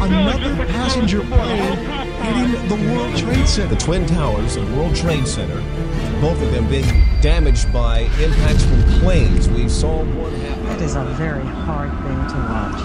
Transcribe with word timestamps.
Another 0.00 0.66
passenger 0.66 1.20
plane 1.20 1.76
hitting 2.22 2.68
the 2.68 2.74
World 2.92 3.16
Trade 3.16 3.46
Center. 3.46 3.74
The 3.74 3.80
Twin 3.80 4.04
Towers 4.06 4.56
and 4.56 4.76
World 4.76 4.96
Trade 4.96 5.28
Center, 5.28 5.62
both 6.20 6.42
of 6.42 6.50
them 6.50 6.66
being 6.68 7.04
damaged 7.20 7.72
by 7.72 8.00
impacts 8.20 8.64
from 8.64 8.82
planes. 9.00 9.48
We 9.48 9.68
saw 9.68 10.02
one 10.02 10.34
happen. 10.40 10.64
That 10.66 10.82
is 10.82 10.96
a 10.96 11.04
very 11.16 11.44
hard 11.44 11.90
thing 12.02 12.26
to 12.26 12.38
watch. 12.50 12.80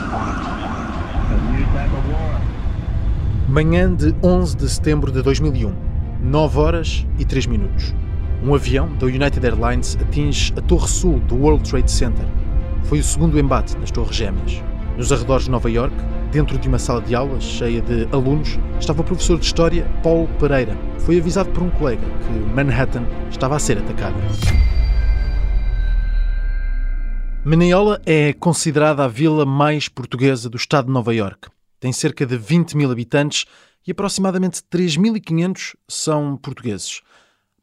Manhã 3.49 3.95
de 3.95 4.15
11 4.21 4.55
de 4.57 4.69
setembro 4.69 5.11
de 5.11 5.23
2001, 5.23 5.73
9 6.21 6.59
horas 6.59 7.07
e 7.17 7.25
3 7.25 7.47
minutos. 7.47 7.95
Um 8.43 8.53
avião 8.53 8.93
da 8.95 9.07
United 9.07 9.43
Airlines 9.43 9.97
atinge 9.99 10.53
a 10.55 10.61
Torre 10.61 10.87
Sul 10.87 11.19
do 11.19 11.35
World 11.35 11.67
Trade 11.67 11.91
Center. 11.91 12.42
Foi 12.83 12.99
o 12.99 13.03
segundo 13.03 13.39
embate 13.39 13.77
nas 13.77 13.91
Torres 13.91 14.15
Gêmeas. 14.15 14.61
Nos 14.97 15.11
arredores 15.11 15.45
de 15.45 15.51
Nova 15.51 15.69
York, 15.69 15.95
dentro 16.31 16.57
de 16.57 16.67
uma 16.67 16.77
sala 16.77 17.01
de 17.01 17.15
aulas 17.15 17.43
cheia 17.43 17.81
de 17.81 18.07
alunos, 18.11 18.59
estava 18.79 19.01
o 19.01 19.03
professor 19.03 19.39
de 19.39 19.45
História 19.45 19.85
Paulo 20.03 20.27
Pereira. 20.39 20.77
Foi 20.99 21.17
avisado 21.19 21.49
por 21.51 21.63
um 21.63 21.69
colega 21.71 22.05
que 22.05 22.53
Manhattan 22.53 23.05
estava 23.29 23.55
a 23.55 23.59
ser 23.59 23.77
atacada. 23.77 24.15
Mineola 27.45 28.01
é 28.05 28.31
considerada 28.33 29.03
a 29.03 29.07
vila 29.07 29.45
mais 29.45 29.89
portuguesa 29.89 30.49
do 30.49 30.57
estado 30.57 30.85
de 30.85 30.93
Nova 30.93 31.13
York. 31.13 31.49
Tem 31.79 31.91
cerca 31.91 32.25
de 32.25 32.37
20 32.37 32.77
mil 32.77 32.89
habitantes 32.91 33.45
e 33.85 33.91
aproximadamente 33.91 34.61
3.500 34.71 35.75
são 35.87 36.37
portugueses. 36.37 37.01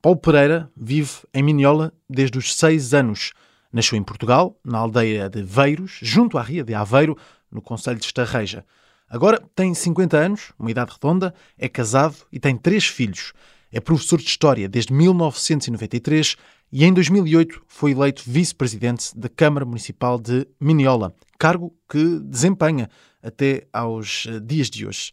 Paulo 0.02 0.18
Pereira 0.18 0.70
vive 0.76 1.10
em 1.32 1.42
Minhola 1.42 1.92
desde 2.08 2.38
os 2.38 2.54
seis 2.54 2.92
anos. 2.92 3.32
Nasceu 3.72 3.96
em 3.96 4.02
Portugal, 4.02 4.58
na 4.64 4.78
aldeia 4.78 5.28
de 5.28 5.42
Veiros, 5.42 5.98
junto 6.02 6.36
à 6.36 6.42
Ria 6.42 6.64
de 6.64 6.74
Aveiro, 6.74 7.16
no 7.50 7.62
Conselho 7.62 7.98
de 7.98 8.06
Estarreja. 8.06 8.64
Agora 9.08 9.42
tem 9.54 9.74
50 9.74 10.16
anos, 10.16 10.52
uma 10.58 10.70
idade 10.70 10.92
redonda, 10.92 11.34
é 11.58 11.68
casado 11.68 12.16
e 12.32 12.38
tem 12.38 12.56
três 12.56 12.86
filhos. 12.86 13.32
É 13.72 13.80
professor 13.80 14.18
de 14.18 14.26
História 14.26 14.68
desde 14.68 14.92
1993 14.92 16.36
e 16.72 16.84
em 16.84 16.92
2008 16.92 17.62
foi 17.66 17.92
eleito 17.92 18.22
vice-presidente 18.26 19.16
da 19.16 19.28
Câmara 19.28 19.64
Municipal 19.64 20.18
de 20.18 20.46
Minhola, 20.60 21.12
cargo 21.38 21.74
que 21.88 22.20
desempenha 22.20 22.88
até 23.22 23.66
aos 23.72 24.26
eh, 24.28 24.40
dias 24.40 24.70
de 24.70 24.86
hoje. 24.86 25.12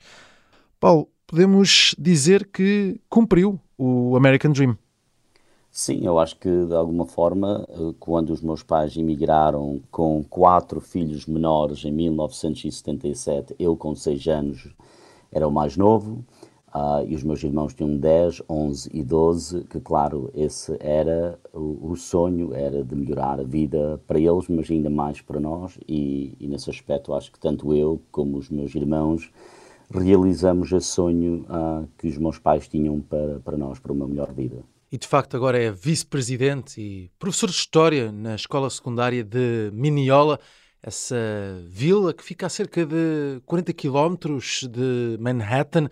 Paulo, 0.80 1.10
podemos 1.26 1.96
dizer 1.98 2.48
que 2.52 3.00
cumpriu 3.10 3.60
o 3.78 4.16
American 4.16 4.52
Dream. 4.52 4.78
Sim, 5.80 6.00
eu 6.04 6.18
acho 6.18 6.36
que 6.40 6.50
de 6.66 6.74
alguma 6.74 7.06
forma, 7.06 7.64
eh, 7.70 7.94
quando 8.00 8.32
os 8.32 8.42
meus 8.42 8.64
pais 8.64 8.98
emigraram 8.98 9.80
com 9.92 10.24
quatro 10.28 10.82
filhos 10.82 11.28
menores 11.28 11.86
em 11.86 11.92
1977, 11.92 13.56
eu 13.60 13.78
com 13.78 13.94
seis 13.94 14.26
anos 14.26 14.74
era 15.32 15.48
o 15.48 15.52
mais 15.52 15.78
novo, 15.78 16.26
uh, 16.74 17.06
e 17.08 17.14
os 17.14 17.24
meus 17.24 17.44
irmãos 17.44 17.76
tinham 17.76 17.96
10, 17.96 18.42
11 18.50 18.90
e 18.92 19.04
12, 19.04 19.66
que 19.66 19.80
claro, 19.80 20.32
esse 20.34 20.76
era 20.80 21.38
o, 21.54 21.92
o, 21.92 21.96
sonho, 21.96 22.56
era 22.56 22.84
de 22.84 22.96
melhorar 22.96 23.40
a 23.40 23.44
vida 23.44 24.02
para 24.08 24.20
eles, 24.20 24.48
mas 24.50 24.72
ainda 24.72 24.90
mais 24.90 25.22
para 25.22 25.40
nós, 25.40 25.78
e, 25.88 26.34
e 26.40 26.48
nesse 26.48 26.72
aspecto 26.72 27.14
acho 27.14 27.32
que 27.32 27.40
tanto 27.40 27.72
eu 27.76 28.02
como 28.12 28.38
os 28.40 28.50
meus 28.50 28.74
irmãos 28.74 29.32
realizamos 29.92 30.72
esse 30.72 30.88
sonho 30.88 31.46
uh, 31.48 31.88
que 32.00 32.08
os 32.08 32.18
meus 32.18 32.40
pais 32.40 32.68
tinham 32.68 33.00
para, 33.00 33.40
para 33.42 33.58
nós, 33.58 33.78
para 33.78 33.94
uma 33.94 34.08
melhor 34.08 34.34
vida. 34.34 34.58
E 34.90 34.98
de 34.98 35.06
facto 35.06 35.36
agora 35.36 35.62
é 35.62 35.70
vice-presidente 35.70 36.80
e 36.80 37.12
professor 37.20 37.48
de 37.48 37.56
História 37.56 38.10
na 38.10 38.36
Escola 38.36 38.70
Secundária 38.70 39.22
de 39.22 39.70
Miniola, 39.74 40.40
essa 40.82 41.18
vila 41.68 42.14
que 42.14 42.24
fica 42.24 42.46
a 42.46 42.50
cerca 42.50 42.86
de 42.86 43.42
40 43.46 43.74
quilómetros 43.74 44.64
de 44.64 45.18
Manhattan, 45.20 45.90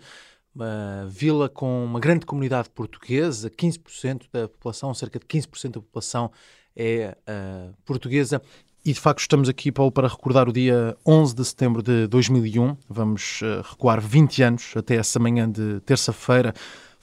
uma 0.54 1.06
vila 1.10 1.50
com 1.50 1.84
uma 1.84 2.00
grande 2.00 2.24
comunidade 2.24 2.70
portuguesa, 2.70 3.50
15% 3.50 4.22
da 4.32 4.48
população, 4.48 4.94
cerca 4.94 5.18
de 5.18 5.26
15% 5.26 5.72
da 5.72 5.80
população 5.80 6.32
é 6.74 7.14
uh, 7.28 7.74
portuguesa. 7.84 8.40
E 8.82 8.94
de 8.94 9.00
facto 9.00 9.20
estamos 9.20 9.48
aqui, 9.50 9.70
Paulo, 9.70 9.92
para 9.92 10.08
recordar 10.08 10.48
o 10.48 10.52
dia 10.52 10.96
11 11.04 11.34
de 11.34 11.44
setembro 11.44 11.82
de 11.82 12.06
2001. 12.06 12.76
Vamos 12.88 13.42
uh, 13.42 13.60
recuar 13.68 14.00
20 14.00 14.42
anos 14.42 14.72
até 14.74 14.96
essa 14.96 15.18
manhã 15.18 15.50
de 15.50 15.80
terça-feira. 15.80 16.54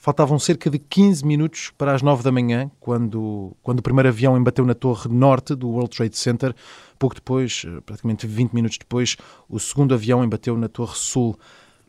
Faltavam 0.04 0.38
cerca 0.38 0.68
de 0.68 0.78
15 0.78 1.24
minutos 1.24 1.72
para 1.78 1.94
as 1.94 2.02
9 2.02 2.22
da 2.22 2.30
manhã, 2.30 2.70
quando, 2.78 3.56
quando 3.62 3.78
o 3.78 3.82
primeiro 3.82 4.10
avião 4.10 4.36
embateu 4.36 4.66
na 4.66 4.74
torre 4.74 5.08
norte 5.08 5.54
do 5.54 5.66
World 5.70 5.96
Trade 5.96 6.14
Center. 6.14 6.54
Pouco 6.98 7.14
depois, 7.14 7.64
eh, 7.66 7.80
praticamente 7.80 8.26
20 8.26 8.52
minutos 8.52 8.76
depois, 8.76 9.16
o 9.48 9.58
segundo 9.58 9.94
avião 9.94 10.22
embateu 10.22 10.58
na 10.58 10.68
torre 10.68 10.94
sul. 10.94 11.38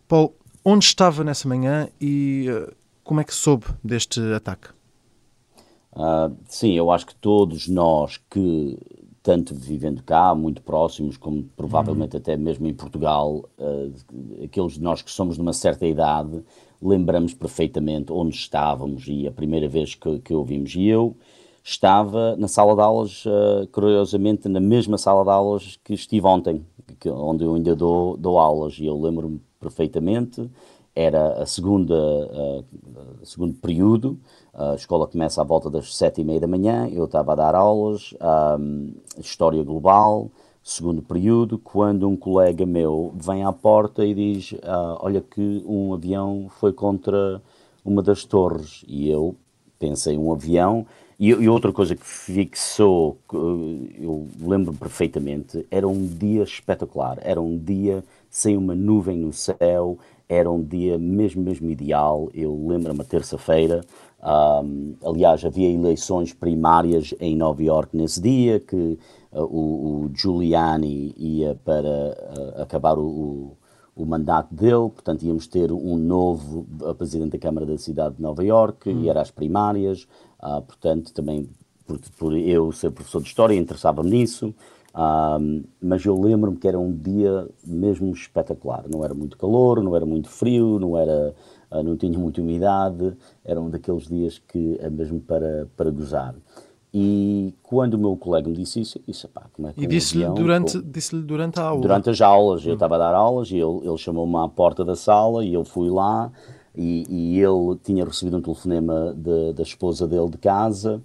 Paulo, 0.08 0.34
onde 0.64 0.86
estava 0.86 1.26
nessa 1.26 1.46
manhã 1.50 1.90
e 2.00 2.48
uh, 2.50 2.74
como 3.04 3.20
é 3.20 3.24
que 3.26 3.34
soube 3.34 3.66
deste 3.84 4.22
ataque? 4.34 4.70
Uh, 5.92 6.34
sim, 6.48 6.72
eu 6.72 6.92
acho 6.92 7.08
que 7.08 7.16
todos 7.16 7.68
nós 7.68 8.18
que 8.30 8.80
tanto 9.26 9.56
vivendo 9.56 10.04
cá, 10.04 10.36
muito 10.36 10.62
próximos, 10.62 11.18
como 11.18 11.44
provavelmente 11.58 12.14
uhum. 12.14 12.22
até 12.22 12.38
mesmo 12.38 12.68
em 12.68 12.74
Portugal, 12.76 13.44
uh, 13.58 13.94
aqueles 14.42 14.74
de 14.74 14.82
nós 14.82 15.02
que 15.02 15.10
somos 15.10 15.36
de 15.36 15.42
uma 15.42 15.52
certa 15.52 15.86
idade, 15.86 16.46
lembramos 16.88 17.34
perfeitamente 17.34 18.12
onde 18.12 18.36
estávamos 18.36 19.06
e 19.08 19.28
a 19.28 19.32
primeira 19.32 19.68
vez 19.68 19.96
que, 19.96 20.20
que 20.20 20.34
ouvimos. 20.34 20.76
E 20.76 20.88
eu 20.88 21.16
estava 21.64 22.36
na 22.36 22.48
sala 22.48 22.76
de 22.76 22.82
aulas, 22.82 23.26
uh, 23.26 23.68
curiosamente, 23.72 24.48
na 24.48 24.60
mesma 24.60 24.98
sala 24.98 25.24
de 25.24 25.32
aulas 25.32 25.80
que 25.84 25.94
estive 25.94 26.28
ontem, 26.28 26.66
que, 27.00 27.10
onde 27.10 27.44
eu 27.44 27.56
ainda 27.56 27.76
dou, 27.76 28.16
dou 28.16 28.38
aulas, 28.38 28.78
e 28.80 28.86
eu 28.86 29.02
lembro-me 29.02 29.42
perfeitamente. 29.60 30.50
Era 30.96 31.42
a 31.42 31.46
segunda, 31.46 31.94
uh, 31.96 32.64
segundo 33.24 33.54
período, 33.56 34.18
a 34.54 34.76
escola 34.76 35.08
começa 35.08 35.42
à 35.42 35.44
volta 35.44 35.70
das 35.70 35.94
sete 35.94 36.22
e 36.22 36.24
meia 36.24 36.40
da 36.40 36.48
manhã, 36.48 36.88
eu 36.88 37.04
estava 37.06 37.34
a 37.34 37.36
dar 37.36 37.56
aulas, 37.56 38.14
um, 38.58 38.94
História 39.20 39.62
Global, 39.64 40.30
segundo 40.66 41.00
período, 41.04 41.60
quando 41.60 42.10
um 42.10 42.18
colega 42.18 42.66
meu 42.66 43.14
vem 43.16 43.44
à 43.44 43.54
porta 43.54 44.04
e 44.04 44.16
diz, 44.16 44.54
uh, 44.54 44.98
olha 45.00 45.22
que 45.22 45.64
um 45.64 45.94
avião 45.94 46.48
foi 46.60 46.74
contra 46.74 47.40
uma 47.86 48.02
das 48.02 48.26
torres, 48.26 48.84
e 48.88 49.08
eu 49.08 49.36
pensei, 49.78 50.18
um 50.18 50.34
avião, 50.34 50.88
e, 51.20 51.30
e 51.30 51.48
outra 51.48 51.72
coisa 51.72 51.96
que 51.96 52.04
fixou, 52.04 53.16
eu 53.32 54.28
lembro 54.42 54.74
perfeitamente, 54.74 55.64
era 55.70 55.88
um 55.88 56.04
dia 56.08 56.42
espetacular, 56.42 57.20
era 57.22 57.40
um 57.40 57.60
dia 57.60 58.04
sem 58.28 58.58
uma 58.58 58.74
nuvem 58.74 59.20
no 59.20 59.32
céu, 59.32 60.00
era 60.28 60.50
um 60.50 60.64
dia 60.64 60.98
mesmo, 60.98 61.44
mesmo 61.44 61.70
ideal, 61.70 62.28
eu 62.34 62.66
lembro-me 62.68 63.04
terça-feira, 63.04 63.86
um, 64.26 64.96
aliás, 65.06 65.46
havia 65.46 65.72
eleições 65.72 66.34
primárias 66.34 67.14
em 67.20 67.36
Nova 67.36 67.62
York 67.62 67.96
nesse 67.96 68.20
dia, 68.20 68.60
que 68.60 68.98
o, 69.42 70.06
o, 70.06 70.12
Giuliani 70.14 71.14
ia 71.18 71.60
para 71.64 72.18
uh, 72.58 72.62
acabar 72.62 72.98
o, 72.98 73.58
o, 73.96 74.06
mandato 74.06 74.54
dele, 74.54 74.90
portanto 74.90 75.24
íamos 75.24 75.48
ter 75.48 75.72
um 75.72 75.98
novo 75.98 76.66
presidente 76.98 77.32
da 77.32 77.40
Câmara 77.40 77.66
da 77.66 77.78
cidade 77.78 78.16
de 78.16 78.22
Nova 78.22 78.44
York, 78.44 78.90
hum. 78.90 79.02
e 79.02 79.10
era 79.10 79.22
as 79.22 79.32
primárias, 79.32 80.08
uh, 80.42 80.62
portanto 80.62 81.14
também 81.14 81.50
por, 81.86 82.00
por, 82.18 82.38
eu 82.38 82.72
ser 82.72 82.92
professor 82.92 83.22
de 83.22 83.28
História 83.28 83.56
interessava-me 83.56 84.10
nisso, 84.10 84.54
mas 85.82 86.06
eu 86.06 86.20
lembro-me 86.20 86.58
que 86.58 86.68
era 86.68 86.80
um 86.80 86.92
dia 86.92 87.48
mesmo 87.64 88.12
espetacular, 88.14 88.86
não 88.90 89.04
era 89.04 89.14
muito 89.14 89.38
calor, 89.38 89.84
não 89.84 89.94
era 89.94 90.06
muito 90.06 90.30
frio, 90.30 90.80
não 90.80 90.98
era 90.98 91.36
ah, 91.76 91.84
não 91.84 91.98
tinha 91.98 92.18
muita 92.18 92.42
umidade, 92.42 93.18
era 93.44 93.60
um 93.60 93.70
daqueles 93.70 94.08
dias 94.08 94.40
que 94.40 94.78
é 94.80 94.90
mesmo 94.90 95.20
para, 95.20 95.68
para 95.76 95.90
gozar. 95.90 96.36
E 96.98 97.54
quando 97.62 97.96
o 97.96 97.98
meu 97.98 98.16
colega 98.16 98.48
me 98.48 98.56
disse 98.56 98.80
isso, 98.80 98.98
eu 98.98 99.04
disse, 99.06 99.28
pá, 99.28 99.48
como 99.52 99.68
é 99.68 99.74
que 99.74 99.84
E 99.84 99.86
disse-lhe 99.86 100.26
durante, 100.30 100.82
disse 100.82 101.14
durante 101.14 101.60
a 101.60 101.64
aula? 101.64 101.82
Durante 101.82 102.10
as 102.10 102.22
aulas, 102.22 102.64
eu 102.64 102.72
hum. 102.72 102.74
estava 102.76 102.96
a 102.96 102.98
dar 102.98 103.14
aulas 103.14 103.52
e 103.52 103.58
ele, 103.58 103.86
ele 103.86 103.98
chamou-me 103.98 104.38
à 104.38 104.48
porta 104.48 104.86
da 104.86 104.96
sala 104.96 105.44
e 105.44 105.54
eu 105.54 105.66
fui 105.66 105.90
lá 105.90 106.32
e, 106.74 107.04
e 107.10 107.38
ele 107.42 107.78
tinha 107.84 108.06
recebido 108.06 108.38
um 108.38 108.42
telefonema 108.42 109.14
de, 109.14 109.52
da 109.52 109.62
esposa 109.62 110.08
dele 110.08 110.30
de 110.30 110.38
casa 110.38 111.02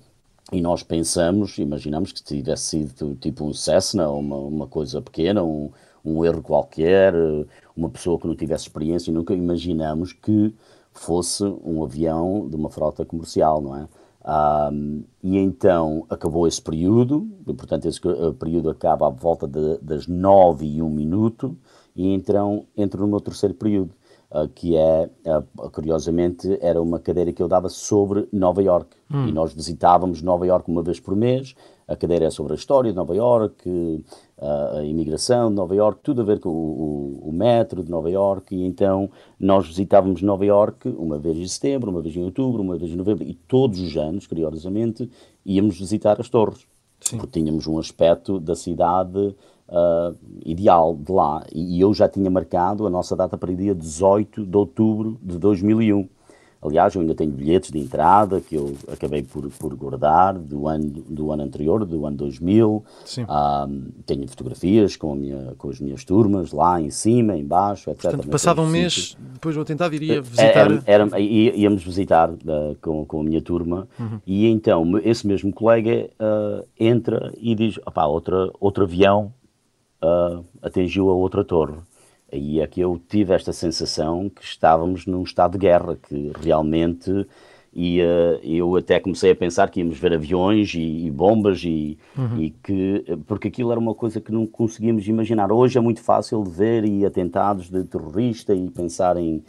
e 0.52 0.60
nós 0.60 0.84
pensamos, 0.84 1.58
imaginamos 1.58 2.12
que 2.12 2.22
tivesse 2.22 2.62
sido 2.62 3.16
tipo 3.16 3.44
um 3.44 3.52
Cessna, 3.52 4.08
uma, 4.10 4.36
uma 4.36 4.66
coisa 4.69 5.02
pequena, 5.02 5.43
um, 5.43 5.72
um 6.04 6.25
erro 6.25 6.40
qualquer, 6.40 7.14
uma 7.76 7.90
pessoa 7.90 8.16
que 8.16 8.28
não 8.28 8.36
tivesse 8.36 8.69
experiência, 8.69 9.12
nunca 9.12 9.34
imaginamos 9.34 10.12
que 10.12 10.54
fosse 10.93 11.43
um 11.43 11.82
avião 11.82 12.48
de 12.48 12.54
uma 12.54 12.70
frota 12.70 13.04
comercial, 13.04 13.60
não 13.60 13.76
é? 13.76 13.88
Um, 14.22 15.02
e 15.22 15.38
então 15.38 16.05
acabou 16.11 16.46
esse 16.46 16.61
período, 16.61 17.26
portanto, 17.44 17.87
esse 17.87 18.00
período 18.38 18.69
acaba 18.69 19.06
à 19.06 19.11
volta 19.11 19.46
de, 19.46 19.78
das 19.78 20.06
nove 20.06 20.67
e 20.67 20.82
um 20.82 20.90
minuto, 20.90 21.56
e 21.96 22.12
então 22.12 22.67
entro 22.76 23.00
no 23.00 23.08
meu 23.08 23.20
terceiro 23.20 23.55
período, 23.55 23.94
uh, 24.31 24.46
que 24.49 24.76
é, 24.76 25.08
uh, 25.26 25.70
curiosamente, 25.70 26.58
era 26.61 26.81
uma 26.81 26.99
cadeira 26.99 27.32
que 27.32 27.43
eu 27.43 27.49
dava 27.49 27.70
sobre 27.70 28.28
Nova 28.31 28.62
York. 28.62 28.94
Hum. 29.11 29.28
E 29.28 29.32
nós 29.32 29.55
visitávamos 29.55 30.20
Nova 30.20 30.46
York 30.46 30.70
uma 30.70 30.82
vez 30.82 31.00
por 31.00 31.17
mês, 31.17 31.55
a 31.90 31.96
cadeira 31.96 32.26
é 32.26 32.31
sobre 32.31 32.52
a 32.52 32.56
história 32.56 32.92
de 32.92 32.96
Nova 32.96 33.16
York, 33.16 34.04
a 34.40 34.82
imigração 34.84 35.50
de 35.50 35.56
Nova 35.56 35.75
York, 35.75 36.00
tudo 36.04 36.22
a 36.22 36.25
ver 36.25 36.38
com 36.38 36.48
o, 36.48 36.52
o, 37.25 37.28
o, 37.28 37.32
metro 37.32 37.82
de 37.82 37.90
Nova 37.90 38.08
York, 38.08 38.54
e 38.54 38.64
então 38.64 39.10
nós 39.38 39.66
visitávamos 39.66 40.22
Nova 40.22 40.46
York 40.46 40.88
uma 40.96 41.19
vez 41.19 41.37
em 41.37 41.48
setembro, 41.48 41.90
uma 41.90 42.00
vez 42.00 42.14
em 42.14 42.22
outubro, 42.22 42.62
uma 42.62 42.76
vez 42.78 42.92
em 42.92 42.96
novembro, 42.96 43.25
e 43.25 43.34
todos 43.34 43.81
os 43.81 43.96
anos, 43.96 44.25
curiosamente, 44.28 45.10
íamos 45.44 45.81
visitar 45.81 46.20
as 46.20 46.28
torres, 46.28 46.64
Sim. 47.00 47.19
porque 47.19 47.40
tínhamos 47.40 47.66
um 47.66 47.76
aspecto 47.76 48.38
da 48.38 48.54
cidade 48.54 49.19
uh, 49.19 50.16
ideal 50.46 50.96
de 50.96 51.10
lá, 51.10 51.44
e 51.52 51.81
eu 51.81 51.93
já 51.93 52.08
tinha 52.08 52.31
marcado 52.31 52.86
a 52.86 52.90
nossa 52.90 53.16
data 53.16 53.36
para 53.36 53.50
o 53.50 53.56
dia 53.56 53.75
18 53.75 54.46
de 54.46 54.56
outubro 54.56 55.19
de 55.20 55.36
2001. 55.38 56.08
Aliás, 56.62 56.94
eu 56.94 57.00
ainda 57.00 57.14
tenho 57.14 57.30
bilhetes 57.30 57.70
de 57.70 57.78
entrada 57.78 58.38
que 58.38 58.54
eu 58.54 58.76
acabei 58.92 59.22
por, 59.22 59.48
por 59.58 59.74
guardar 59.74 60.34
do 60.34 60.68
ano, 60.68 60.84
do 61.08 61.32
ano 61.32 61.42
anterior, 61.42 61.86
do 61.86 62.04
ano 62.04 62.16
2000. 62.18 62.84
Sim. 63.04 63.24
tenho 64.04 64.28
fotografias 64.28 64.94
com, 64.94 65.14
minha, 65.14 65.54
com 65.56 65.70
as 65.70 65.80
minhas 65.80 66.04
turmas 66.04 66.52
lá 66.52 66.78
em 66.78 66.90
cima, 66.90 67.34
em 67.34 67.44
baixo, 67.44 67.90
etc. 67.90 68.02
Portanto, 68.02 68.28
passado 68.28 68.60
um 68.60 68.66
mês, 68.66 69.16
depois 69.32 69.56
vou 69.56 69.64
tentar, 69.64 69.92
iria 69.94 70.18
é, 70.18 70.20
visitar... 70.20 70.70
Era, 70.86 71.08
era, 71.08 71.20
íamos 71.20 71.82
visitar 71.82 72.30
uh, 72.30 72.76
com, 72.82 73.06
com 73.06 73.20
a 73.20 73.24
minha 73.24 73.40
turma 73.40 73.88
uhum. 73.98 74.20
e 74.26 74.46
então 74.46 74.98
esse 74.98 75.26
mesmo 75.26 75.52
colega 75.52 76.10
uh, 76.20 76.66
entra 76.78 77.32
e 77.38 77.54
diz, 77.54 77.78
opá, 77.86 78.04
outra, 78.04 78.50
outro 78.60 78.84
avião 78.84 79.32
uh, 80.02 80.44
atingiu 80.62 81.08
a 81.08 81.14
outra 81.14 81.42
torre. 81.42 81.78
Aí 82.32 82.61
é 82.61 82.67
que 82.67 82.81
eu 82.81 83.00
tive 83.09 83.35
esta 83.35 83.53
sensação 83.53 84.29
que 84.29 84.44
estávamos 84.44 85.06
num 85.06 85.23
estado 85.23 85.53
de 85.53 85.59
guerra, 85.59 85.97
que 85.97 86.32
realmente 86.41 87.27
e 87.73 88.00
uh, 88.03 88.41
eu 88.43 88.77
até 88.77 88.99
comecei 88.99 89.31
a 89.31 89.37
pensar 89.37 89.71
que 89.71 89.79
íamos 89.79 89.97
ver 89.97 90.12
aviões 90.12 90.75
e, 90.75 91.06
e 91.06 91.11
bombas 91.11 91.62
e, 91.62 91.97
uhum. 92.19 92.41
e, 92.41 92.50
que 92.50 93.05
porque 93.29 93.47
aquilo 93.47 93.71
era 93.71 93.79
uma 93.79 93.94
coisa 93.94 94.21
que 94.21 94.32
não 94.32 94.44
conseguíamos 94.44 95.06
imaginar 95.06 95.53
hoje 95.53 95.79
é 95.79 95.81
muito 95.81 96.03
fácil 96.03 96.43
de 96.43 96.50
ver 96.50 96.85
e 96.85 97.06
atentados 97.06 97.71
de 97.71 97.85
terrorista 97.85 98.53
e 98.53 98.69
pensar 98.69 99.17
em 99.17 99.44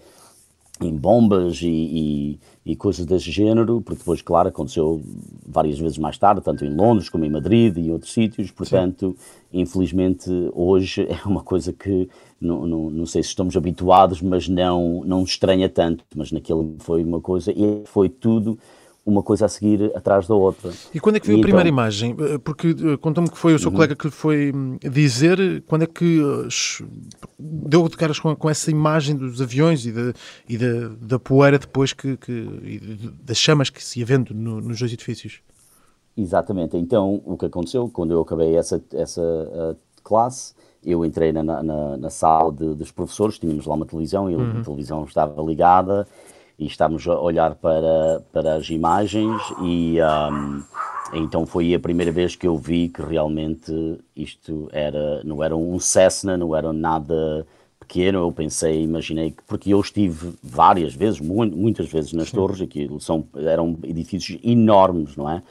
em 0.85 0.95
bombas 0.95 1.61
e, 1.61 1.67
e, 1.67 2.39
e, 2.65 2.75
coisas 2.75 3.05
desse 3.05 3.31
género, 3.31 3.81
porque 3.81 3.99
depois, 3.99 4.21
claro, 4.21 4.49
aconteceu 4.49 5.01
várias 5.45 5.79
vezes 5.79 5.97
mais 5.97 6.17
tarde, 6.17 6.41
tanto 6.41 6.65
em 6.65 6.73
Londres 6.73 7.09
como 7.09 7.25
em 7.25 7.29
Madrid 7.29 7.77
e 7.77 7.91
outros 7.91 8.13
sítios, 8.13 8.51
portanto, 8.51 9.15
Sim. 9.17 9.61
infelizmente, 9.61 10.29
hoje 10.53 11.07
é 11.09 11.27
uma 11.27 11.43
coisa 11.43 11.71
que 11.71 12.09
não, 12.39 12.65
não, 12.65 12.89
não, 12.89 13.05
sei 13.05 13.21
se 13.21 13.29
estamos 13.29 13.55
habituados, 13.55 14.21
mas 14.21 14.47
não, 14.47 15.03
não 15.05 15.23
estranha 15.23 15.69
tanto, 15.69 16.03
mas 16.15 16.31
naquele 16.31 16.75
foi 16.79 17.03
uma 17.03 17.21
coisa, 17.21 17.51
e 17.51 17.83
foi 17.85 18.09
tudo 18.09 18.57
uma 19.05 19.23
coisa 19.23 19.45
a 19.45 19.49
seguir 19.49 19.91
atrás 19.95 20.27
da 20.27 20.35
outra. 20.35 20.71
E 20.93 20.99
quando 20.99 21.15
é 21.15 21.19
que 21.19 21.27
viu 21.27 21.37
e 21.37 21.39
a 21.39 21.41
primeira 21.41 21.67
então... 21.67 21.75
imagem? 21.75 22.15
Eh, 22.19 22.37
porque 22.37 22.69
eh, 22.69 22.97
conta-me 22.97 23.29
que 23.29 23.37
foi 23.37 23.55
o 23.55 23.59
seu 23.59 23.69
uhum. 23.69 23.75
colega 23.75 23.95
que 23.95 24.05
lhe 24.05 24.11
foi 24.11 24.51
hum, 24.53 24.77
dizer, 24.79 25.63
quando 25.67 25.83
é 25.83 25.87
que 25.87 26.21
eh, 26.21 26.85
deu 27.39 27.87
de 27.89 27.97
caras 27.97 28.19
com, 28.19 28.35
com 28.35 28.49
essa 28.49 28.69
imagem 28.69 29.15
dos 29.15 29.41
aviões 29.41 29.85
e, 29.85 29.91
de, 29.91 30.13
e 30.47 30.57
da, 30.57 30.89
da 31.01 31.19
poeira 31.19 31.57
depois 31.57 31.93
que, 31.93 32.15
que 32.17 33.09
das 33.23 33.37
chamas 33.37 33.69
que 33.69 33.83
se 33.83 33.99
ia 33.99 34.05
vendo 34.05 34.35
no, 34.35 34.61
nos 34.61 34.79
dois 34.79 34.93
edifícios? 34.93 35.41
Exatamente. 36.15 36.77
Então, 36.77 37.21
o 37.25 37.35
que 37.37 37.45
aconteceu, 37.45 37.89
quando 37.91 38.11
eu 38.11 38.21
acabei 38.21 38.55
essa, 38.55 38.83
essa 38.93 39.77
classe, 40.03 40.53
eu 40.83 41.03
entrei 41.03 41.31
na, 41.31 41.41
na, 41.43 41.97
na 41.97 42.09
sala 42.09 42.51
de, 42.51 42.75
dos 42.75 42.91
professores, 42.91 43.39
tínhamos 43.39 43.65
lá 43.65 43.73
uma 43.73 43.85
televisão 43.85 44.29
e 44.29 44.35
uhum. 44.35 44.59
a 44.59 44.63
televisão 44.63 45.03
estava 45.05 45.41
ligada 45.41 46.07
e 46.61 46.67
estávamos 46.67 47.07
a 47.07 47.19
olhar 47.19 47.55
para, 47.55 48.21
para 48.31 48.53
as 48.53 48.69
imagens 48.69 49.41
e 49.63 49.97
um, 50.31 50.63
então 51.11 51.43
foi 51.43 51.73
a 51.73 51.79
primeira 51.79 52.11
vez 52.11 52.35
que 52.35 52.47
eu 52.47 52.55
vi 52.55 52.87
que 52.87 53.01
realmente 53.01 53.73
isto 54.15 54.69
era, 54.71 55.23
não 55.23 55.43
era 55.43 55.55
um 55.55 55.79
Cessna, 55.79 56.37
não 56.37 56.55
era 56.55 56.71
nada 56.71 57.47
pequeno, 57.79 58.19
eu 58.19 58.31
pensei, 58.31 58.83
imaginei 58.83 59.31
que, 59.31 59.41
porque 59.47 59.73
eu 59.73 59.81
estive 59.81 60.33
várias 60.43 60.93
vezes, 60.93 61.19
muitas 61.19 61.89
vezes 61.89 62.13
nas 62.13 62.29
Sim. 62.29 62.35
torres, 62.35 62.61
aquilo 62.61 63.01
são, 63.01 63.25
eram 63.35 63.77
edifícios 63.83 64.39
enormes, 64.43 65.15
não 65.15 65.27
é? 65.27 65.41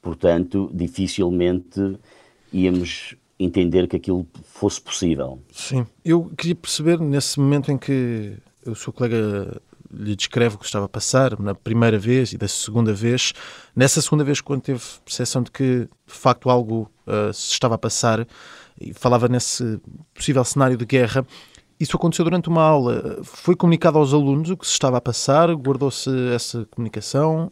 Portanto, 0.00 0.70
dificilmente 0.72 1.98
íamos 2.52 3.16
entender 3.36 3.88
que 3.88 3.96
aquilo 3.96 4.24
fosse 4.44 4.80
possível. 4.80 5.40
Sim, 5.50 5.84
eu 6.04 6.30
queria 6.36 6.54
perceber 6.54 7.00
nesse 7.00 7.40
momento 7.40 7.72
em 7.72 7.76
que 7.76 8.36
o 8.64 8.76
seu 8.76 8.92
colega 8.92 9.60
lhe 9.92 10.16
descreve 10.16 10.56
o 10.56 10.58
que 10.58 10.64
estava 10.64 10.86
a 10.86 10.88
passar 10.88 11.38
na 11.38 11.54
primeira 11.54 11.98
vez 11.98 12.32
e 12.32 12.38
da 12.38 12.48
segunda 12.48 12.92
vez. 12.92 13.32
Nessa 13.74 14.00
segunda 14.00 14.24
vez, 14.24 14.40
quando 14.40 14.62
teve 14.62 14.80
percepção 15.04 15.42
de 15.42 15.50
que 15.50 15.88
de 16.06 16.12
facto 16.12 16.48
algo 16.48 16.90
uh, 17.06 17.32
se 17.32 17.52
estava 17.52 17.74
a 17.74 17.78
passar 17.78 18.26
e 18.80 18.92
falava 18.94 19.28
nesse 19.28 19.80
possível 20.14 20.44
cenário 20.44 20.76
de 20.76 20.84
guerra, 20.84 21.26
isso 21.78 21.96
aconteceu 21.96 22.24
durante 22.24 22.48
uma 22.48 22.62
aula. 22.62 23.18
Foi 23.22 23.56
comunicado 23.56 23.98
aos 23.98 24.14
alunos 24.14 24.50
o 24.50 24.56
que 24.56 24.66
se 24.66 24.72
estava 24.72 24.98
a 24.98 25.00
passar? 25.00 25.52
Guardou-se 25.54 26.10
essa 26.32 26.64
comunicação? 26.66 27.50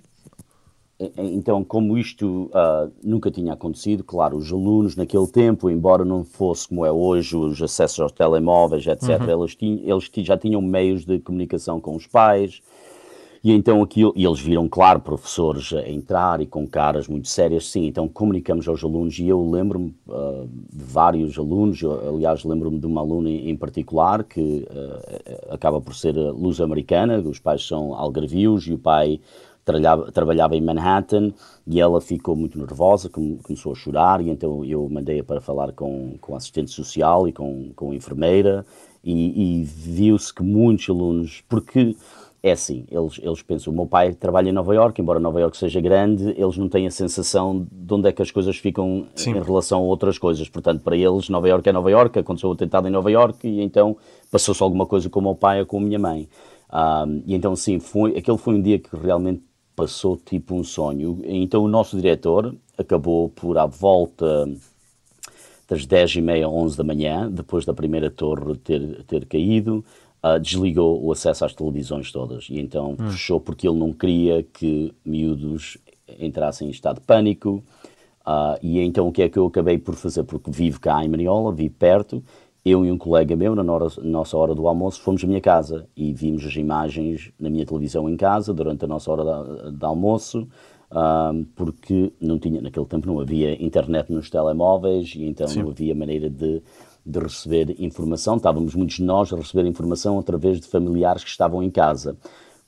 Então, 1.16 1.64
como 1.64 1.96
isto 1.96 2.50
uh, 2.52 2.92
nunca 3.02 3.30
tinha 3.30 3.54
acontecido, 3.54 4.04
claro, 4.04 4.36
os 4.36 4.52
alunos 4.52 4.96
naquele 4.96 5.26
tempo, 5.26 5.70
embora 5.70 6.04
não 6.04 6.24
fosse 6.24 6.68
como 6.68 6.84
é 6.84 6.92
hoje, 6.92 7.34
os 7.34 7.62
acessos 7.62 8.00
aos 8.00 8.12
telemóveis, 8.12 8.86
etc., 8.86 9.18
uhum. 9.18 9.40
eles, 9.40 9.54
tinham, 9.54 9.78
eles 9.82 10.10
já 10.26 10.36
tinham 10.36 10.60
meios 10.60 11.06
de 11.06 11.18
comunicação 11.18 11.80
com 11.80 11.96
os 11.96 12.06
pais, 12.06 12.60
e 13.42 13.50
então 13.50 13.82
aquilo, 13.82 14.12
e 14.14 14.26
eles 14.26 14.40
viram, 14.40 14.68
claro, 14.68 15.00
professores 15.00 15.72
a 15.72 15.88
entrar 15.88 16.42
e 16.42 16.46
com 16.46 16.66
caras 16.66 17.08
muito 17.08 17.28
sérias, 17.28 17.70
sim, 17.70 17.86
então 17.86 18.06
comunicamos 18.06 18.68
aos 18.68 18.84
alunos, 18.84 19.18
e 19.18 19.26
eu 19.26 19.42
lembro-me 19.50 19.94
uh, 20.06 20.46
de 20.70 20.84
vários 20.84 21.38
alunos, 21.38 21.80
eu, 21.80 22.10
aliás, 22.10 22.44
lembro-me 22.44 22.78
de 22.78 22.84
uma 22.84 23.00
aluna 23.00 23.30
em 23.30 23.56
particular 23.56 24.22
que 24.22 24.68
uh, 24.70 25.54
acaba 25.54 25.80
por 25.80 25.94
ser 25.94 26.14
luz-americana, 26.14 27.20
os 27.20 27.38
pais 27.38 27.66
são 27.66 27.94
algarvios 27.94 28.66
e 28.66 28.74
o 28.74 28.78
pai 28.78 29.18
trabalhava, 29.64 30.12
trabalhava 30.12 30.56
em 30.56 30.60
Manhattan 30.60 31.32
e 31.66 31.80
ela 31.80 32.00
ficou 32.00 32.34
muito 32.34 32.58
nervosa, 32.58 33.08
começou 33.08 33.72
a 33.72 33.74
chorar 33.74 34.20
e 34.20 34.30
então 34.30 34.64
eu 34.64 34.88
mandei-a 34.88 35.24
para 35.24 35.40
falar 35.40 35.72
com, 35.72 36.16
com 36.20 36.34
a 36.34 36.36
assistente 36.36 36.70
social 36.70 37.28
e 37.28 37.32
com, 37.32 37.70
com 37.74 37.90
a 37.90 37.94
enfermeira 37.94 38.64
e, 39.02 39.60
e 39.60 39.64
viu-se 39.64 40.32
que 40.32 40.42
muitos 40.42 40.88
alunos, 40.88 41.42
porque 41.48 41.96
é 42.42 42.52
assim, 42.52 42.86
eles, 42.90 43.20
eles 43.22 43.42
pensam, 43.42 43.72
o 43.72 43.76
meu 43.76 43.86
pai 43.86 44.14
trabalha 44.14 44.48
em 44.48 44.52
Nova 44.52 44.74
York, 44.74 45.00
embora 45.00 45.20
Nova 45.20 45.40
York 45.40 45.56
seja 45.56 45.80
grande, 45.80 46.30
eles 46.38 46.56
não 46.56 46.68
têm 46.68 46.86
a 46.86 46.90
sensação 46.90 47.66
de 47.70 47.94
onde 47.94 48.08
é 48.08 48.12
que 48.12 48.22
as 48.22 48.30
coisas 48.30 48.56
ficam 48.56 49.06
Sim. 49.14 49.32
em 49.32 49.42
relação 49.42 49.80
a 49.80 49.82
outras 49.82 50.18
coisas. 50.18 50.48
Portanto, 50.48 50.82
para 50.82 50.96
eles, 50.96 51.28
Nova 51.28 51.46
York 51.46 51.68
é 51.68 51.72
Nova 51.72 51.90
York, 51.90 52.18
aconteceu 52.18 52.48
o 52.48 52.52
atentado 52.52 52.88
em 52.88 52.90
Nova 52.90 53.10
York 53.10 53.46
e 53.46 53.60
então 53.60 53.96
passou-se 54.30 54.62
alguma 54.62 54.86
coisa 54.86 55.10
com 55.10 55.20
o 55.20 55.22
meu 55.22 55.34
pai 55.34 55.60
ou 55.60 55.66
com 55.66 55.78
a 55.78 55.80
minha 55.82 55.98
mãe. 55.98 56.28
Um, 56.72 57.22
e 57.26 57.34
então, 57.34 57.54
sim, 57.54 57.78
foi, 57.78 58.16
aquele 58.16 58.38
foi 58.38 58.54
um 58.54 58.62
dia 58.62 58.78
que 58.78 58.96
realmente 58.96 59.42
passou 59.80 60.14
tipo 60.14 60.54
um 60.54 60.62
sonho. 60.62 61.20
Então 61.24 61.64
o 61.64 61.68
nosso 61.68 61.96
diretor 61.96 62.54
acabou 62.76 63.30
por 63.30 63.56
à 63.56 63.64
volta 63.64 64.46
das 65.66 65.86
10 65.86 66.16
e 66.16 66.20
meia, 66.20 66.48
11 66.48 66.76
da 66.76 66.84
manhã, 66.84 67.30
depois 67.30 67.64
da 67.64 67.72
primeira 67.72 68.10
torre 68.10 68.56
ter, 68.58 69.02
ter 69.04 69.24
caído, 69.24 69.82
uh, 70.22 70.38
desligou 70.38 71.02
o 71.02 71.10
acesso 71.12 71.46
às 71.46 71.54
televisões 71.54 72.12
todas. 72.12 72.48
E 72.50 72.58
então 72.60 72.94
hum. 72.98 73.10
fechou 73.10 73.40
porque 73.40 73.66
ele 73.66 73.78
não 73.78 73.90
queria 73.92 74.42
que 74.42 74.92
miúdos 75.02 75.78
entrassem 76.18 76.68
em 76.68 76.70
estado 76.70 77.00
de 77.00 77.06
pânico. 77.06 77.62
Uh, 78.20 78.60
e 78.60 78.80
então 78.80 79.08
o 79.08 79.12
que 79.12 79.22
é 79.22 79.30
que 79.30 79.38
eu 79.38 79.46
acabei 79.46 79.78
por 79.78 79.94
fazer? 79.94 80.24
Porque 80.24 80.50
vivo 80.50 80.78
cá 80.78 81.02
em 81.02 81.08
Maniola, 81.08 81.52
vivo 81.52 81.74
perto, 81.78 82.22
eu 82.64 82.84
e 82.84 82.92
um 82.92 82.98
colega 82.98 83.34
meu, 83.34 83.54
na 83.54 83.62
nossa 83.62 84.36
hora 84.36 84.54
do 84.54 84.68
almoço, 84.68 85.00
fomos 85.00 85.24
à 85.24 85.26
minha 85.26 85.40
casa 85.40 85.86
e 85.96 86.12
vimos 86.12 86.44
as 86.44 86.54
imagens 86.56 87.32
na 87.38 87.48
minha 87.48 87.64
televisão 87.64 88.08
em 88.08 88.16
casa 88.16 88.52
durante 88.52 88.84
a 88.84 88.88
nossa 88.88 89.10
hora 89.10 89.70
de, 89.70 89.84
almoço, 89.84 90.46
porque 91.54 92.12
não 92.20 92.38
tinha, 92.38 92.60
naquele 92.60 92.84
tempo 92.84 93.06
não 93.06 93.18
havia 93.18 93.62
internet 93.62 94.12
nos 94.12 94.28
telemóveis 94.28 95.14
e 95.16 95.24
então 95.24 95.48
Sim. 95.48 95.62
não 95.62 95.70
havia 95.70 95.94
maneira 95.94 96.28
de, 96.28 96.62
de 97.04 97.18
receber 97.18 97.74
informação. 97.78 98.36
Estávamos 98.36 98.74
muitos 98.74 98.96
de 98.96 99.04
nós 99.04 99.32
a 99.32 99.36
receber 99.36 99.66
informação 99.66 100.18
através 100.18 100.60
de 100.60 100.66
familiares 100.66 101.24
que 101.24 101.30
estavam 101.30 101.62
em 101.62 101.70
casa, 101.70 102.16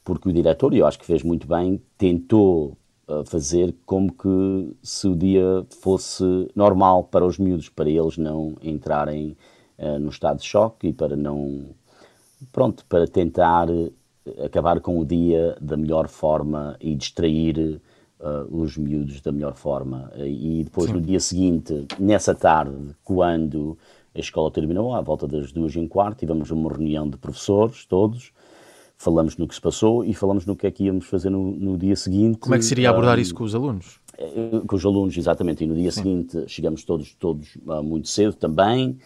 porque 0.02 0.28
o 0.28 0.32
diretor, 0.32 0.72
e 0.72 0.78
eu 0.78 0.86
acho 0.86 0.98
que 0.98 1.04
fez 1.04 1.22
muito 1.22 1.46
bem, 1.46 1.80
tentou 1.98 2.78
uh, 3.06 3.24
fazer 3.26 3.74
como 3.84 4.10
que 4.10 4.74
se 4.82 5.06
o 5.06 5.14
dia 5.14 5.66
fosse 5.82 6.24
normal 6.54 7.04
para 7.04 7.26
os 7.26 7.38
miúdos, 7.38 7.68
para 7.68 7.90
eles 7.90 8.16
não 8.16 8.54
entrarem 8.62 9.36
uh, 9.82 9.98
no 9.98 10.08
estado 10.08 10.38
de 10.38 10.44
choque 10.44 10.88
e 10.88 10.92
para 10.92 11.16
não. 11.16 11.66
Pronto, 12.50 12.84
para 12.88 13.06
tentar 13.06 13.68
eh, 13.70 14.44
acabar 14.44 14.80
com 14.80 14.98
o 14.98 15.04
dia 15.04 15.56
da 15.60 15.76
melhor 15.76 16.08
forma 16.08 16.76
e 16.80 16.96
distrair 16.96 17.80
uh, 18.18 18.60
os 18.62 18.76
miúdos 18.76 19.20
da 19.20 19.30
melhor 19.30 19.54
forma. 19.54 20.10
E 20.16 20.64
depois, 20.64 20.88
Sim. 20.88 20.94
no 20.94 21.00
dia 21.00 21.20
seguinte, 21.20 21.86
nessa 22.00 22.34
tarde, 22.34 22.96
quando 23.04 23.78
a 24.12 24.18
escola 24.18 24.50
terminou, 24.50 24.92
à 24.92 25.00
volta 25.00 25.28
das 25.28 25.52
duas 25.52 25.72
e 25.74 25.78
um 25.78 25.86
quarto, 25.86 26.18
tivemos 26.18 26.50
uma 26.50 26.68
reunião 26.68 27.08
de 27.08 27.16
professores, 27.16 27.84
todos. 27.84 28.32
falamos 28.98 29.36
no 29.36 29.46
que 29.46 29.54
se 29.54 29.60
passou 29.60 30.04
e 30.04 30.12
falamos 30.12 30.44
no 30.44 30.56
que 30.56 30.66
é 30.66 30.70
que 30.72 30.84
íamos 30.84 31.06
fazer 31.06 31.30
no, 31.30 31.52
no 31.52 31.78
dia 31.78 31.94
seguinte. 31.94 32.38
Como 32.38 32.56
é 32.56 32.58
que 32.58 32.64
seria 32.64 32.90
abordar 32.90 33.20
isso 33.20 33.34
com 33.34 33.44
os 33.44 33.54
alunos? 33.54 34.00
Com 34.66 34.76
os 34.76 34.84
alunos, 34.84 35.16
exatamente. 35.16 35.62
E 35.62 35.66
no 35.68 35.76
dia 35.76 35.92
Sim. 35.92 36.02
seguinte 36.02 36.44
chegamos 36.48 36.84
todos, 36.84 37.14
todos 37.14 37.56
muito 37.84 38.08
cedo 38.08 38.34
também 38.34 38.98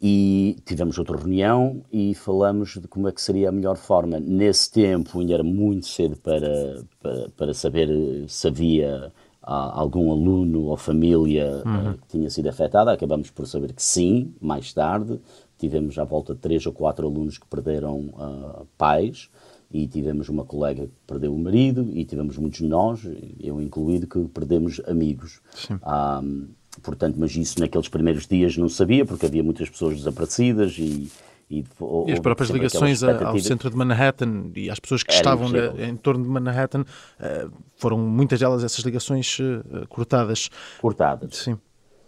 e 0.00 0.56
tivemos 0.64 0.98
outra 0.98 1.16
reunião 1.16 1.82
e 1.92 2.14
falamos 2.14 2.78
de 2.80 2.88
como 2.88 3.08
é 3.08 3.12
que 3.12 3.20
seria 3.20 3.50
a 3.50 3.52
melhor 3.52 3.76
forma. 3.76 4.18
Nesse 4.18 4.70
tempo 4.70 5.20
ainda 5.20 5.34
era 5.34 5.42
muito 5.42 5.86
cedo 5.86 6.16
para, 6.16 6.82
para, 7.02 7.28
para 7.36 7.54
saber 7.54 7.88
se 8.26 8.48
havia 8.48 9.12
ah, 9.42 9.78
algum 9.78 10.10
aluno 10.10 10.62
ou 10.64 10.76
família 10.76 11.62
uhum. 11.66 11.92
que 11.94 12.08
tinha 12.08 12.30
sido 12.30 12.48
afetada. 12.48 12.92
Acabamos 12.92 13.30
por 13.30 13.46
saber 13.46 13.74
que 13.74 13.82
sim, 13.82 14.34
mais 14.40 14.72
tarde. 14.72 15.20
Tivemos 15.58 15.98
à 15.98 16.04
volta 16.04 16.34
de 16.34 16.40
três 16.40 16.64
ou 16.64 16.72
quatro 16.72 17.06
alunos 17.06 17.36
que 17.36 17.46
perderam 17.46 18.06
uh, 18.14 18.66
pais 18.78 19.28
e 19.70 19.86
tivemos 19.86 20.30
uma 20.30 20.44
colega 20.44 20.86
que 20.86 20.92
perdeu 21.06 21.34
o 21.34 21.38
marido 21.38 21.88
e 21.92 22.04
tivemos 22.06 22.38
muitos 22.38 22.60
de 22.60 22.66
nós, 22.66 23.06
eu 23.38 23.60
incluído, 23.60 24.06
que 24.06 24.26
perdemos 24.28 24.80
amigos. 24.86 25.40
Sim. 25.54 25.74
Um, 25.74 26.48
Portanto, 26.82 27.16
mas 27.18 27.34
isso 27.36 27.58
naqueles 27.58 27.88
primeiros 27.88 28.26
dias 28.26 28.56
não 28.56 28.68
sabia, 28.68 29.04
porque 29.04 29.26
havia 29.26 29.42
muitas 29.42 29.68
pessoas 29.68 29.96
desaparecidas 29.96 30.76
e, 30.78 31.10
e, 31.50 31.64
e, 32.06 32.12
as 32.12 32.20
próprias 32.20 32.48
ligações 32.50 33.02
ao 33.02 33.38
centro 33.40 33.68
de 33.68 33.76
Manhattan 33.76 34.50
e 34.54 34.70
às 34.70 34.78
pessoas 34.78 35.02
que 35.02 35.12
estavam 35.12 35.50
em 35.78 35.96
torno 35.96 36.22
de 36.22 36.30
Manhattan 36.30 36.84
eh, 37.18 37.48
foram 37.76 37.98
muitas 37.98 38.38
delas 38.38 38.62
essas 38.62 38.84
ligações 38.84 39.38
eh, 39.40 39.84
cortadas. 39.88 40.48
Cortadas. 40.80 41.36
Sim. 41.36 41.58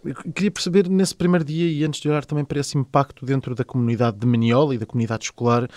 Eu 0.05 0.15
queria 0.15 0.51
perceber 0.51 0.89
nesse 0.89 1.15
primeiro 1.15 1.45
dia 1.45 1.65
e 1.71 1.83
antes 1.85 2.01
de 2.01 2.09
olhar 2.09 2.25
também 2.25 2.43
para 2.43 2.59
esse 2.59 2.77
impacto 2.77 3.25
dentro 3.25 3.55
da 3.55 3.63
comunidade 3.63 4.17
de 4.17 4.27
Maniola 4.27 4.75
e 4.75 4.77
da 4.77 4.85
comunidade 4.85 5.25
escolar, 5.25 5.69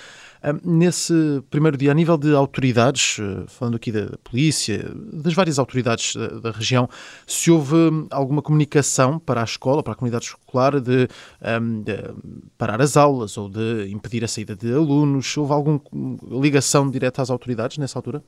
nesse 0.65 1.15
primeiro 1.49 1.77
dia, 1.77 1.93
a 1.93 1.95
nível 1.95 2.17
de 2.17 2.35
autoridades, 2.35 3.19
eh, 3.21 3.45
falando 3.47 3.77
aqui 3.77 3.93
da 3.93 4.17
polícia, 4.25 4.91
das 5.13 5.33
várias 5.33 5.59
autoridades 5.59 6.17
da, 6.17 6.29
da 6.41 6.51
região, 6.51 6.89
se 7.27 7.51
houve 7.51 7.77
alguma 8.11 8.43
comunicação 8.43 9.19
para 9.19 9.41
a 9.41 9.45
escola, 9.45 9.83
para 9.83 9.93
a 9.93 9.97
comunidade 9.97 10.25
escolar, 10.25 10.81
de, 10.81 11.07
de 11.07 12.15
parar 12.59 12.81
as 12.81 12.97
aulas 12.97 13.37
ou 13.39 13.49
de 13.49 13.89
impedir 13.91 14.25
a 14.25 14.29
saída 14.29 14.57
de 14.57 14.73
alunos? 14.73 15.37
Houve 15.37 15.53
alguma 15.53 15.81
ligação 16.41 16.91
direta 16.91 17.23
às 17.23 17.31
autoridades 17.31 17.79
nessa 17.79 17.99
altura? 17.99 18.23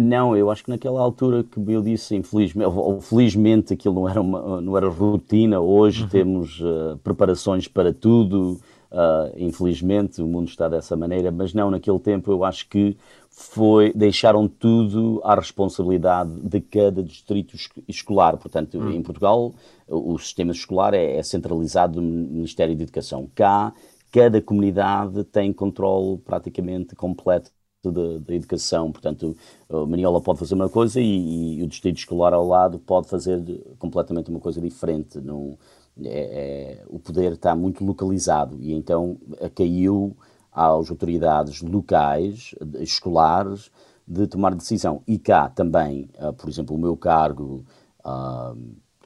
Não, 0.00 0.36
eu 0.36 0.48
acho 0.48 0.62
que 0.62 0.70
naquela 0.70 1.00
altura 1.00 1.42
que 1.42 1.58
eu 1.58 1.82
disse, 1.82 2.14
infelizmente, 2.14 2.68
ou 2.68 3.00
felizmente 3.00 3.72
aquilo 3.72 3.96
não 3.96 4.08
era, 4.08 4.20
uma, 4.20 4.60
não 4.60 4.76
era 4.76 4.88
rotina, 4.88 5.58
hoje 5.58 6.04
uhum. 6.04 6.08
temos 6.08 6.60
uh, 6.60 6.96
preparações 7.02 7.66
para 7.66 7.92
tudo, 7.92 8.60
uh, 8.92 9.34
infelizmente 9.36 10.22
o 10.22 10.26
mundo 10.28 10.46
está 10.46 10.68
dessa 10.68 10.94
maneira, 10.96 11.32
mas 11.32 11.52
não, 11.52 11.68
naquele 11.68 11.98
tempo 11.98 12.30
eu 12.30 12.44
acho 12.44 12.68
que 12.68 12.96
foi, 13.28 13.92
deixaram 13.92 14.46
tudo 14.46 15.20
à 15.24 15.34
responsabilidade 15.34 16.30
de 16.42 16.60
cada 16.60 17.02
distrito 17.02 17.56
escolar, 17.88 18.36
portanto 18.36 18.78
uhum. 18.78 18.92
em 18.92 19.02
Portugal 19.02 19.52
o 19.88 20.16
sistema 20.16 20.52
escolar 20.52 20.94
é, 20.94 21.16
é 21.16 21.22
centralizado 21.24 22.00
no 22.00 22.28
Ministério 22.28 22.76
da 22.76 22.84
Educação, 22.84 23.28
cá 23.34 23.72
cada 24.12 24.40
comunidade 24.40 25.24
tem 25.24 25.52
controle 25.52 26.18
praticamente 26.18 26.94
completo 26.94 27.50
da, 27.92 28.34
educação. 28.34 28.90
Portanto, 28.92 29.36
Maniola 29.68 30.20
pode 30.20 30.38
fazer 30.38 30.54
uma 30.54 30.68
coisa 30.68 31.00
e, 31.00 31.58
e, 31.58 31.62
o 31.62 31.66
distrito 31.66 31.98
escolar 31.98 32.32
ao 32.32 32.46
lado 32.46 32.78
pode 32.78 33.08
fazer 33.08 33.40
completamente 33.78 34.30
uma 34.30 34.40
coisa 34.40 34.60
diferente. 34.60 35.20
Não, 35.20 35.58
é, 36.04 36.80
é, 36.80 36.84
o 36.88 36.98
poder 36.98 37.32
está 37.32 37.54
muito 37.56 37.84
localizado 37.84 38.56
e 38.60 38.72
então 38.72 39.16
caiu 39.54 40.16
às 40.52 40.90
autoridades 40.90 41.62
locais, 41.62 42.54
escolares, 42.80 43.70
de 44.08 44.26
tomar 44.26 44.54
decisão. 44.54 45.02
E 45.06 45.18
cá 45.18 45.50
também, 45.50 46.08
uh, 46.18 46.32
por 46.32 46.48
exemplo, 46.48 46.74
o 46.74 46.78
meu 46.78 46.96
cargo 46.96 47.64
uh, 48.04 48.58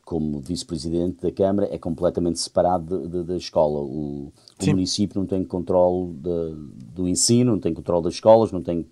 como 0.04 0.40
vice-presidente 0.40 1.22
da 1.22 1.30
Câmara 1.30 1.68
é 1.72 1.78
completamente 1.78 2.38
separado 2.38 3.24
da 3.24 3.36
escola. 3.36 3.80
O, 3.80 4.32
o 4.60 4.66
município 4.66 5.18
não 5.18 5.26
tem 5.26 5.44
controle 5.44 6.12
de, 6.14 6.54
do 6.94 7.08
ensino, 7.08 7.52
não 7.52 7.60
tem 7.60 7.72
controle 7.72 8.04
das 8.04 8.14
escolas, 8.14 8.52
não 8.52 8.62
tem 8.62 8.86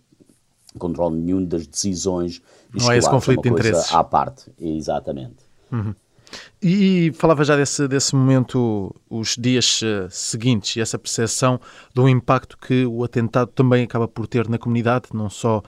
controle 0.79 1.17
nenhum 1.17 1.45
das 1.45 1.67
decisões 1.67 2.41
Não 2.73 2.93
é 2.93 2.97
esse 2.97 3.11
conflito 3.11 3.41
é 3.41 3.43
de 3.43 3.49
interesses. 3.49 3.93
À 3.93 4.05
parte, 4.05 4.51
exatamente. 4.59 5.37
Uhum. 5.73 5.95
E 6.63 7.11
falava 7.15 7.43
já 7.43 7.57
desse, 7.57 7.89
desse 7.89 8.15
momento, 8.15 8.95
os 9.09 9.35
dias 9.37 9.81
uh, 9.83 10.09
seguintes, 10.11 10.77
e 10.77 10.81
essa 10.81 10.99
percepção 10.99 11.61
do 11.93 12.09
impacto 12.09 12.57
que 12.57 12.87
o 12.87 13.03
atentado 13.03 13.51
também 13.53 13.83
acaba 13.83 14.07
por 14.07 14.29
ter 14.29 14.49
na 14.49 14.59
comunidade, 14.59 15.07
não 15.13 15.29
só 15.29 15.63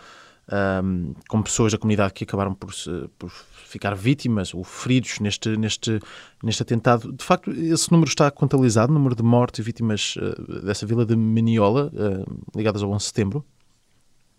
um, 0.53 1.15
com 1.29 1.43
pessoas 1.43 1.73
da 1.73 1.79
comunidade 1.79 2.13
que 2.13 2.25
acabaram 2.25 2.55
por, 2.55 2.73
por, 3.19 3.31
ficar 3.31 3.95
vítimas 3.95 4.53
ou 4.53 4.63
feridos 4.63 5.19
neste, 5.19 5.57
neste, 5.57 5.99
neste 6.43 6.63
atentado. 6.63 7.13
De 7.13 7.25
facto, 7.25 7.51
esse 7.51 7.91
número 7.91 8.09
está 8.09 8.31
contabilizado, 8.31 8.93
o 8.93 8.95
número 8.95 9.15
de 9.15 9.23
mortes 9.23 9.61
e 9.61 9.63
vítimas 9.63 10.15
uh, 10.17 10.63
dessa 10.63 10.85
vila 10.85 11.07
de 11.07 11.17
Meniola, 11.17 11.91
uh, 11.95 12.59
ligadas 12.59 12.83
ao 12.83 12.91
11 12.91 12.99
de 12.99 13.05
setembro? 13.05 13.45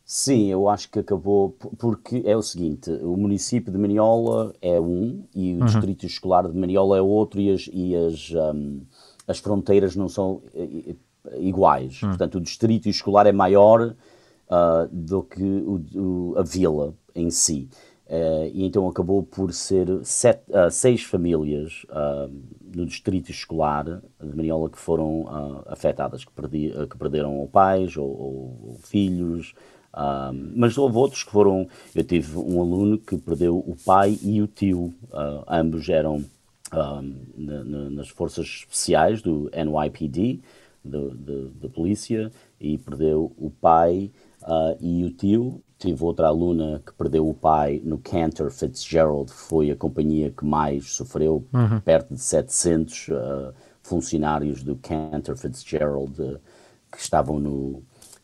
Sim, 0.05 0.47
eu 0.47 0.67
acho 0.67 0.91
que 0.91 0.99
acabou, 0.99 1.57
porque 1.79 2.21
é 2.25 2.35
o 2.35 2.41
seguinte, 2.41 2.91
o 3.01 3.15
município 3.15 3.71
de 3.71 3.79
Maniola 3.79 4.53
é 4.61 4.79
um 4.79 5.23
e 5.33 5.53
o 5.53 5.59
uhum. 5.59 5.65
distrito 5.65 6.05
escolar 6.05 6.47
de 6.47 6.57
Maniola 6.57 6.97
é 6.97 7.01
outro 7.01 7.39
e 7.39 7.49
as, 7.49 7.69
e 7.71 7.95
as, 7.95 8.29
um, 8.31 8.81
as 9.27 9.39
fronteiras 9.39 9.95
não 9.95 10.09
são 10.09 10.41
eh, 10.53 10.95
iguais. 11.39 12.01
Uhum. 12.03 12.09
Portanto, 12.09 12.35
o 12.35 12.41
distrito 12.41 12.89
escolar 12.89 13.25
é 13.25 13.31
maior 13.31 13.95
uh, 14.49 14.87
do 14.91 15.23
que 15.23 15.43
o, 15.43 15.81
o, 15.95 16.33
a 16.37 16.43
vila 16.43 16.93
em 17.15 17.29
si. 17.29 17.69
Uh, 18.05 18.51
e 18.53 18.65
então 18.65 18.87
acabou 18.87 19.23
por 19.23 19.53
ser 19.53 19.87
sete, 20.03 20.43
uh, 20.49 20.69
seis 20.69 21.03
famílias 21.03 21.85
no 22.75 22.85
distrito 22.85 23.31
escolar 23.31 23.85
de 23.85 24.35
Maniola 24.35 24.69
que 24.69 24.77
foram 24.77 25.63
afetadas, 25.67 26.25
que, 26.25 26.31
perdi, 26.31 26.71
que 26.89 26.97
perderam 26.97 27.37
ou 27.37 27.47
pais 27.47 27.95
ou, 27.95 28.07
ou 28.07 28.77
filhos, 28.83 29.53
mas 30.55 30.75
houve 30.75 30.97
outros 30.97 31.23
que 31.23 31.31
foram. 31.31 31.67
Eu 31.93 32.03
tive 32.03 32.37
um 32.37 32.59
aluno 32.59 32.97
que 32.97 33.15
perdeu 33.15 33.57
o 33.57 33.75
pai 33.85 34.17
e 34.23 34.41
o 34.41 34.47
tio, 34.47 34.93
uh, 35.11 35.43
ambos 35.47 35.87
eram 35.87 36.25
na, 36.71 37.63
na, 37.63 37.89
nas 37.91 38.09
forças 38.09 38.47
especiais 38.47 39.21
do 39.21 39.51
NYPD, 39.53 40.39
da 40.83 41.69
polícia, 41.69 42.31
e 42.59 42.77
perdeu 42.77 43.31
o 43.37 43.49
pai 43.49 44.11
uh, 44.47 44.77
e 44.79 45.03
o 45.03 45.11
tio. 45.11 45.61
Tive 45.77 46.03
outra 46.03 46.27
aluna 46.27 46.81
que 46.85 46.93
perdeu 46.93 47.27
o 47.27 47.33
pai 47.33 47.81
no 47.83 47.97
Cantor 47.97 48.51
Fitzgerald, 48.51 49.29
foi 49.31 49.69
a 49.69 49.75
companhia 49.75 50.31
que 50.31 50.45
mais 50.45 50.93
sofreu, 50.93 51.45
uhum. 51.53 51.79
perto 51.81 52.13
de 52.13 52.21
700 52.21 53.07
uh, 53.09 53.13
ah, 53.13 53.53
funcionários 53.81 54.63
do 54.63 54.77
Cantor 54.77 55.35
Fitzgerald 55.35 56.39
que 56.89 56.97
estavam 56.99 57.37
no, 57.37 57.83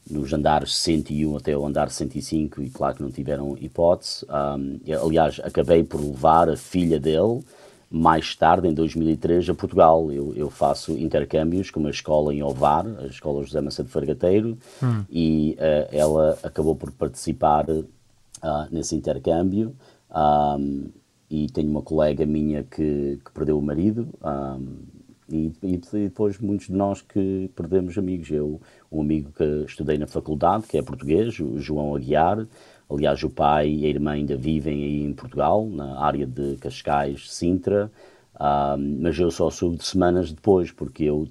nos 0.09 0.31
andares 0.31 0.75
101 0.77 1.37
até 1.37 1.57
o 1.57 1.65
andar 1.65 1.89
105 1.89 2.61
e 2.61 2.69
claro 2.69 2.95
que 2.95 3.03
não 3.03 3.11
tiveram 3.11 3.57
hipótese. 3.59 4.25
Um, 4.25 4.79
aliás, 5.05 5.39
acabei 5.43 5.83
por 5.83 5.99
levar 5.99 6.49
a 6.49 6.55
filha 6.55 6.99
dele 6.99 7.43
mais 7.89 8.35
tarde, 8.35 8.67
em 8.67 8.73
2003, 8.73 9.49
a 9.49 9.53
Portugal. 9.53 10.11
Eu, 10.11 10.33
eu 10.35 10.49
faço 10.49 10.91
intercâmbios 10.97 11.71
com 11.71 11.79
uma 11.79 11.89
escola 11.89 12.33
em 12.33 12.43
Ovar, 12.43 12.85
a 12.99 13.07
Escola 13.07 13.43
José 13.43 13.59
Macedo 13.61 13.89
Fargateiro, 13.89 14.57
hum. 14.81 15.03
e 15.09 15.57
uh, 15.57 15.95
ela 15.95 16.37
acabou 16.43 16.75
por 16.75 16.91
participar 16.91 17.67
uh, 17.69 17.87
nesse 18.71 18.95
intercâmbio. 18.95 19.75
Um, 20.11 20.89
e 21.29 21.47
tenho 21.47 21.69
uma 21.69 21.81
colega 21.81 22.25
minha 22.25 22.63
que, 22.63 23.19
que 23.23 23.31
perdeu 23.33 23.57
o 23.57 23.61
marido. 23.61 24.07
Um, 24.23 24.99
e, 25.31 25.53
e, 25.61 25.77
depois 25.77 26.39
muitos 26.39 26.67
de 26.67 26.73
nós 26.73 27.01
que 27.01 27.51
perdemos 27.55 27.97
amigos. 27.97 28.29
Eu, 28.31 28.59
um 28.91 29.01
amigo 29.01 29.31
que 29.31 29.65
estudei 29.67 29.97
na 29.97 30.07
faculdade, 30.07 30.65
que 30.67 30.77
é 30.77 30.81
português, 30.81 31.39
o 31.39 31.59
João 31.59 31.95
Aguiar. 31.95 32.47
Aliás, 32.89 33.21
o 33.23 33.29
pai 33.29 33.69
e 33.69 33.85
a 33.85 33.89
irmã 33.89 34.11
ainda 34.11 34.35
vivem 34.35 34.83
aí 34.83 35.03
em 35.03 35.13
Portugal, 35.13 35.67
na 35.67 35.99
área 35.99 36.25
de 36.25 36.55
Cascais, 36.57 37.31
Sintra. 37.31 37.91
mas 39.01 39.19
eu 39.19 39.29
só 39.29 39.49
soube 39.49 39.77
de 39.77 39.85
semanas 39.85 40.31
depois, 40.31 40.71
porque 40.71 41.03
eu 41.03 41.27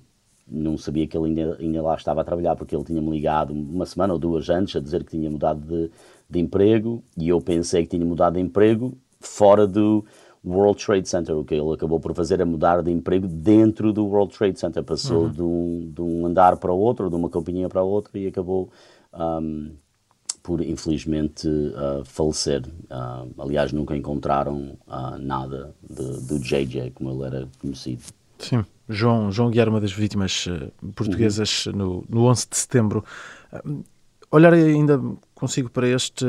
não 0.51 0.79
sabia 0.79 1.07
que 1.07 1.17
ele 1.17 1.27
ainda, 1.27 1.57
ainda 1.61 1.83
lá 1.83 1.95
estava 1.95 2.21
a 2.21 2.25
trabalhar, 2.25 2.57
porque 2.57 2.75
ele 2.75 2.85
tinha-me 2.85 3.11
ligado 3.11 3.53
uma 3.53 3.85
semana 3.85 4.13
ou 4.13 4.19
duas 4.19 4.49
antes 4.49 4.77
a 4.77 4.81
dizer 4.81 5.05
que 5.05 5.11
tinha 5.11 5.31
mudado 5.31 5.61
de, 5.61 5.91
de 6.29 6.39
emprego 6.39 7.03
e 7.17 7.29
eu 7.29 7.41
pensei 7.41 7.83
que 7.83 7.97
tinha 7.97 8.07
mudado 8.07 8.35
de 8.35 8.41
emprego 8.41 8.97
fora 9.21 9.67
do 9.67 10.05
World 10.45 10.85
Trade 10.85 11.09
Center. 11.09 11.37
O 11.37 11.45
que 11.45 11.55
ele 11.55 11.73
acabou 11.73 12.01
por 12.01 12.15
fazer 12.15 12.41
é 12.41 12.45
mudar 12.45 12.83
de 12.83 12.91
emprego 12.91 13.27
dentro 13.27 13.93
do 13.93 14.07
World 14.07 14.37
Trade 14.37 14.59
Center. 14.59 14.83
Passou 14.83 15.25
uhum. 15.25 15.33
de, 15.33 15.43
um, 15.43 15.93
de, 15.95 16.01
um, 16.01 16.27
andar 16.27 16.57
para 16.57 16.73
o 16.73 16.79
outro, 16.79 17.11
de 17.11 17.17
uma 17.17 17.29
companhia 17.29 17.69
para 17.69 17.83
outra 17.83 18.19
e 18.19 18.27
acabou 18.27 18.71
um, 19.13 19.73
por, 20.49 20.63
infelizmente, 20.63 21.47
uh, 21.47 22.03
falecer. 22.07 22.63
Uh, 22.91 23.31
aliás, 23.39 23.71
nunca 23.71 23.95
encontraram 23.95 24.79
uh, 24.87 25.19
nada 25.19 25.75
de, 25.83 26.27
do 26.27 26.39
JJ, 26.39 26.93
como 26.95 27.11
ele 27.11 27.27
era 27.27 27.49
conhecido. 27.61 28.03
Sim, 28.39 28.65
João, 28.89 29.31
João 29.31 29.51
Guiar, 29.51 29.69
uma 29.69 29.79
das 29.79 29.93
vítimas 29.93 30.47
uh, 30.47 30.73
portuguesas 30.95 31.67
uhum. 31.67 31.73
no, 31.75 32.05
no 32.09 32.25
11 32.25 32.47
de 32.51 32.57
setembro. 32.57 33.05
olhar 34.31 34.55
ainda 34.55 34.99
consigo 35.35 35.69
para 35.69 35.87
este, 35.87 36.25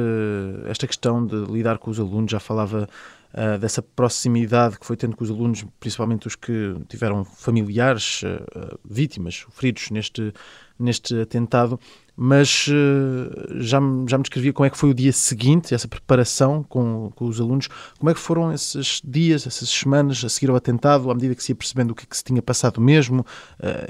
esta 0.67 0.85
questão 0.85 1.25
de 1.25 1.37
lidar 1.45 1.77
com 1.77 1.89
os 1.89 1.97
alunos, 1.97 2.29
já 2.29 2.41
falava 2.41 2.89
uh, 3.33 3.57
dessa 3.57 3.81
proximidade 3.81 4.77
que 4.77 4.85
foi 4.85 4.97
tendo 4.97 5.15
com 5.15 5.23
os 5.23 5.29
alunos, 5.29 5.65
principalmente 5.79 6.27
os 6.27 6.35
que 6.35 6.75
tiveram 6.89 7.23
familiares 7.23 8.21
uh, 8.23 8.77
vítimas, 8.83 9.45
feridos 9.49 9.89
neste, 9.91 10.33
neste 10.77 11.21
atentado, 11.21 11.79
mas 12.21 12.67
uh, 12.67 13.61
já, 13.61 13.79
já 14.05 14.17
me 14.17 14.23
descrevia 14.23 14.51
como 14.51 14.65
é 14.65 14.69
que 14.69 14.77
foi 14.77 14.89
o 14.89 14.93
dia 14.93 15.13
seguinte, 15.13 15.73
essa 15.73 15.87
preparação 15.87 16.61
com, 16.67 17.13
com 17.15 17.25
os 17.25 17.39
alunos, 17.39 17.69
como 17.97 18.09
é 18.09 18.13
que 18.13 18.19
foram 18.19 18.51
esses 18.51 19.01
dias, 19.01 19.47
essas 19.47 19.69
semanas 19.69 20.21
a 20.25 20.27
seguir 20.27 20.49
ao 20.49 20.57
atentado, 20.57 21.09
à 21.09 21.15
medida 21.15 21.33
que 21.33 21.41
se 21.41 21.53
ia 21.53 21.55
percebendo 21.55 21.91
o 21.91 21.95
que, 21.95 22.03
é 22.03 22.05
que 22.05 22.17
se 22.17 22.23
tinha 22.25 22.41
passado 22.41 22.81
mesmo, 22.81 23.25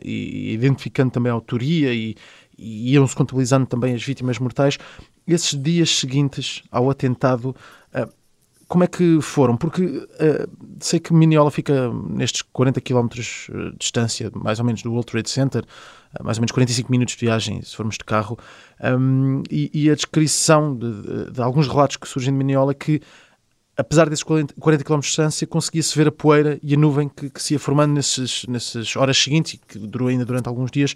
e 0.05 0.53
identificando 0.53 1.09
também 1.09 1.31
a 1.31 1.33
autoria 1.33 1.91
e, 1.91 2.15
e 2.55 2.93
iam-se 2.93 3.15
contabilizando 3.15 3.65
também 3.65 3.95
as 3.95 4.03
vítimas 4.03 4.37
mortais. 4.37 4.77
Esses 5.25 5.59
dias 5.59 5.89
seguintes 5.89 6.61
ao 6.71 6.87
atentado, 6.87 7.49
uh, 7.49 7.55
como 8.69 8.83
é 8.83 8.87
que 8.87 9.19
foram? 9.19 9.57
Porque 9.57 9.83
uh, 9.83 10.07
sei 10.79 10.99
que 10.99 11.11
Miniola 11.11 11.49
fica 11.49 11.91
nestes 12.07 12.43
40 12.43 12.79
km 12.79 13.07
de 13.07 13.75
distância, 13.79 14.31
mais 14.35 14.59
ou 14.59 14.65
menos, 14.65 14.83
do 14.83 14.91
World 14.91 15.11
Trade 15.11 15.27
Center, 15.27 15.63
uh, 15.63 16.23
mais 16.23 16.37
ou 16.37 16.41
menos 16.41 16.51
45 16.51 16.91
minutos 16.91 17.15
de 17.15 17.25
viagem, 17.25 17.63
se 17.63 17.75
formos 17.75 17.97
de 17.97 18.05
carro, 18.05 18.37
um, 18.79 19.41
e, 19.49 19.71
e, 19.73 19.89
a 19.89 19.95
descrição 19.95 20.77
de, 20.77 21.01
de, 21.01 21.31
de, 21.31 21.41
alguns 21.41 21.67
relatos 21.67 21.97
que 21.97 22.07
surgem 22.07 22.31
de 22.31 22.37
Miniola 22.37 22.75
que 22.75 23.01
apesar 23.75 24.07
desses 24.07 24.23
40, 24.23 24.53
40 24.59 24.83
km 24.83 24.99
de 24.99 25.05
distância, 25.07 25.47
conseguia-se 25.47 25.97
ver 25.97 26.09
a 26.09 26.11
poeira 26.11 26.59
e 26.61 26.75
a 26.75 26.77
nuvem 26.77 27.09
que, 27.09 27.29
que 27.29 27.41
se 27.41 27.53
ia 27.53 27.59
formando 27.59 27.93
nesses, 27.93 28.45
nessas 28.47 28.95
horas 28.95 29.17
seguintes, 29.17 29.53
e 29.53 29.57
que 29.57 29.79
durou 29.79 30.09
ainda 30.09 30.25
durante 30.25 30.47
alguns 30.47 30.69
dias, 30.69 30.93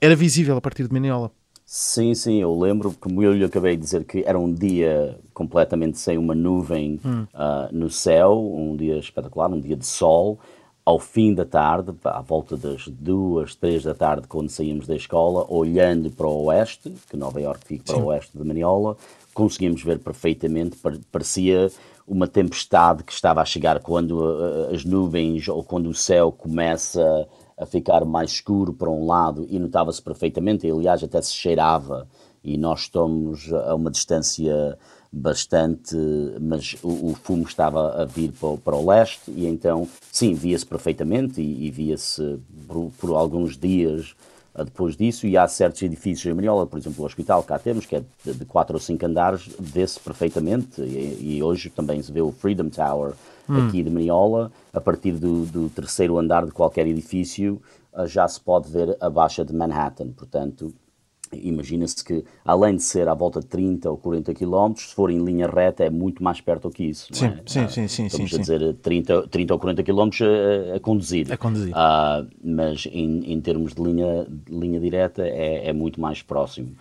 era 0.00 0.16
visível 0.16 0.56
a 0.56 0.60
partir 0.60 0.88
de 0.88 0.92
Miniola. 0.92 1.30
Sim, 1.74 2.14
sim, 2.14 2.38
eu 2.38 2.54
lembro, 2.60 2.94
como 3.00 3.22
eu 3.22 3.32
lhe 3.32 3.46
acabei 3.46 3.76
de 3.76 3.82
dizer, 3.82 4.04
que 4.04 4.22
era 4.26 4.38
um 4.38 4.52
dia 4.52 5.18
completamente 5.32 5.98
sem 5.98 6.18
uma 6.18 6.34
nuvem 6.34 7.00
hum. 7.02 7.22
uh, 7.32 7.74
no 7.74 7.88
céu, 7.88 8.38
um 8.38 8.76
dia 8.76 8.98
espetacular, 8.98 9.50
um 9.50 9.58
dia 9.58 9.74
de 9.74 9.86
sol. 9.86 10.38
Ao 10.84 10.98
fim 10.98 11.32
da 11.32 11.46
tarde, 11.46 11.94
à 12.04 12.20
volta 12.20 12.58
das 12.58 12.86
duas, 12.88 13.54
três 13.54 13.84
da 13.84 13.94
tarde, 13.94 14.28
quando 14.28 14.50
saímos 14.50 14.86
da 14.86 14.94
escola, 14.94 15.46
olhando 15.48 16.10
para 16.10 16.26
o 16.26 16.44
oeste, 16.44 16.92
que 17.08 17.16
Nova 17.16 17.40
York 17.40 17.64
fica 17.64 17.84
para 17.84 17.94
sim. 17.94 18.02
o 18.02 18.06
oeste 18.08 18.36
de 18.36 18.44
Maniola, 18.44 18.94
conseguimos 19.32 19.82
ver 19.82 19.98
perfeitamente, 19.98 20.76
parecia 21.10 21.70
uma 22.06 22.28
tempestade 22.28 23.02
que 23.02 23.14
estava 23.14 23.40
a 23.40 23.46
chegar 23.46 23.80
quando 23.80 24.20
uh, 24.20 24.74
as 24.74 24.84
nuvens 24.84 25.48
ou 25.48 25.64
quando 25.64 25.88
o 25.88 25.94
céu 25.94 26.30
começa 26.30 27.02
a 27.02 27.41
ficar 27.66 28.04
mais 28.04 28.32
escuro 28.32 28.72
para 28.72 28.90
um 28.90 29.06
lado 29.06 29.46
e 29.48 29.58
notava-se 29.58 30.00
perfeitamente, 30.00 30.66
e, 30.66 30.70
aliás 30.70 31.02
até 31.02 31.20
se 31.20 31.32
cheirava 31.32 32.06
e 32.42 32.58
nós 32.58 32.80
estamos 32.80 33.52
a 33.52 33.74
uma 33.74 33.90
distância 33.90 34.78
bastante, 35.12 35.94
mas 36.40 36.74
o, 36.82 37.10
o 37.10 37.14
fumo 37.22 37.44
estava 37.44 38.02
a 38.02 38.04
vir 38.06 38.32
para, 38.32 38.56
para, 38.56 38.76
o 38.76 38.88
leste 38.88 39.30
e 39.30 39.46
então 39.46 39.86
sim, 40.10 40.32
via-se 40.32 40.64
perfeitamente 40.64 41.40
e, 41.40 41.66
e 41.66 41.70
via-se 41.70 42.40
por, 42.66 42.90
por, 42.98 43.14
alguns 43.14 43.56
dias 43.58 44.16
depois 44.64 44.96
disso 44.96 45.26
e 45.26 45.36
há 45.36 45.46
certos 45.46 45.82
edifícios 45.82 46.24
em 46.24 46.34
Maniola, 46.34 46.66
por 46.66 46.78
exemplo 46.78 47.02
o 47.02 47.06
hospital 47.06 47.42
que 47.42 47.48
cá 47.48 47.58
temos, 47.58 47.84
que 47.84 47.96
é 47.96 48.02
de, 48.24 48.32
de 48.32 48.44
quatro 48.46 48.74
ou 48.74 48.80
cinco 48.80 49.04
andares, 49.04 49.50
vê-se 49.58 50.00
perfeitamente 50.00 50.80
e, 50.80 51.36
e, 51.36 51.42
hoje 51.42 51.68
também 51.68 52.02
se 52.02 52.10
vê 52.10 52.22
o 52.22 52.32
Freedom 52.32 52.70
Tower 52.70 53.12
hum. 53.52 53.68
aqui 53.68 53.82
de 53.82 53.90
Maniola, 53.90 54.50
a 54.72 54.80
partir 54.80 55.12
do, 55.12 55.44
do, 55.46 55.68
terceiro 55.68 56.18
andar 56.18 56.44
de 56.44 56.52
qualquer 56.52 56.86
edifício 56.86 57.60
uh, 57.92 58.06
já 58.06 58.26
se 58.26 58.40
pode 58.40 58.70
ver 58.70 58.96
a 59.00 59.10
baixa 59.10 59.44
de 59.44 59.54
Manhattan. 59.54 60.08
Portanto, 60.12 60.72
imagina-se 61.32 62.04
que, 62.04 62.24
além 62.44 62.76
de 62.76 62.82
ser 62.82 63.08
à 63.08 63.14
volta 63.14 63.40
de 63.40 63.46
30 63.46 63.90
ou 63.90 63.96
40 63.96 64.34
km, 64.34 64.74
se 64.76 64.94
for 64.94 65.10
em 65.10 65.22
linha 65.24 65.46
reta, 65.46 65.84
é 65.84 65.90
muito 65.90 66.22
mais 66.22 66.40
perto 66.40 66.68
do 66.68 66.74
que 66.74 66.84
isso. 66.84 67.08
Sim, 67.12 67.26
é? 67.26 67.42
sim, 67.46 67.68
sim, 67.68 67.88
sim. 67.88 68.06
Estamos 68.06 68.30
sim, 68.30 68.36
a 68.36 68.40
dizer 68.40 68.74
30, 68.74 69.28
30 69.28 69.54
ou 69.54 69.60
40 69.60 69.82
km 69.82 70.10
a, 70.72 70.76
a 70.76 70.80
conduzir. 70.80 71.32
A 71.32 71.36
conduzir. 71.36 71.72
Uh, 71.72 72.28
mas 72.42 72.86
em, 72.90 73.32
em 73.32 73.40
termos 73.40 73.74
de 73.74 73.82
linha, 73.82 74.26
de 74.28 74.54
linha 74.54 74.80
direta 74.80 75.22
é, 75.22 75.68
é 75.68 75.72
muito 75.72 76.00
mais 76.00 76.22
próximo. 76.22 76.74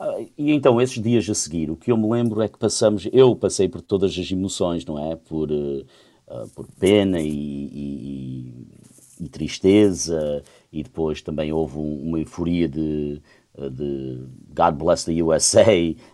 Uh, 0.00 0.28
e 0.38 0.52
então, 0.52 0.80
esses 0.80 1.02
dias 1.02 1.28
a 1.28 1.34
seguir, 1.34 1.70
o 1.70 1.76
que 1.76 1.90
eu 1.90 1.96
me 1.96 2.08
lembro 2.08 2.40
é 2.40 2.48
que 2.48 2.58
passamos, 2.58 3.08
eu 3.12 3.34
passei 3.34 3.68
por 3.68 3.80
todas 3.80 4.16
as 4.16 4.30
emoções, 4.30 4.84
não 4.84 4.98
é? 4.98 5.16
Por. 5.16 5.50
Uh, 5.50 5.84
uh, 6.28 6.48
por 6.54 6.66
pena 6.78 7.20
e, 7.20 7.28
e, 7.28 8.54
e, 9.20 9.28
tristeza, 9.28 10.42
e 10.72 10.82
depois 10.82 11.22
também 11.22 11.52
houve 11.52 11.78
um, 11.78 12.08
uma 12.08 12.18
euforia 12.18 12.68
de, 12.68 13.20
de 13.70 14.22
God 14.54 14.74
Bless 14.74 15.04
the 15.04 15.22
USA, 15.22 15.64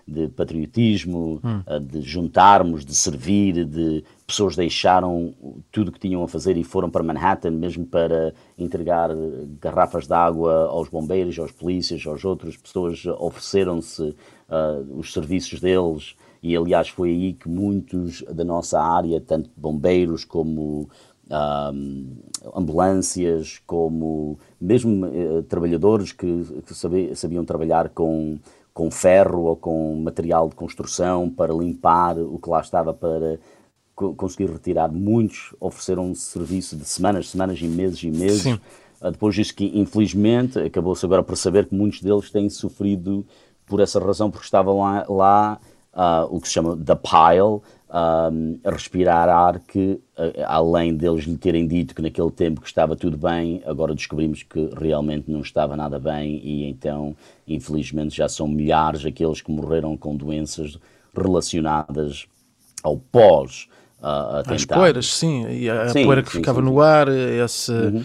de 0.07 0.29
patriotismo, 0.29 1.41
hum. 1.45 1.63
uh, 1.67 1.81
de 1.81 2.01
juntarmos, 2.01 2.85
de 2.85 2.95
servir, 2.95 3.65
de 3.65 4.05
pessoas 4.27 4.57
deixaram 4.57 5.35
tudo 5.71 5.89
o 5.89 5.93
que 5.93 6.01
tinham 6.01 6.23
a 6.23 6.29
fazer 6.29 6.57
e 6.57 6.65
foram 6.65 6.89
para 6.89 7.03
Manhattan, 7.03 7.51
mesmo 7.51 7.85
para 7.85 8.33
entregar 8.57 9.11
garrafas 9.61 10.07
de 10.07 10.15
água 10.15 10.69
aos 10.69 10.89
bombeiros, 10.89 11.39
aos 11.39 11.53
polícias, 11.53 12.07
aos 12.07 12.25
outros. 12.25 12.57
Pessoas 12.57 13.05
ofereceram-se 13.07 14.03
uh, 14.03 14.99
os 14.99 15.13
serviços 15.13 15.61
deles 15.61 16.17
e 16.45 16.55
aliás 16.55 16.91
foi 16.91 17.09
aí 17.09 17.33
que 17.33 17.49
muitos 17.49 18.23
da 18.31 18.45
nossa 18.45 18.79
área, 18.79 19.19
tanto 19.19 19.49
bombeiros 19.57 20.27
como 20.27 20.91
um, 21.31 22.17
ambulâncias, 22.55 23.63
como 23.67 24.39
mesmo 24.61 25.07
uh, 25.07 25.43
trabalhadores 25.45 26.13
que, 26.13 26.45
que 26.67 26.75
sabiam, 26.75 27.15
sabiam 27.15 27.45
trabalhar 27.47 27.89
com, 27.89 28.39
com 28.75 28.91
ferro 28.91 29.45
ou 29.45 29.57
com 29.57 30.03
material 30.03 30.51
de 30.51 30.55
construção 30.55 31.31
para 31.31 31.55
limpar 31.55 32.19
o 32.19 32.39
que 32.39 32.51
lá 32.51 32.61
estava 32.61 32.93
para 32.93 33.39
conseguir 33.95 34.51
retirar. 34.51 34.93
Muitos 34.93 35.55
ofereceram 35.59 36.15
serviço 36.15 36.77
de 36.77 36.85
semanas, 36.85 37.31
semanas 37.31 37.59
e 37.59 37.67
meses 37.67 38.03
e 38.03 38.11
meses. 38.11 38.43
Sim. 38.43 38.61
Uh, 39.01 39.11
depois 39.11 39.35
disso 39.35 39.55
que, 39.55 39.73
infelizmente, 39.79 40.59
acabou-se 40.59 41.07
agora 41.07 41.23
por 41.23 41.39
saber 41.39 41.65
que 41.65 41.75
muitos 41.75 42.03
deles 42.03 42.31
têm 42.31 42.51
sofrido 42.51 43.25
por 43.65 43.81
essa 43.81 43.99
razão, 43.99 44.31
porque 44.31 44.45
estavam 44.45 44.81
lá, 44.81 45.07
lá 45.09 45.61
uh, 45.95 46.27
o 46.29 46.41
que 46.41 46.49
se 46.49 46.55
chama 46.55 46.77
the 46.77 46.95
pile, 46.95 47.63
um, 47.91 48.59
a 48.65 48.71
respirar 48.71 49.29
ar 49.29 49.61
que, 49.61 50.01
uh, 50.19 50.45
além 50.47 50.97
deles 50.97 51.25
lhe 51.25 51.37
terem 51.37 51.67
dito 51.67 51.95
que 51.95 52.03
naquele 52.03 52.31
tempo 52.31 52.61
que 52.61 52.67
estava 52.67 52.97
tudo 52.97 53.17
bem, 53.17 53.63
agora 53.65 53.95
descobrimos 53.95 54.43
que 54.43 54.71
realmente 54.77 55.31
não 55.31 55.41
estava 55.41 55.77
nada 55.77 55.99
bem 55.99 56.41
e 56.45 56.69
então, 56.69 57.17
infelizmente, 57.47 58.17
já 58.17 58.29
são 58.29 58.49
milhares 58.49 59.05
aqueles 59.05 59.41
que 59.41 59.51
morreram 59.51 59.97
com 59.97 60.17
doenças 60.17 60.79
relacionadas 61.17 62.27
ao 62.83 62.97
pós 62.97 63.69
a, 64.05 64.43
As 64.55 64.65
poeiras, 64.67 65.07
sim, 65.07 65.47
e 65.49 65.71
a, 65.71 65.89
sim, 65.89 66.05
poeira 66.05 66.23
que 66.23 66.31
sim, 66.31 66.39
ficava 66.39 66.61
sim, 66.61 66.67
no 66.67 66.81
ar, 66.81 67.09
esse, 67.09 67.73
uhum. 67.73 68.05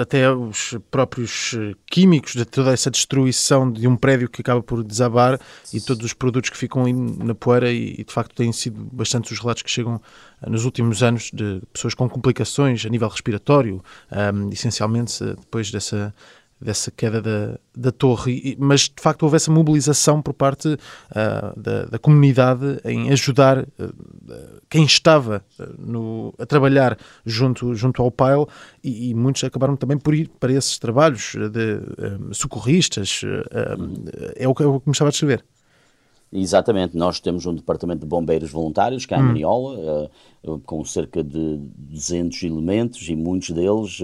até 0.00 0.30
os 0.30 0.78
próprios 0.92 1.56
químicos 1.90 2.34
de 2.34 2.44
toda 2.44 2.72
essa 2.72 2.88
destruição 2.90 3.70
de 3.70 3.88
um 3.88 3.96
prédio 3.96 4.28
que 4.28 4.42
acaba 4.42 4.62
por 4.62 4.84
desabar 4.84 5.40
e 5.72 5.80
todos 5.80 6.04
os 6.04 6.12
produtos 6.12 6.50
que 6.50 6.56
ficam 6.56 6.84
na 7.18 7.34
poeira 7.34 7.72
e, 7.72 7.96
e 7.98 8.04
de 8.04 8.12
facto 8.12 8.32
têm 8.34 8.52
sido 8.52 8.80
bastante 8.92 9.32
os 9.32 9.40
relatos 9.40 9.62
que 9.62 9.70
chegam 9.70 10.00
eh, 10.40 10.48
nos 10.48 10.64
últimos 10.64 11.02
anos 11.02 11.30
de 11.32 11.60
pessoas 11.72 11.94
com 11.94 12.08
complicações 12.08 12.86
a 12.86 12.88
nível 12.88 13.08
respiratório, 13.08 13.82
um, 14.12 14.50
essencialmente 14.50 15.24
depois 15.24 15.70
dessa 15.70 16.14
dessa 16.60 16.90
queda 16.90 17.20
da, 17.20 17.58
da 17.76 17.92
torre, 17.92 18.56
mas 18.58 18.82
de 18.82 19.00
facto 19.00 19.24
houve 19.24 19.36
essa 19.36 19.50
mobilização 19.50 20.22
por 20.22 20.32
parte 20.32 20.68
uh, 20.68 21.60
da, 21.60 21.84
da, 21.86 21.98
comunidade 21.98 22.80
em 22.84 23.10
ajudar 23.10 23.58
uh, 23.58 24.64
quem 24.70 24.84
estava 24.84 25.44
uh, 25.58 25.74
no, 25.78 26.34
a 26.38 26.46
trabalhar 26.46 26.96
junto, 27.24 27.74
junto 27.74 28.02
ao 28.02 28.10
PAIL 28.10 28.48
e, 28.82 29.10
e, 29.10 29.14
muitos 29.14 29.44
acabaram 29.44 29.76
também 29.76 29.98
por 29.98 30.14
ir 30.14 30.28
para 30.40 30.52
esses 30.52 30.78
trabalhos 30.78 31.34
de 31.34 32.34
socorristas, 32.34 33.22
é, 34.36 34.48
o 34.48 34.54
que, 34.54 34.62
é 34.62 34.66
o 34.66 34.80
que 34.80 34.88
me 34.88 34.92
estava 34.92 35.08
a 35.08 35.12
descrever. 35.12 35.44
Exatamente, 36.36 36.96
nós 36.96 37.20
temos 37.20 37.46
um 37.46 37.54
departamento 37.54 38.00
de 38.00 38.06
bombeiros 38.06 38.50
voluntários 38.50 39.06
cá 39.06 39.18
em 39.18 39.22
hum. 39.22 39.26
Maniola, 39.26 40.10
com 40.66 40.84
cerca 40.84 41.22
de 41.22 41.58
200 41.58 42.42
elementos 42.42 43.08
e 43.08 43.14
muitos 43.14 43.50
deles 43.50 44.00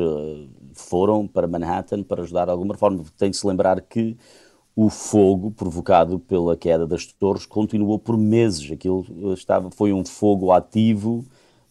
foram 0.73 1.27
para 1.27 1.49
Manhattan 1.49 2.05
para 2.05 2.23
ajudar 2.23 2.45
de 2.45 2.53
alguma 2.53 2.75
forma. 2.75 3.03
Tem 3.19 3.31
de 3.31 3.37
se 3.37 3.45
lembrar 3.45 3.81
que 3.81 4.17
o 4.77 4.89
fogo 4.89 5.51
provocado 5.51 6.21
pela 6.21 6.57
queda 6.57 6.87
das 6.87 7.05
torres 7.05 7.45
continuou 7.45 7.99
por 7.99 8.17
meses. 8.17 8.71
Aquilo 8.71 9.05
estava, 9.35 9.69
foi 9.71 9.93
um 9.93 10.05
fogo 10.05 10.53
ativo 10.53 11.25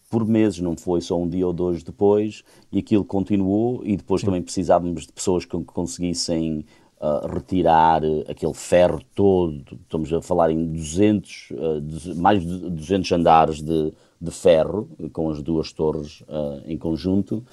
por 0.09 0.27
meses, 0.27 0.59
não 0.59 0.75
foi 0.75 1.01
só 1.01 1.17
um 1.17 1.29
dia 1.29 1.47
ou 1.47 1.53
dois 1.53 1.83
depois, 1.83 2.43
e 2.71 2.79
aquilo 2.79 3.05
continuou. 3.05 3.81
E 3.85 3.95
depois 3.95 4.21
Sim. 4.21 4.25
também 4.25 4.41
precisávamos 4.41 5.07
de 5.07 5.13
pessoas 5.13 5.45
que 5.45 5.57
conseguissem 5.63 6.65
uh, 6.99 7.27
retirar 7.27 8.01
aquele 8.27 8.53
ferro 8.53 9.01
todo. 9.15 9.63
Estamos 9.83 10.11
a 10.11 10.21
falar 10.21 10.51
em 10.51 10.65
200, 10.71 11.51
uh, 11.51 12.15
mais 12.17 12.41
de 12.41 12.69
200 12.69 13.11
andares 13.11 13.61
de, 13.61 13.93
de 14.19 14.31
ferro, 14.31 14.89
com 15.13 15.29
as 15.29 15.41
duas 15.41 15.71
torres 15.71 16.21
uh, 16.21 16.61
em 16.65 16.77
conjunto. 16.77 17.43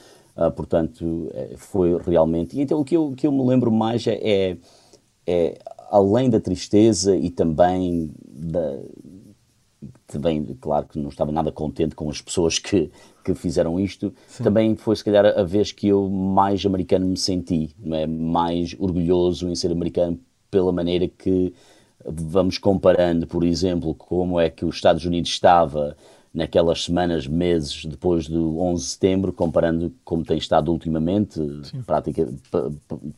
Portanto, 0.54 1.32
foi 1.56 1.96
realmente. 1.96 2.58
E 2.58 2.60
então 2.60 2.78
o 2.78 2.84
que 2.84 2.94
eu, 2.94 3.14
que 3.16 3.26
eu 3.26 3.32
me 3.32 3.42
lembro 3.42 3.72
mais 3.72 4.06
é, 4.06 4.20
é, 4.22 4.56
é 5.26 5.58
além 5.90 6.28
da 6.28 6.38
tristeza 6.38 7.16
e 7.16 7.30
também 7.30 8.10
da, 8.22 8.78
também, 10.06 10.44
claro 10.60 10.86
que 10.86 10.98
não 10.98 11.08
estava 11.08 11.32
nada 11.32 11.50
contente 11.50 11.94
com 11.94 12.08
as 12.08 12.20
pessoas 12.20 12.58
que, 12.58 12.90
que 13.26 13.34
fizeram 13.34 13.80
isto, 13.80 14.14
Sim. 14.28 14.44
também 14.44 14.76
foi 14.76 14.94
se 14.94 15.04
calhar 15.04 15.26
a 15.26 15.42
vez 15.42 15.72
que 15.72 15.88
eu 15.88 16.08
mais 16.08 16.64
americano 16.64 17.06
me 17.06 17.16
senti, 17.16 17.74
não 17.78 17.96
é? 17.96 18.06
mais 18.06 18.76
orgulhoso 18.78 19.48
em 19.48 19.54
ser 19.56 19.72
americano 19.72 20.18
pela 20.48 20.70
maneira 20.70 21.08
que 21.08 21.52
vamos 22.04 22.56
comparando, 22.56 23.26
por 23.26 23.42
exemplo, 23.42 23.94
como 23.94 24.38
é 24.38 24.48
que 24.48 24.64
os 24.64 24.76
Estados 24.76 25.04
Unidos 25.04 25.30
estava 25.30 25.96
naquelas 26.32 26.84
semanas, 26.84 27.26
meses 27.26 27.84
depois 27.84 28.28
do 28.28 28.60
11 28.60 28.82
de 28.82 28.90
setembro, 28.90 29.32
comparando 29.32 29.92
como 30.04 30.22
tem 30.22 30.38
estado 30.38 30.70
ultimamente, 30.70 31.40
prática, 31.84 32.28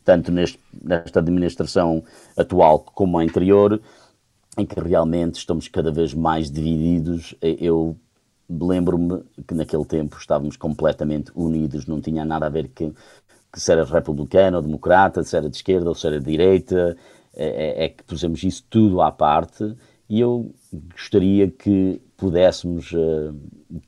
tanto 0.03 0.31
neste, 0.31 0.57
nesta 0.81 1.19
administração 1.19 2.03
atual 2.35 2.79
como 2.79 3.19
a 3.19 3.21
anterior, 3.21 3.79
em 4.57 4.65
que 4.65 4.79
realmente 4.79 5.35
estamos 5.35 5.67
cada 5.67 5.91
vez 5.91 6.13
mais 6.13 6.49
divididos. 6.49 7.35
Eu 7.41 7.95
lembro-me 8.49 9.23
que 9.47 9.53
naquele 9.53 9.85
tempo 9.85 10.17
estávamos 10.17 10.57
completamente 10.57 11.31
unidos, 11.35 11.85
não 11.85 12.01
tinha 12.01 12.25
nada 12.25 12.47
a 12.47 12.49
ver 12.49 12.69
que, 12.69 12.91
que 13.51 13.59
se 13.59 13.71
era 13.71 13.85
republicano 13.85 14.57
ou 14.57 14.63
democrata, 14.63 15.23
se 15.23 15.37
era 15.37 15.49
de 15.49 15.55
esquerda 15.55 15.89
ou 15.89 15.95
se 15.95 16.07
era 16.07 16.19
de 16.19 16.25
direita, 16.25 16.97
é, 17.35 17.83
é, 17.83 17.85
é 17.85 17.89
que 17.89 18.03
pusemos 18.03 18.43
isso 18.43 18.63
tudo 18.69 19.01
à 19.01 19.11
parte 19.11 19.75
e 20.09 20.19
eu 20.19 20.51
gostaria 20.91 21.49
que 21.49 22.01
pudéssemos 22.17 22.91
uh, 22.91 23.35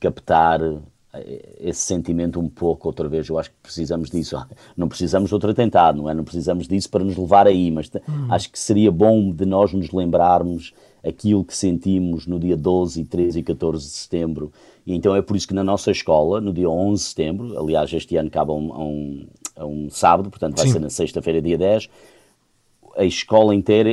captar 0.00 0.60
eh, 1.12 1.56
esse 1.58 1.80
sentimento 1.80 2.38
um 2.38 2.48
pouco 2.48 2.88
outra 2.88 3.08
vez. 3.08 3.28
Eu 3.28 3.38
acho 3.38 3.50
que 3.50 3.56
precisamos 3.60 4.08
disso. 4.08 4.36
Não 4.76 4.88
precisamos 4.88 5.28
de 5.28 5.34
outro 5.34 5.50
atentado, 5.50 5.98
não 5.98 6.08
é? 6.08 6.14
Não 6.14 6.22
precisamos 6.22 6.68
disso 6.68 6.88
para 6.88 7.04
nos 7.04 7.16
levar 7.16 7.48
aí, 7.48 7.70
mas 7.70 7.90
hum. 8.08 8.28
acho 8.30 8.50
que 8.50 8.58
seria 8.58 8.90
bom 8.90 9.32
de 9.32 9.44
nós 9.44 9.72
nos 9.72 9.90
lembrarmos 9.90 10.72
aquilo 11.04 11.44
que 11.44 11.56
sentimos 11.56 12.26
no 12.26 12.38
dia 12.38 12.56
12, 12.56 13.04
13 13.04 13.40
e 13.40 13.42
14 13.42 13.84
de 13.84 13.92
setembro. 13.92 14.52
E 14.86 14.94
então 14.94 15.14
é 15.14 15.22
por 15.22 15.36
isso 15.36 15.48
que 15.48 15.54
na 15.54 15.64
nossa 15.64 15.90
escola, 15.90 16.40
no 16.40 16.52
dia 16.52 16.68
11 16.68 17.02
de 17.02 17.08
setembro, 17.08 17.58
aliás, 17.58 17.92
este 17.92 18.16
ano 18.16 18.28
acaba 18.28 18.52
a 18.52 18.56
um, 18.56 18.72
a 18.72 18.84
um, 18.84 19.26
a 19.56 19.66
um 19.66 19.90
sábado, 19.90 20.30
portanto 20.30 20.56
vai 20.56 20.66
Sim. 20.66 20.72
ser 20.72 20.80
na 20.80 20.90
sexta-feira, 20.90 21.42
dia 21.42 21.58
10, 21.58 21.88
a 22.96 23.04
escola 23.04 23.54
inteira 23.54 23.90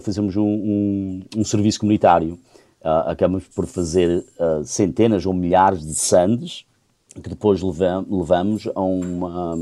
fazemos 0.00 0.36
um, 0.36 0.42
um, 0.42 1.20
um 1.36 1.44
serviço 1.44 1.80
comunitário. 1.80 2.38
Uh, 2.82 3.10
acabamos 3.10 3.46
por 3.48 3.66
fazer 3.66 4.24
uh, 4.38 4.64
centenas 4.64 5.26
ou 5.26 5.34
milhares 5.34 5.86
de 5.86 5.94
sandes 5.94 6.64
que 7.22 7.28
depois 7.28 7.60
levamos 7.62 8.68
a 8.74 8.80
uma, 8.80 9.54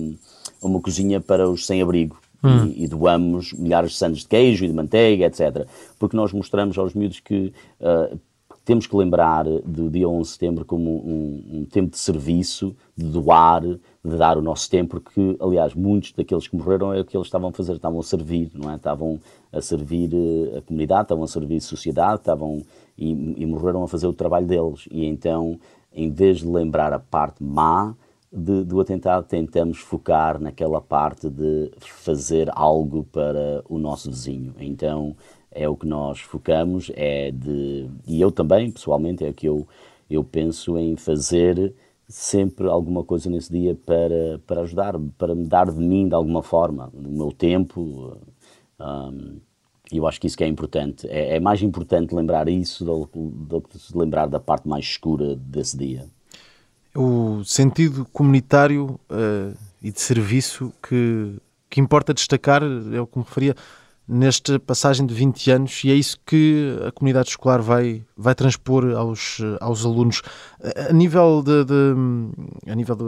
a 0.62 0.66
uma 0.66 0.80
cozinha 0.80 1.20
para 1.20 1.48
os 1.48 1.66
sem-abrigo. 1.66 2.18
Hum. 2.42 2.66
E, 2.66 2.84
e, 2.84 2.88
doamos 2.88 3.52
milhares 3.52 3.92
de 3.92 3.96
sandes 3.96 4.20
de 4.20 4.28
queijo 4.28 4.64
e 4.64 4.68
de 4.68 4.74
manteiga, 4.74 5.26
etc. 5.26 5.66
Porque 5.98 6.16
nós 6.16 6.32
mostramos 6.32 6.78
aos 6.78 6.94
miúdos 6.94 7.18
que 7.18 7.52
uh, 7.80 8.16
temos 8.68 8.86
que 8.86 8.94
lembrar 8.94 9.46
do 9.64 9.88
dia 9.88 10.06
11 10.06 10.20
de 10.20 10.28
setembro 10.28 10.64
como 10.66 10.90
um, 10.90 11.60
um, 11.60 11.64
tempo 11.64 11.92
de 11.92 11.98
serviço, 11.98 12.76
de 12.94 13.06
doar, 13.06 13.62
de 13.62 14.16
dar 14.18 14.36
o 14.36 14.42
nosso 14.42 14.68
tempo, 14.68 15.00
porque, 15.00 15.38
aliás, 15.40 15.72
muitos 15.72 16.12
daqueles 16.12 16.46
que 16.46 16.54
morreram 16.54 16.92
é 16.92 17.00
o 17.00 17.04
que 17.04 17.16
eles 17.16 17.26
estavam 17.26 17.48
a 17.48 17.52
fazer, 17.52 17.72
estavam 17.72 17.98
a 17.98 18.02
servir, 18.02 18.50
não 18.54 18.70
é? 18.70 18.76
Estavam 18.76 19.18
a 19.50 19.62
servir 19.62 20.10
eh, 20.12 20.58
a 20.58 20.60
comunidade, 20.60 21.02
estavam 21.04 21.24
a 21.24 21.28
servir 21.28 21.56
a 21.56 21.60
sociedade, 21.62 22.20
estavam 22.20 22.62
e, 22.98 23.10
e 23.42 23.46
morreram 23.46 23.82
a 23.84 23.88
fazer 23.88 24.06
o 24.06 24.12
trabalho 24.12 24.46
deles. 24.46 24.86
E 24.90 25.06
então, 25.06 25.58
em 25.90 26.10
vez 26.10 26.40
de 26.40 26.46
lembrar 26.46 26.92
a 26.92 26.98
parte 26.98 27.42
má 27.42 27.94
de, 28.32 28.64
do 28.64 28.80
atentado, 28.80 29.26
tentamos 29.26 29.78
focar 29.78 30.40
naquela 30.40 30.80
parte 30.80 31.28
de 31.28 31.70
fazer 31.80 32.50
algo 32.54 33.04
para 33.04 33.62
o 33.68 33.78
nosso 33.78 34.10
vizinho. 34.10 34.54
Então, 34.58 35.16
é 35.50 35.68
o 35.68 35.76
que 35.76 35.86
nós 35.86 36.20
focamos, 36.20 36.90
é 36.94 37.30
de, 37.30 37.88
e 38.06 38.20
eu 38.20 38.30
também, 38.30 38.70
pessoalmente, 38.70 39.24
é 39.24 39.32
que 39.32 39.46
eu, 39.46 39.66
eu 40.08 40.22
penso 40.22 40.78
em 40.78 40.96
fazer 40.96 41.74
sempre 42.06 42.68
alguma 42.68 43.04
coisa 43.04 43.28
nesse 43.28 43.52
dia 43.52 43.74
para, 43.74 44.40
para 44.46 44.62
ajudar, 44.62 44.94
para 45.16 45.34
me 45.34 45.46
dar 45.46 45.70
de 45.70 45.78
mim 45.78 46.08
de 46.08 46.14
alguma 46.14 46.42
forma, 46.42 46.90
do 46.94 47.10
meu 47.10 47.32
tempo. 47.32 48.16
Um, 48.80 49.38
eu 49.90 50.06
acho 50.06 50.20
que 50.20 50.26
isso 50.26 50.36
que 50.36 50.44
é 50.44 50.48
importante. 50.48 51.06
É, 51.08 51.36
é 51.36 51.40
mais 51.40 51.62
importante 51.62 52.14
lembrar 52.14 52.48
isso 52.48 52.84
do, 52.84 53.08
do 53.12 53.60
que 53.62 53.78
lembrar 53.94 54.26
da 54.26 54.40
parte 54.40 54.68
mais 54.68 54.84
escura 54.84 55.34
desse 55.34 55.76
dia. 55.76 56.06
O 56.94 57.42
sentido 57.44 58.06
comunitário 58.12 58.98
uh, 59.10 59.56
e 59.82 59.92
de 59.92 60.00
serviço 60.00 60.72
que, 60.82 61.36
que 61.70 61.80
importa 61.80 62.14
destacar, 62.14 62.62
é 62.62 63.00
o 63.00 63.06
que 63.06 63.18
me 63.18 63.24
referia, 63.24 63.54
nesta 64.08 64.58
passagem 64.58 65.04
de 65.06 65.12
20 65.12 65.50
anos 65.50 65.84
e 65.84 65.90
é 65.90 65.94
isso 65.94 66.18
que 66.24 66.74
a 66.86 66.90
comunidade 66.90 67.28
escolar 67.28 67.60
vai, 67.60 68.02
vai 68.16 68.34
transpor 68.34 68.90
aos, 68.96 69.38
aos 69.60 69.84
alunos. 69.84 70.22
A 70.88 70.92
nível 70.92 71.42
de, 71.42 71.64
de 71.64 72.70
a 72.70 72.74
nível 72.74 72.96
de, 72.96 73.04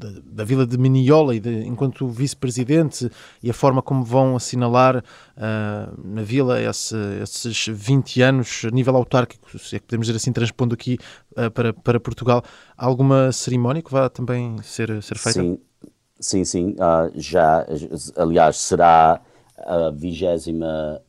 de, 0.00 0.20
da 0.22 0.44
vila 0.44 0.66
de 0.66 0.78
Miniola 0.78 1.34
e 1.34 1.40
de, 1.40 1.66
enquanto 1.66 2.08
vice-presidente 2.08 3.10
e 3.42 3.50
a 3.50 3.54
forma 3.54 3.82
como 3.82 4.02
vão 4.02 4.34
assinalar 4.34 4.96
uh, 4.96 6.00
na 6.02 6.22
vila 6.22 6.60
esse, 6.60 6.96
esses 7.22 7.68
20 7.68 8.22
anos 8.22 8.62
a 8.64 8.70
nível 8.70 8.96
autárquico, 8.96 9.58
se 9.58 9.76
é 9.76 9.78
que 9.78 9.86
podemos 9.86 10.06
dizer 10.06 10.16
assim, 10.16 10.32
transpondo 10.32 10.74
aqui 10.74 10.98
uh, 11.32 11.50
para, 11.50 11.72
para 11.72 12.00
Portugal, 12.00 12.42
alguma 12.76 13.30
cerimónia 13.32 13.82
que 13.82 13.92
vá 13.92 14.08
também 14.08 14.56
ser, 14.62 15.02
ser 15.02 15.18
feita? 15.18 15.40
Sim, 15.40 15.58
sim, 16.18 16.44
sim. 16.44 16.70
Uh, 16.70 17.12
já, 17.14 17.66
aliás, 18.16 18.56
será 18.56 19.20
a 19.58 19.90
vigésima, 19.90 21.02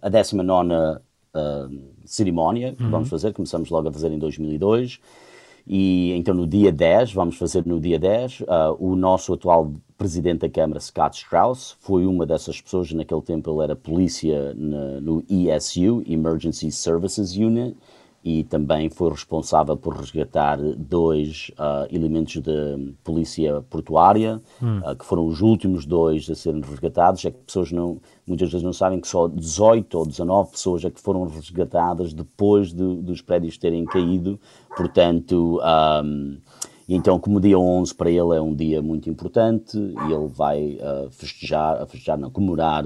a 0.00 0.08
décima 0.08 0.42
nona 0.42 1.02
cerimónia 2.06 2.72
que 2.74 2.82
uhum. 2.82 2.90
vamos 2.90 3.08
fazer, 3.10 3.34
começamos 3.34 3.68
logo 3.68 3.88
a 3.88 3.92
fazer 3.92 4.10
em 4.10 4.18
2002 4.18 4.98
e 5.66 6.12
então 6.12 6.34
no 6.34 6.46
dia 6.46 6.72
10, 6.72 7.12
vamos 7.12 7.36
fazer 7.36 7.64
no 7.66 7.80
dia 7.80 7.98
10, 7.98 8.40
uh, 8.40 8.44
o 8.78 8.96
nosso 8.96 9.32
atual 9.32 9.72
presidente 9.96 10.40
da 10.40 10.50
Câmara, 10.50 10.80
Scott 10.80 11.16
Strauss, 11.16 11.76
foi 11.80 12.06
uma 12.06 12.26
dessas 12.26 12.60
pessoas, 12.60 12.92
naquele 12.92 13.22
tempo 13.22 13.50
ele 13.52 13.62
era 13.62 13.76
polícia 13.76 14.52
no 14.54 15.22
ESU, 15.28 16.02
Emergency 16.06 16.72
Services 16.72 17.36
Unit, 17.36 17.76
e 18.24 18.44
também 18.44 18.88
foi 18.88 19.10
responsável 19.10 19.76
por 19.76 19.96
resgatar 19.96 20.56
dois 20.76 21.50
uh, 21.58 21.92
elementos 21.94 22.40
de 22.40 22.94
polícia 23.02 23.62
portuária, 23.68 24.40
hum. 24.62 24.78
uh, 24.78 24.94
que 24.94 25.04
foram 25.04 25.26
os 25.26 25.40
últimos 25.40 25.84
dois 25.84 26.30
a 26.30 26.34
serem 26.34 26.60
resgatados. 26.60 27.24
É 27.24 27.30
que 27.30 27.38
pessoas 27.38 27.72
não, 27.72 27.98
muitas 28.26 28.50
vezes 28.50 28.64
não 28.64 28.72
sabem 28.72 29.00
que 29.00 29.08
só 29.08 29.26
18 29.26 29.98
ou 29.98 30.06
19 30.06 30.52
pessoas 30.52 30.84
é 30.84 30.90
que 30.90 31.00
foram 31.00 31.24
resgatadas 31.24 32.12
depois 32.12 32.72
de, 32.72 32.96
dos 32.96 33.20
prédios 33.20 33.58
terem 33.58 33.84
caído. 33.84 34.38
Portanto, 34.76 35.60
um, 36.04 36.38
e 36.88 36.94
então, 36.94 37.18
como 37.18 37.38
o 37.38 37.40
dia 37.40 37.58
11 37.58 37.94
para 37.94 38.10
ele 38.10 38.36
é 38.36 38.40
um 38.40 38.54
dia 38.54 38.82
muito 38.82 39.08
importante, 39.08 39.76
e 39.78 40.12
ele 40.12 40.28
vai 40.28 40.78
uh, 40.80 41.10
festejar, 41.10 41.86
festejar, 41.86 42.18
não, 42.18 42.30
comemorar 42.30 42.84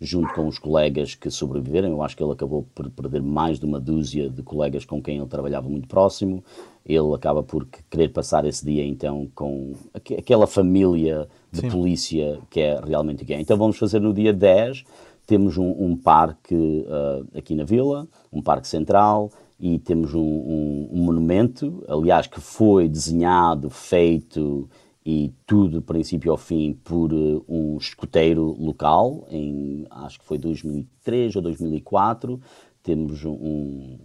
junto 0.00 0.32
com 0.32 0.46
os 0.46 0.58
colegas 0.58 1.14
que 1.14 1.30
sobreviveram. 1.30 1.90
Eu 1.90 2.02
acho 2.02 2.16
que 2.16 2.22
ele 2.22 2.32
acabou 2.32 2.66
por 2.74 2.88
perder 2.90 3.22
mais 3.22 3.58
de 3.58 3.66
uma 3.66 3.80
dúzia 3.80 4.30
de 4.30 4.42
colegas 4.42 4.84
com 4.84 5.02
quem 5.02 5.18
ele 5.18 5.26
trabalhava 5.26 5.68
muito 5.68 5.88
próximo. 5.88 6.44
Ele 6.86 7.14
acaba 7.14 7.42
por 7.42 7.66
querer 7.90 8.08
passar 8.08 8.44
esse 8.44 8.64
dia 8.64 8.84
então 8.84 9.28
com 9.34 9.74
aquela 9.94 10.46
família 10.46 11.28
de 11.50 11.62
Sim. 11.62 11.70
polícia 11.70 12.38
que 12.48 12.60
é 12.60 12.80
realmente 12.80 13.24
quem. 13.24 13.40
Então 13.40 13.56
vamos 13.56 13.76
fazer 13.76 14.00
no 14.00 14.14
dia 14.14 14.32
10. 14.32 14.84
Temos 15.26 15.58
um, 15.58 15.70
um 15.78 15.96
parque 15.96 16.54
uh, 16.54 17.26
aqui 17.36 17.54
na 17.54 17.64
vila, 17.64 18.08
um 18.32 18.40
parque 18.40 18.66
central 18.66 19.30
e 19.60 19.78
temos 19.78 20.14
um, 20.14 20.20
um, 20.20 20.88
um, 20.92 21.02
monumento, 21.02 21.84
aliás, 21.88 22.26
que 22.26 22.40
foi 22.40 22.88
desenhado, 22.88 23.68
feito 23.68 24.68
e 25.10 25.32
tudo, 25.46 25.80
princípio 25.80 26.30
ao 26.30 26.36
fim, 26.36 26.74
por 26.84 27.14
uh, 27.14 27.42
um 27.48 27.78
escoteiro 27.78 28.54
local, 28.62 29.26
em 29.30 29.86
acho 29.88 30.18
que 30.18 30.24
foi 30.26 30.36
2003 30.36 31.34
ou 31.34 31.40
2004. 31.40 32.38
Temos 32.82 33.24
um, 33.24 33.96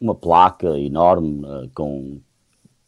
uma 0.00 0.14
placa 0.14 0.78
enorme 0.78 1.44
uh, 1.44 1.68
com, 1.74 2.20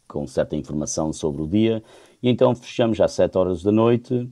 com 0.07 0.25
certa 0.25 0.55
informação 0.55 1.11
sobre 1.11 1.41
o 1.41 1.47
dia. 1.47 1.83
E 2.23 2.29
então 2.29 2.55
fechamos 2.55 3.01
às 3.01 3.11
7 3.11 3.37
horas 3.37 3.61
da 3.61 3.71
noite 3.71 4.31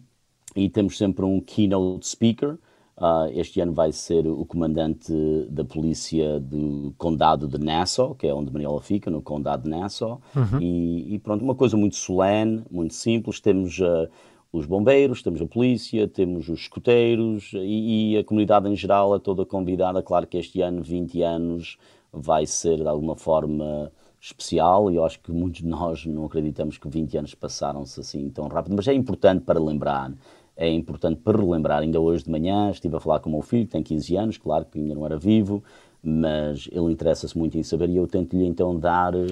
e 0.56 0.70
temos 0.70 0.98
sempre 0.98 1.26
um 1.26 1.42
keynote 1.42 2.08
speaker 2.08 2.58
Uh, 2.96 3.26
este 3.34 3.60
ano 3.60 3.74
vai 3.74 3.92
ser 3.92 4.28
o 4.28 4.46
comandante 4.46 5.12
da 5.50 5.66
polícia 5.66 6.40
do 6.40 6.94
condado 6.98 7.48
de 7.48 7.58
Nassau, 7.58 8.14
que 8.14 8.28
é 8.28 8.34
onde 8.34 8.54
Manila 8.54 8.80
fica, 8.82 9.10
no 9.10 9.22
condado 9.22 9.64
de 9.64 9.70
Nassau. 9.70 10.22
Uhum. 10.36 10.62
E, 10.62 11.16
e, 11.16 11.20
pronto, 11.20 11.44
uma 11.44 11.56
coisa 11.56 11.76
muito 11.76 11.96
solene, 11.96 12.64
muito 12.70 12.94
simples. 12.94 13.40
Temos 13.40 13.80
uh, 13.80 14.08
os 14.52 14.68
bombeiros, 14.68 15.24
temos 15.24 15.42
a 15.42 15.48
polícia, 15.48 16.08
temos 16.08 16.48
os 16.48 16.62
escoteiros 16.62 17.52
e, 17.54 18.14
e, 18.14 18.18
a 18.20 18.24
comunidade 18.24 18.70
em 18.70 18.76
geral 18.76 19.16
é 19.16 19.20
toda 19.20 19.44
convidada. 19.44 20.04
Claro 20.04 20.28
que 20.28 20.38
este 20.38 20.62
ano, 20.62 20.84
20 20.84 21.24
anos, 21.24 21.78
vai 22.12 22.46
ser 22.46 22.78
de 22.78 22.88
alguma 22.88 23.16
forma 23.16 23.92
especial 24.22 24.92
e 24.92 24.96
eu 24.96 25.04
acho 25.04 25.20
que 25.20 25.32
muitos 25.32 25.62
de 25.62 25.68
nós 25.68 26.06
não 26.06 26.26
acreditamos 26.26 26.78
que 26.78 26.88
20 26.88 27.18
anos 27.18 27.36
passaram-se 27.36 28.00
assim 28.00 28.30
tão 28.30 28.48
rápido, 28.48 28.76
mas 28.76 28.88
é 28.88 28.94
importante 28.94 29.44
para 29.44 29.60
lembrar 29.60 30.14
é 30.56 30.70
importante 30.70 31.20
para 31.22 31.38
relembrar. 31.38 31.80
Ainda 31.80 32.00
hoje 32.00 32.24
de 32.24 32.32
manhã 32.32 32.70
estive 32.70 32.96
a 32.96 33.00
falar 33.00 33.20
com 33.20 33.30
o 33.30 33.34
meu 33.34 33.42
filho, 33.42 33.66
que 33.66 33.72
tem 33.72 33.84
15 33.84 34.16
anos, 34.16 34.38
claro 34.38 34.66
que 34.66 34.80
ainda 34.80 34.96
não 34.96 35.06
era 35.06 35.18
vivo, 35.18 35.64
mas 36.02 36.68
ele 36.72 36.92
interessa-se 36.92 37.38
muito 37.38 37.58
em 37.58 37.64
saber 37.64 37.90
e 37.90 37.98
eu 37.98 38.08
tento-lhe 38.08 38.46
então 38.46 38.78
dar 38.78 39.16
uh, 39.16 39.30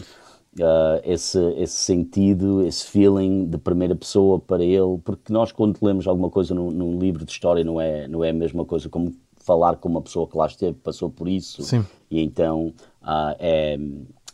esse, 1.04 1.40
esse 1.58 1.78
sentido, 1.78 2.66
esse 2.66 2.86
feeling 2.86 3.46
de 3.46 3.58
primeira 3.58 3.96
pessoa 3.96 4.40
para 4.40 4.64
ele, 4.64 4.98
porque 5.04 5.32
nós 5.32 5.52
quando 5.52 5.78
lemos 5.82 6.08
alguma 6.08 6.30
coisa 6.30 6.54
num, 6.54 6.72
num 6.72 6.98
livro 6.98 7.26
de 7.26 7.32
história 7.32 7.64
não 7.64 7.80
é, 7.80 8.08
não 8.08 8.24
é 8.24 8.30
a 8.30 8.34
mesma 8.34 8.66
coisa 8.66 8.90
como 8.90 9.14
falar 9.38 9.76
com 9.78 9.90
uma 9.90 10.02
pessoa 10.02 10.28
que 10.28 10.38
lá 10.38 10.46
esteve, 10.46 10.78
passou 10.78 11.10
por 11.10 11.28
isso, 11.28 11.64
Sim. 11.64 11.86
e 12.10 12.22
então 12.22 12.74
uh, 13.02 13.36
é, 13.40 13.78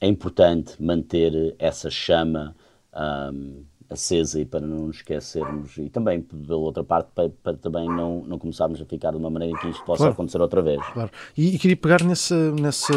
é 0.02 0.08
importante 0.08 0.82
manter 0.82 1.56
essa 1.58 1.90
chama 1.90 2.56
um, 2.94 3.64
acesa 3.90 4.40
e 4.40 4.46
para 4.46 4.60
não 4.60 4.88
nos 4.88 4.98
esquecermos, 4.98 5.78
e 5.78 5.90
também, 5.90 6.22
pela 6.22 6.58
outra 6.58 6.84
parte, 6.84 7.10
para, 7.16 7.30
para, 7.30 7.54
também 7.58 7.88
não, 7.88 8.24
não 8.28 8.38
começarmos 8.38 8.82
a 8.82 8.86
ficar 8.86 9.12
de 9.12 9.18
uma 9.18 9.30
maneira 9.30 9.58
que 9.60 9.70
isto 9.70 9.84
possa 9.86 10.00
Claro. 10.00 10.14
acontecer 10.14 10.42
outra 10.42 10.62
vez. 10.62 10.86
Claro. 10.94 11.10
E, 11.38 11.56
e 11.56 11.60
queria 11.60 11.78
pegar 11.78 12.04
nesse, 12.04 12.34
nesse, 12.34 12.92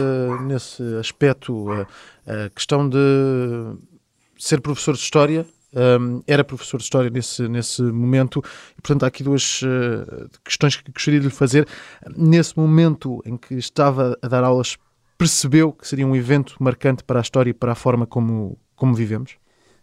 nesse 0.46 0.82
aspecto, 0.98 1.66
a, 1.70 1.86
a 2.46 2.50
questão 2.50 2.88
de 2.88 2.98
ser 4.38 4.60
professor 4.60 4.94
de 4.94 5.00
História. 5.00 5.46
hum, 6.00 6.22
era 6.26 6.42
professor 6.42 6.78
de 6.78 6.82
História 6.84 7.10
nesse, 7.10 7.46
nesse 7.48 7.82
momento, 7.82 8.42
e 8.76 8.82
portanto 8.82 9.04
há 9.04 9.06
aqui 9.06 9.22
duas 9.22 9.60
eh, 9.64 10.26
questões 10.44 10.74
que 10.76 10.90
gostaria 10.90 11.20
de 11.20 11.26
lhe 11.26 11.32
fazer. 11.32 11.68
Nesse 12.16 12.58
momento 12.58 13.22
em 13.24 13.36
que 13.36 13.54
estava 13.54 14.18
a 14.20 14.26
dar 14.28 14.42
aulas, 14.42 14.76
percebeu 15.16 15.72
que 15.72 15.86
seria 15.86 16.06
um 16.06 16.16
evento 16.16 16.56
marcante 16.58 17.04
para 17.04 17.20
a 17.20 17.22
história 17.22 17.50
e 17.50 17.54
para 17.54 17.72
a 17.72 17.74
forma 17.76 18.06
como, 18.06 18.58
como 18.74 18.94
vivemos? 18.94 19.36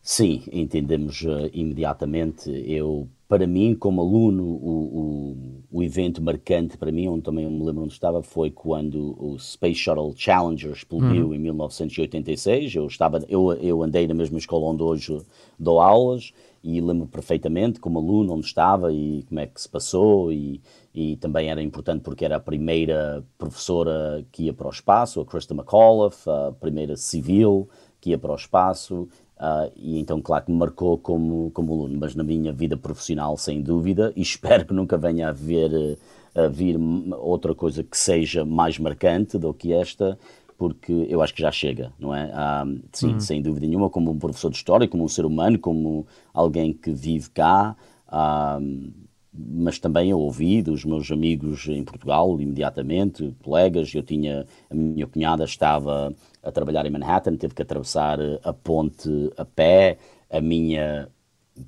Sim, 0.10 0.42
entendemos 0.54 1.22
uh, 1.24 1.50
imediatamente. 1.52 2.50
Eu, 2.66 3.10
para 3.28 3.46
mim, 3.46 3.76
como 3.76 4.00
aluno, 4.00 4.42
o, 4.46 5.34
o, 5.70 5.80
o, 5.80 5.84
evento 5.84 6.22
marcante 6.22 6.78
para 6.78 6.94
mim, 6.94 7.10
onde 7.10 7.24
também 7.24 7.44
eu 7.44 7.52
me 7.52 7.62
lembro 7.62 7.84
onde 7.84 7.92
estava, 7.92 8.24
foi 8.24 8.50
quando 8.50 9.18
o 9.22 9.38
Space 9.38 9.76
Shuttle 9.76 10.14
Challenger 10.16 10.72
explodiu 10.72 11.34
em 11.36 11.40
1986. 11.40 12.74
Eu, 12.74 12.88
estava, 12.88 13.20
eu, 13.28 13.52
eu 13.56 13.84
andei 13.84 14.08
na 14.08 14.14
mesma 14.14 14.38
escola 14.38 14.68
onde 14.68 14.82
hoje 14.82 15.22
dou 15.60 15.82
aulas 15.82 16.32
e 16.64 16.80
lembro 16.80 17.08
perfeitamente 17.08 17.78
como 17.82 18.00
aluno 18.00 18.34
onde 18.34 18.46
estava 18.46 18.94
e 18.94 19.26
como 19.28 19.42
é 19.42 19.46
que 19.46 19.62
se 19.62 19.68
passou 19.68 20.32
e, 20.32 20.62
e 20.96 21.18
também 21.18 21.50
era 21.50 21.62
importante 21.62 22.02
porque 22.02 22.24
era 22.24 22.38
a 22.38 22.40
primeira 22.40 23.26
professora 23.38 24.26
que 24.32 24.44
ia 24.44 24.54
para 24.54 24.68
o 24.68 24.72
espaço, 24.72 25.20
a 25.20 25.26
Krista 25.26 25.54
McAuliffe, 25.54 26.30
a 26.30 26.54
primeira 26.58 26.96
civil 26.96 27.68
que 28.00 28.12
ia 28.12 28.18
para 28.18 28.32
o 28.32 28.36
espaço 28.36 29.10
Uh, 29.40 29.72
e 29.76 30.00
então, 30.00 30.20
claro 30.20 30.46
que 30.46 30.52
me 30.52 30.58
marcou 30.58 30.98
como, 30.98 31.52
como 31.52 31.74
aluno, 31.74 31.98
mas 32.00 32.16
na 32.16 32.24
minha 32.24 32.52
vida 32.52 32.76
profissional, 32.76 33.38
sem 33.38 33.62
dúvida, 33.62 34.12
e 34.16 34.22
espero 34.24 34.66
que 34.66 34.74
nunca 34.74 34.98
venha 34.98 35.30
a, 35.30 35.32
ver, 35.32 35.98
a 36.34 36.48
vir 36.48 36.78
outra 37.20 37.54
coisa 37.54 37.84
que 37.84 37.98
seja 37.98 38.44
mais 38.44 38.80
marcante 38.80 39.38
do 39.38 39.54
que 39.54 39.74
esta, 39.74 40.18
porque 40.58 41.06
eu 41.08 41.22
acho 41.22 41.36
que 41.36 41.42
já 41.42 41.52
chega, 41.52 41.94
não 42.00 42.16
é? 42.16 42.26
Uh, 42.26 42.82
sim, 42.92 43.14
uhum. 43.14 43.20
sem 43.20 43.42
dúvida 43.42 43.68
nenhuma, 43.68 43.90
como 43.90 44.10
um 44.10 44.18
professor 44.18 44.50
de 44.50 44.58
história, 44.58 44.88
como 44.88 45.04
um 45.04 45.08
ser 45.08 45.26
humano, 45.26 45.60
como 45.60 46.08
alguém 46.34 46.74
que 46.74 46.92
vive 46.92 47.30
cá. 47.30 47.76
Uh, 48.08 49.07
mas 49.38 49.78
também 49.78 50.10
eu 50.10 50.20
ouvi 50.20 50.62
dos 50.62 50.84
meus 50.84 51.12
amigos 51.12 51.68
em 51.68 51.84
Portugal, 51.84 52.40
imediatamente, 52.42 53.36
colegas. 53.44 53.94
Eu 53.94 54.02
tinha, 54.02 54.46
a 54.70 54.76
minha 54.76 55.06
cunhada 55.06 55.44
estava 55.44 56.14
a 56.42 56.52
trabalhar 56.52 56.86
em 56.86 56.90
Manhattan, 56.90 57.36
teve 57.36 57.54
que 57.54 57.62
atravessar 57.62 58.20
a 58.44 58.54
ponte 58.54 59.10
a 59.38 59.46
pé. 59.46 59.98
A 60.30 60.42
minha, 60.42 61.08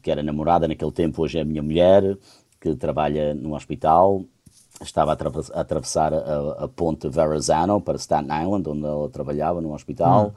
que 0.02 0.10
era 0.10 0.24
namorada 0.24 0.68
naquele 0.68 0.92
tempo, 0.92 1.22
hoje 1.22 1.38
é 1.38 1.42
a 1.42 1.46
minha 1.46 1.62
mulher, 1.62 2.18
que 2.60 2.76
trabalha 2.76 3.34
no 3.34 3.56
hospital, 3.56 4.26
estava 4.82 5.12
a 5.12 5.62
atravessar 5.62 6.14
a, 6.14 6.64
a 6.64 6.68
ponte 6.68 7.08
Verrazano 7.08 7.80
para 7.80 7.98
Staten 7.98 8.30
Island, 8.44 8.68
onde 8.68 8.86
ela 8.86 9.10
trabalhava 9.10 9.62
no 9.62 9.74
hospital, 9.74 10.28
hum. 10.28 10.32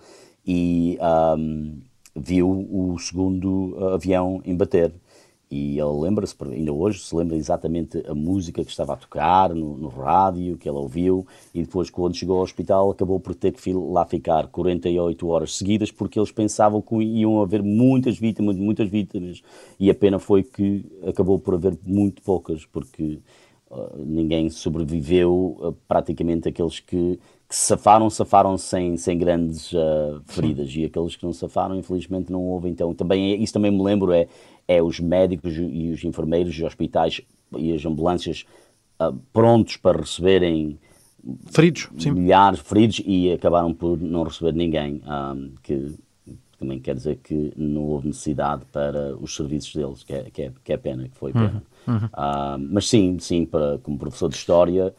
e 0.46 0.98
um, 1.36 1.80
viu 2.14 2.48
o 2.48 2.98
segundo 2.98 3.76
avião 3.92 4.40
embater. 4.44 4.92
E 5.54 5.78
ele 5.78 6.00
lembra-se, 6.00 6.34
ainda 6.50 6.72
hoje, 6.72 7.00
se 7.00 7.14
lembra 7.14 7.36
exatamente 7.36 8.02
a 8.08 8.14
música 8.14 8.64
que 8.64 8.70
estava 8.70 8.94
a 8.94 8.96
tocar 8.96 9.54
no, 9.54 9.76
no, 9.76 9.88
rádio, 9.88 10.56
que 10.56 10.66
ele 10.66 10.78
ouviu, 10.78 11.26
e 11.52 11.60
depois, 11.60 11.90
quando 11.90 12.16
chegou 12.16 12.38
ao 12.38 12.42
hospital, 12.42 12.90
acabou 12.90 13.20
por 13.20 13.34
ter 13.34 13.52
que 13.52 13.70
lá 13.70 14.06
ficar 14.06 14.46
48 14.46 15.28
horas 15.28 15.54
seguidas, 15.58 15.92
porque 15.92 16.18
eles 16.18 16.32
pensavam 16.32 16.80
que 16.80 16.94
iam 16.94 17.42
haver 17.42 17.62
muitas 17.62 18.18
vítimas, 18.18 18.56
muitas 18.56 18.88
vítimas, 18.88 19.42
e 19.78 19.90
a 19.90 19.94
pena 19.94 20.18
foi 20.18 20.42
que 20.42 20.86
acabou 21.06 21.38
por 21.38 21.52
haver 21.52 21.76
muito 21.84 22.22
poucas, 22.22 22.64
porque 22.64 23.18
uh, 23.70 24.02
ninguém 24.06 24.48
sobreviveu, 24.48 25.58
uh, 25.60 25.76
praticamente 25.86 26.48
aqueles 26.48 26.80
que, 26.80 27.20
que 27.46 27.54
safaram, 27.54 28.08
safaram 28.08 28.56
sem, 28.56 28.96
sem 28.96 29.18
grandes 29.18 29.70
uh, 29.74 30.22
feridas, 30.24 30.74
e 30.74 30.86
aqueles 30.86 31.14
que 31.14 31.26
não 31.26 31.34
safaram, 31.34 31.76
infelizmente, 31.76 32.32
não 32.32 32.40
houve. 32.40 32.70
Então, 32.70 32.94
também, 32.94 33.42
isso 33.42 33.52
também 33.52 33.70
me 33.70 33.82
lembro, 33.82 34.12
é 34.12 34.26
é 34.76 34.82
os 34.82 35.00
médicos 35.00 35.54
e 35.56 35.90
os 35.90 36.04
enfermeiros 36.04 36.54
e 36.56 36.64
hospitais 36.64 37.20
e 37.56 37.72
as 37.72 37.84
ambulâncias 37.84 38.44
uh, 39.00 39.16
prontos 39.32 39.76
para 39.76 40.00
receberem 40.00 40.78
feridos, 41.50 41.88
milhares 42.04 42.58
de 42.58 42.64
feridos 42.64 43.02
e 43.04 43.32
acabaram 43.32 43.72
por 43.72 44.00
não 44.00 44.24
receber 44.24 44.52
ninguém, 44.52 45.02
um, 45.06 45.52
que 45.62 45.94
também 46.58 46.78
quer 46.78 46.94
dizer 46.94 47.18
que 47.22 47.52
não 47.56 47.82
houve 47.82 48.08
necessidade 48.08 48.62
para 48.72 49.16
os 49.16 49.34
serviços 49.34 49.74
deles, 49.74 50.02
que 50.04 50.12
é, 50.12 50.30
que 50.30 50.42
é, 50.42 50.52
que 50.62 50.72
é 50.72 50.76
pena, 50.76 51.08
que 51.08 51.16
foi 51.16 51.32
pena. 51.32 51.62
Uhum, 51.86 51.94
uhum. 51.94 52.06
Uh, 52.06 52.68
mas 52.70 52.88
sim, 52.88 53.18
sim, 53.18 53.44
para, 53.44 53.78
como 53.82 53.98
professor 53.98 54.28
de 54.28 54.36
História, 54.36 54.94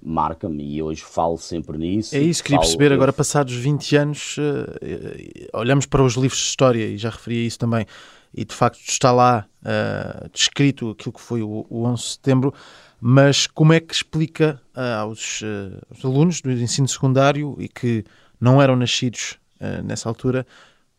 marca-me 0.00 0.62
e 0.62 0.82
hoje 0.82 1.02
falo 1.02 1.36
sempre 1.36 1.78
nisso. 1.78 2.14
É 2.14 2.20
isso 2.20 2.42
que 2.42 2.48
queria 2.48 2.60
perceber. 2.60 2.92
Agora, 2.92 3.12
passados 3.12 3.54
20 3.54 3.96
anos, 3.96 4.36
uh, 4.38 5.58
olhamos 5.58 5.86
para 5.86 6.02
os 6.02 6.14
livros 6.14 6.38
de 6.38 6.46
História, 6.46 6.86
e 6.86 6.96
já 6.96 7.10
referi 7.10 7.42
a 7.42 7.46
isso 7.46 7.58
também, 7.58 7.86
e 8.34 8.44
de 8.44 8.54
facto 8.54 8.80
está 8.80 9.12
lá 9.12 9.46
uh, 9.62 10.28
descrito 10.30 10.90
aquilo 10.90 11.12
que 11.12 11.20
foi 11.20 11.42
o, 11.42 11.64
o 11.70 11.84
11 11.84 12.02
de 12.02 12.08
setembro, 12.10 12.54
mas 13.00 13.46
como 13.46 13.72
é 13.72 13.80
que 13.80 13.94
explica 13.94 14.60
uh, 14.76 15.02
aos, 15.02 15.42
uh, 15.42 15.80
aos, 15.90 16.04
alunos 16.04 16.40
do 16.40 16.50
ensino 16.50 16.88
secundário 16.88 17.56
e 17.58 17.68
que 17.68 18.04
não 18.40 18.60
eram 18.60 18.76
nascidos 18.76 19.38
nessa 19.82 20.10
altura 20.10 20.46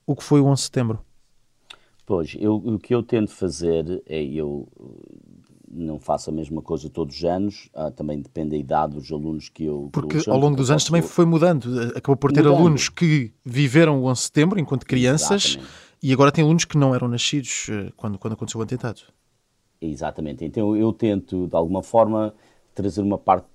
o 0.07 0.15
que 0.15 0.23
foi 0.23 0.39
o 0.39 0.45
11 0.45 0.59
de 0.59 0.63
setembro? 0.63 0.99
Pois, 2.03 2.35
eu, 2.39 2.55
o 2.55 2.79
que 2.79 2.95
eu 2.95 3.03
tento 3.03 3.29
fazer 3.29 4.01
é 4.07 4.23
eu 4.23 4.67
não 5.69 5.99
faço 5.99 6.31
a 6.31 6.33
mesma 6.33 6.63
coisa 6.63 6.89
todos 6.89 7.17
os 7.17 7.23
anos, 7.23 7.69
também 7.95 8.19
depende 8.19 8.51
da 8.51 8.57
idade 8.57 8.95
dos 8.95 9.11
alunos 9.11 9.49
que 9.49 9.65
eu... 9.65 9.89
Porque 9.91 10.27
ao 10.27 10.39
longo 10.39 10.55
dos 10.55 10.71
anos 10.71 10.83
posso... 10.83 10.91
também 10.93 11.07
foi 11.07 11.25
mudando, 11.25 11.91
acabou 11.95 12.15
por 12.15 12.31
ter 12.31 12.43
mudando. 12.43 12.57
alunos 12.57 12.89
que 12.89 13.31
viveram 13.43 14.01
o 14.01 14.05
11 14.05 14.19
de 14.19 14.25
setembro 14.25 14.59
enquanto 14.59 14.85
crianças... 14.85 15.57
Exatamente 15.57 15.84
e 16.07 16.13
agora 16.13 16.31
tem 16.31 16.43
alunos 16.43 16.65
que 16.65 16.77
não 16.77 16.93
eram 16.93 17.07
nascidos 17.07 17.67
quando, 17.97 18.19
quando 18.19 18.33
aconteceu 18.33 18.59
o 18.59 18.63
atentado. 18.63 19.01
Exatamente. 19.81 20.45
Então 20.45 20.75
eu 20.75 20.93
tento, 20.93 21.47
de 21.47 21.55
alguma 21.55 21.81
forma, 21.81 22.33
trazer 22.73 23.01
uma 23.01 23.17
parte 23.17 23.47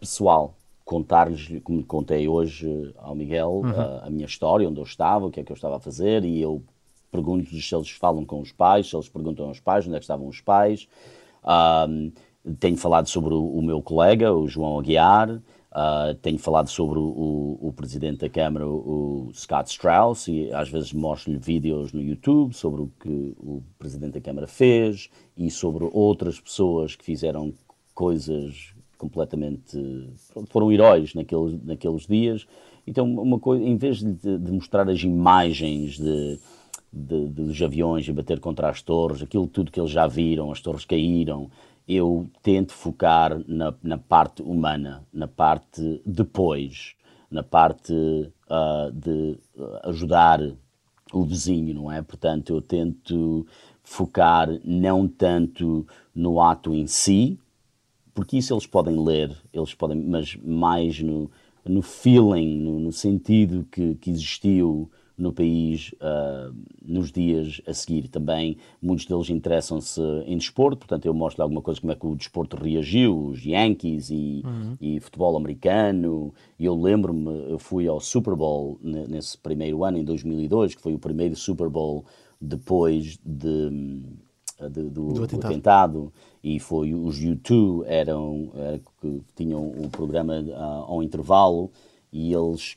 pessoal, 0.00 0.54
contar-lhes, 0.84 1.60
como 1.62 1.84
contei 1.84 2.26
hoje 2.26 2.94
ao 2.96 3.14
Miguel, 3.14 3.60
uhum. 3.64 3.78
a, 3.78 4.06
a, 4.06 4.10
minha 4.10 4.24
história, 4.24 4.66
onde 4.66 4.80
eu 4.80 4.84
estava, 4.84 5.26
o 5.26 5.30
que 5.30 5.40
é 5.40 5.44
que 5.44 5.52
eu 5.52 5.54
estava 5.54 5.76
a 5.76 5.80
fazer, 5.80 6.24
e 6.24 6.40
eu 6.40 6.62
pergunto-lhes 7.10 7.68
se 7.68 7.74
eles 7.74 7.90
falam 7.90 8.24
com 8.24 8.40
os 8.40 8.52
pais, 8.52 8.88
se 8.88 8.96
eles 8.96 9.08
perguntam 9.08 9.48
aos 9.48 9.60
pais 9.60 9.86
onde 9.86 9.96
é 9.96 9.98
que 9.98 10.04
estavam 10.04 10.26
os 10.28 10.40
pais. 10.40 10.88
Um, 11.44 12.10
tenho 12.58 12.76
falado 12.76 13.06
sobre 13.06 13.34
o, 13.34 13.44
o, 13.44 13.62
meu 13.62 13.82
colega, 13.82 14.32
o 14.32 14.48
João 14.48 14.78
Aguiar, 14.78 15.40
Uh, 15.70 16.14
tenho 16.22 16.38
falado 16.38 16.68
sobre 16.68 16.98
o, 16.98 17.58
o, 17.60 17.72
presidente 17.74 18.20
da 18.20 18.28
Câmara, 18.28 18.66
o, 18.66 19.30
Scott 19.34 19.70
Strauss, 19.70 20.26
e 20.26 20.50
às 20.52 20.70
vezes 20.70 20.94
mostro-lhe 20.94 21.38
vídeos 21.38 21.92
no 21.92 22.00
YouTube 22.00 22.54
sobre 22.54 22.80
o 22.82 22.90
que 22.98 23.34
o 23.38 23.62
presidente 23.78 24.14
da 24.14 24.20
Câmara 24.20 24.46
fez 24.46 25.10
e 25.36 25.50
sobre 25.50 25.86
outras 25.92 26.40
pessoas 26.40 26.96
que 26.96 27.04
fizeram 27.04 27.52
coisas 27.94 28.72
completamente. 28.96 29.78
foram 30.48 30.72
heróis 30.72 31.14
naqueles, 31.14 31.62
naqueles 31.62 32.06
dias. 32.06 32.46
Então, 32.86 33.04
uma 33.04 33.38
coisa, 33.38 33.62
em 33.62 33.76
vez 33.76 33.98
de, 33.98 34.38
de 34.38 34.50
mostrar 34.50 34.88
as 34.88 35.02
imagens 35.02 35.98
de, 35.98 36.38
de, 36.92 37.26
dos 37.28 37.60
aviões 37.60 38.08
a 38.08 38.12
bater 38.12 38.40
contra 38.40 38.70
as 38.70 38.80
torres, 38.80 39.22
aquilo 39.22 39.46
tudo 39.46 39.70
que 39.70 39.78
eles 39.78 39.90
já 39.90 40.06
viram, 40.06 40.50
as 40.50 40.60
torres 40.60 40.86
caíram, 40.86 41.50
eu 41.88 42.28
tento 42.42 42.74
focar 42.74 43.42
na, 43.48 43.74
na 43.82 43.96
parte 43.96 44.42
humana, 44.42 45.06
na 45.10 45.26
parte 45.26 46.02
depois, 46.04 46.94
na 47.30 47.42
parte 47.42 47.92
uh, 47.92 48.92
de 48.92 49.38
ajudar 49.84 50.40
o 51.12 51.24
vizinho, 51.24 51.74
não 51.74 51.90
é? 51.90 52.02
Portanto, 52.02 52.52
eu 52.52 52.60
tento 52.60 53.46
focar 53.82 54.48
não 54.62 55.08
tanto 55.08 55.86
no 56.14 56.42
ato 56.42 56.74
em 56.74 56.86
si, 56.86 57.38
porque 58.14 58.36
isso 58.36 58.52
eles 58.52 58.66
podem 58.66 59.02
ler, 59.02 59.34
eles 59.50 59.72
podem, 59.72 59.98
mas 59.98 60.36
mais 60.36 61.00
no, 61.00 61.30
no 61.64 61.80
feeling, 61.80 62.58
no, 62.58 62.78
no 62.78 62.92
sentido 62.92 63.66
que, 63.70 63.94
que 63.94 64.10
existiu 64.10 64.90
no 65.18 65.32
país 65.32 65.92
uh, 65.94 66.54
nos 66.80 67.10
dias 67.10 67.60
a 67.66 67.74
seguir. 67.74 68.08
Também 68.08 68.56
muitos 68.80 69.04
deles 69.04 69.28
interessam-se 69.28 70.00
em 70.24 70.38
desporto, 70.38 70.78
portanto 70.78 71.06
eu 71.06 71.12
mostro 71.12 71.42
alguma 71.42 71.60
coisa 71.60 71.80
como 71.80 71.92
é 71.92 71.96
que 71.96 72.06
o 72.06 72.14
desporto 72.14 72.56
reagiu, 72.56 73.26
os 73.26 73.44
Yankees 73.44 74.10
e, 74.10 74.42
uhum. 74.44 74.76
e 74.80 75.00
futebol 75.00 75.36
americano. 75.36 76.32
E 76.56 76.64
eu 76.64 76.80
lembro-me, 76.80 77.50
eu 77.50 77.58
fui 77.58 77.88
ao 77.88 78.00
Super 78.00 78.36
Bowl 78.36 78.78
nesse 78.80 79.36
primeiro 79.36 79.84
ano, 79.84 79.98
em 79.98 80.04
2002, 80.04 80.76
que 80.76 80.80
foi 80.80 80.94
o 80.94 80.98
primeiro 80.98 81.34
Super 81.34 81.68
Bowl 81.68 82.04
depois 82.40 83.18
de, 83.24 83.70
de 84.70 84.82
do, 84.90 85.12
do, 85.12 85.24
atentado. 85.24 85.46
atentado. 85.46 86.12
e 86.42 86.60
foi 86.60 86.94
os 86.94 87.20
U2 87.20 87.84
eram, 87.86 88.50
era, 88.54 88.80
que 89.00 89.20
tinham 89.34 89.66
o 89.66 89.88
programa 89.88 90.40
uh, 90.40 90.54
ao 90.86 91.02
intervalo 91.02 91.70
e 92.12 92.32
eles 92.32 92.76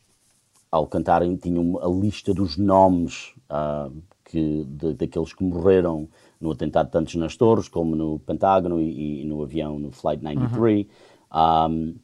ao 0.71 0.87
cantarem, 0.87 1.35
tinham 1.35 1.77
a 1.79 1.87
lista 1.87 2.33
dos 2.33 2.57
nomes 2.57 3.33
uh, 3.49 3.93
que, 4.23 4.63
de, 4.65 4.93
daqueles 4.93 5.33
que 5.33 5.43
morreram 5.43 6.07
no 6.39 6.51
atentado, 6.51 6.89
tanto 6.89 7.19
nas 7.19 7.35
torres 7.35 7.67
como 7.67 7.95
no 7.95 8.19
Pentágono 8.19 8.79
e, 8.79 9.21
e 9.21 9.25
no 9.25 9.43
avião, 9.43 9.77
no 9.77 9.91
Flight 9.91 10.23
93. 10.23 10.85
Uhum. 10.85 10.91
Um, 11.33 11.95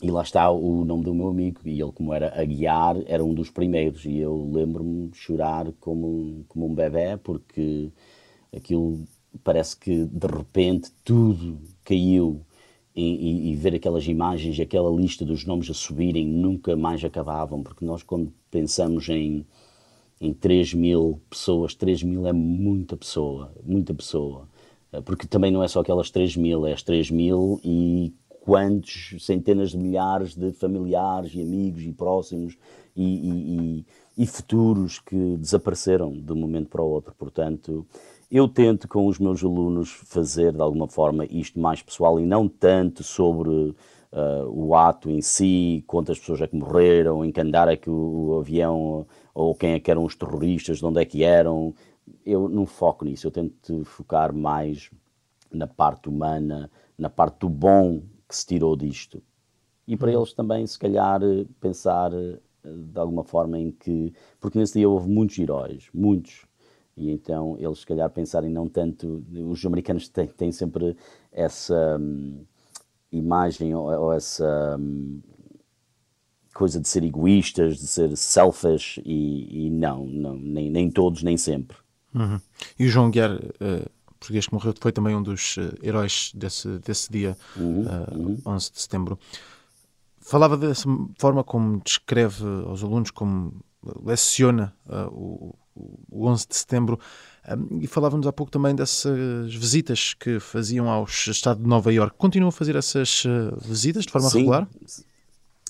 e 0.00 0.10
lá 0.10 0.22
está 0.22 0.50
o 0.50 0.84
nome 0.84 1.04
do 1.04 1.14
meu 1.14 1.28
amigo, 1.28 1.60
e 1.64 1.80
ele, 1.80 1.92
como 1.92 2.12
era 2.12 2.32
a 2.40 2.44
guiar, 2.44 2.96
era 3.06 3.24
um 3.24 3.32
dos 3.32 3.50
primeiros. 3.50 4.04
E 4.04 4.18
eu 4.18 4.50
lembro-me 4.52 5.10
chorar 5.14 5.70
como, 5.78 6.44
como 6.48 6.66
um 6.66 6.74
bebê, 6.74 7.16
porque 7.16 7.92
aquilo 8.54 9.04
parece 9.44 9.76
que 9.76 10.04
de 10.06 10.26
repente 10.26 10.90
tudo 11.04 11.58
caiu 11.84 12.44
e, 12.94 13.02
e, 13.02 13.50
e, 13.50 13.56
ver 13.56 13.74
aquelas 13.74 14.06
imagens 14.06 14.58
e 14.58 14.62
aquela 14.62 14.90
lista 14.90 15.24
dos 15.24 15.46
nomes 15.46 15.70
a 15.70 15.74
subirem 15.74 16.26
nunca 16.26 16.76
mais 16.76 17.02
acabavam, 17.02 17.62
porque 17.62 17.84
nós 17.84 18.02
quando 18.02 18.32
pensamos 18.50 19.08
em, 19.08 19.46
em 20.20 20.32
3 20.32 20.74
mil 20.74 21.20
pessoas, 21.30 21.74
3 21.74 22.02
mil 22.02 22.26
é 22.26 22.32
muita 22.32 22.96
pessoa, 22.96 23.52
muita 23.64 23.94
pessoa, 23.94 24.46
eh, 24.92 25.00
porque 25.00 25.26
também 25.26 25.50
não 25.50 25.62
é 25.62 25.68
só 25.68 25.80
aquelas 25.80 26.10
3 26.10 26.36
mil, 26.36 26.66
é 26.66 26.72
as 26.72 26.82
3 26.82 27.10
mil 27.10 27.58
e 27.64 28.12
quantos 28.44 29.14
centenas 29.20 29.70
de 29.70 29.78
milhares 29.78 30.34
de 30.34 30.52
familiares 30.52 31.32
e 31.34 31.40
amigos 31.40 31.82
e 31.84 31.92
próximos 31.92 32.58
e, 32.94 33.04
e, 33.04 33.86
e 34.18 34.26
futuros 34.26 34.98
que 34.98 35.36
desapareceram 35.36 36.12
de 36.12 36.32
um 36.32 36.36
momento 36.36 36.68
para 36.68 36.82
o 36.82 36.90
outro, 36.90 37.14
portanto 37.16 37.86
eu 38.32 38.48
tento 38.48 38.88
com 38.88 39.06
os 39.06 39.18
meus 39.18 39.44
alunos 39.44 39.90
fazer 39.90 40.54
de 40.54 40.62
alguma 40.62 40.88
forma 40.88 41.26
isto 41.26 41.60
mais 41.60 41.82
pessoal 41.82 42.18
e 42.18 42.24
não 42.24 42.48
tanto 42.48 43.02
sobre 43.02 43.50
uh, 43.50 43.76
o 44.48 44.74
ato 44.74 45.10
em 45.10 45.20
si, 45.20 45.84
quantas 45.86 46.18
pessoas 46.18 46.40
é 46.40 46.46
que 46.46 46.56
morreram, 46.56 47.22
em 47.22 47.30
que 47.30 47.42
andar 47.42 47.68
é 47.68 47.76
que 47.76 47.90
o, 47.90 48.30
o, 48.30 48.38
avião, 48.38 49.06
ou 49.34 49.54
quem 49.54 49.72
é 49.72 49.80
que 49.80 49.90
eram 49.90 50.02
os 50.02 50.16
terroristas, 50.16 50.78
de 50.78 50.86
onde 50.86 50.98
é 50.98 51.04
que 51.04 51.22
eram. 51.22 51.74
Eu 52.24 52.48
não 52.48 52.64
foco 52.64 53.04
nisso, 53.04 53.26
eu 53.26 53.30
tento 53.30 53.84
focar 53.84 54.34
mais 54.34 54.90
na 55.52 55.66
parte 55.66 56.08
humana, 56.08 56.70
na 56.96 57.10
parte 57.10 57.40
do 57.40 57.50
bom 57.50 58.00
que 58.26 58.34
se 58.34 58.46
tirou 58.46 58.74
disto. 58.74 59.22
E 59.86 59.94
para 59.94 60.10
uhum. 60.10 60.20
eles 60.20 60.32
também, 60.32 60.66
se 60.66 60.78
calhar, 60.78 61.20
pensar 61.60 62.10
eh, 62.14 62.38
de 62.64 62.98
alguma 62.98 63.24
forma 63.24 63.58
em 63.58 63.70
que. 63.72 64.14
Porque 64.40 64.58
nesse 64.58 64.78
dia 64.78 64.88
houve 64.88 65.06
muitos 65.10 65.38
heróis, 65.38 65.90
muitos 65.92 66.46
e 66.96 67.10
então 67.10 67.56
eles, 67.58 67.80
se 67.80 67.86
calhar, 67.86 68.08
pensarem 68.10 68.50
não 68.50 68.68
tanto. 68.68 69.24
Os 69.48 69.64
americanos 69.64 70.08
têm, 70.08 70.26
têm 70.26 70.52
sempre 70.52 70.96
essa 71.32 71.98
hum, 71.98 72.44
imagem 73.10 73.74
ou, 73.74 73.86
ou 73.86 74.12
essa 74.12 74.76
hum, 74.78 75.20
coisa 76.54 76.80
de 76.80 76.88
ser 76.88 77.02
egoístas, 77.02 77.78
de 77.78 77.86
ser 77.86 78.16
selfish, 78.16 79.00
e, 79.04 79.66
e 79.66 79.70
não, 79.70 80.04
não 80.06 80.36
nem, 80.36 80.70
nem 80.70 80.90
todos, 80.90 81.22
nem 81.22 81.36
sempre. 81.36 81.76
Uhum. 82.14 82.38
E 82.78 82.86
o 82.86 82.88
João 82.88 83.10
Guiar, 83.10 83.36
uh, 83.36 83.90
português 84.18 84.46
que 84.46 84.54
morreu, 84.54 84.74
foi 84.78 84.92
também 84.92 85.16
um 85.16 85.22
dos 85.22 85.56
uh, 85.56 85.74
heróis 85.82 86.30
desse, 86.34 86.78
desse 86.80 87.10
dia, 87.10 87.36
uhum, 87.56 87.84
uh, 87.84 88.18
uhum. 88.18 88.38
11 88.44 88.72
de 88.72 88.82
setembro. 88.82 89.18
Falava 90.20 90.56
dessa 90.56 90.88
forma 91.18 91.42
como 91.42 91.80
descreve 91.80 92.44
aos 92.66 92.84
alunos, 92.84 93.10
como 93.10 93.60
leciona 94.04 94.72
o, 95.10 95.52
o 95.74 96.26
11 96.26 96.48
de 96.48 96.56
setembro. 96.56 96.98
E 97.80 97.86
falávamos 97.86 98.26
há 98.26 98.32
pouco 98.32 98.52
também 98.52 98.74
dessas 98.74 99.52
visitas 99.54 100.14
que 100.14 100.38
faziam 100.38 100.88
ao 100.88 101.04
Estado 101.04 101.60
de 101.60 101.68
Nova 101.68 101.92
Iorque. 101.92 102.16
Continuam 102.16 102.50
a 102.50 102.52
fazer 102.52 102.76
essas 102.76 103.24
uh, 103.24 103.56
visitas 103.60 104.04
de 104.04 104.12
forma 104.12 104.28
Sim. 104.28 104.38
regular? 104.38 104.68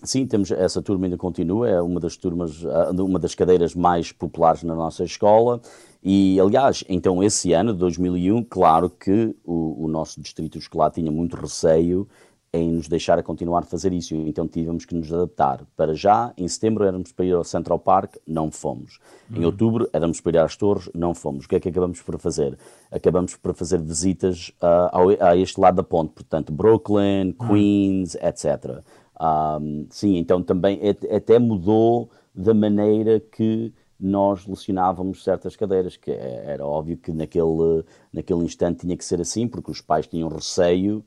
Sim, 0.04 0.26
temos, 0.26 0.50
essa 0.50 0.82
turma 0.82 1.06
ainda 1.06 1.16
continua, 1.16 1.68
é 1.68 1.80
uma 1.80 2.00
das 2.00 2.16
turmas, 2.16 2.64
ah, 2.66 2.90
uma 3.00 3.20
das 3.20 3.36
cadeiras 3.36 3.72
mais 3.72 4.10
populares 4.10 4.64
na 4.64 4.74
nossa 4.74 5.04
escola 5.04 5.60
e, 6.02 6.40
aliás, 6.40 6.82
então 6.88 7.22
esse 7.22 7.52
ano, 7.52 7.72
de 7.72 7.78
2001, 7.78 8.42
claro 8.44 8.90
que 8.90 9.36
o, 9.44 9.84
o 9.84 9.88
nosso 9.88 10.20
distrito 10.20 10.58
escolar 10.58 10.90
tinha 10.90 11.12
muito 11.12 11.36
receio 11.36 12.08
em 12.54 12.70
nos 12.70 12.86
deixar 12.86 13.18
a 13.18 13.22
continuar 13.22 13.60
a 13.60 13.66
fazer 13.66 13.92
isso. 13.92 14.14
Então 14.14 14.46
tivemos 14.46 14.84
que 14.84 14.94
nos 14.94 15.12
adaptar. 15.12 15.64
Para 15.74 15.94
já, 15.94 16.34
em 16.36 16.46
setembro 16.46 16.84
éramos 16.84 17.10
para 17.10 17.24
ir 17.24 17.32
ao 17.32 17.44
Central 17.44 17.78
Park, 17.78 18.16
não 18.26 18.50
fomos. 18.50 18.98
Em 19.30 19.38
uhum. 19.38 19.46
outubro 19.46 19.88
éramos 19.92 20.20
para 20.20 20.32
ir 20.32 20.38
às 20.38 20.54
torres, 20.54 20.90
não 20.94 21.14
fomos. 21.14 21.46
O 21.46 21.48
que 21.48 21.56
é 21.56 21.60
que 21.60 21.70
acabamos 21.70 22.02
por 22.02 22.18
fazer? 22.18 22.58
Acabamos 22.90 23.36
por 23.36 23.54
fazer 23.54 23.80
visitas 23.80 24.50
uh, 24.62 24.90
ao, 24.92 25.08
a 25.08 25.36
este 25.36 25.58
lado 25.58 25.76
da 25.76 25.82
ponte, 25.82 26.12
portanto, 26.12 26.52
Brooklyn, 26.52 27.34
uhum. 27.40 27.48
Queens, 27.48 28.14
etc. 28.16 28.82
Um, 29.18 29.86
sim, 29.88 30.16
então 30.18 30.42
também 30.42 30.78
até 31.10 31.38
mudou 31.38 32.10
da 32.34 32.52
maneira 32.52 33.18
que 33.20 33.72
nós 33.98 34.46
lecionávamos 34.46 35.22
certas 35.22 35.54
cadeiras, 35.54 35.96
que 35.96 36.10
é, 36.10 36.44
era 36.48 36.66
óbvio 36.66 36.98
que 36.98 37.12
naquele, 37.12 37.84
naquele 38.12 38.44
instante 38.44 38.80
tinha 38.80 38.96
que 38.96 39.04
ser 39.04 39.20
assim, 39.20 39.46
porque 39.46 39.70
os 39.70 39.80
pais 39.80 40.06
tinham 40.06 40.28
receio 40.28 41.04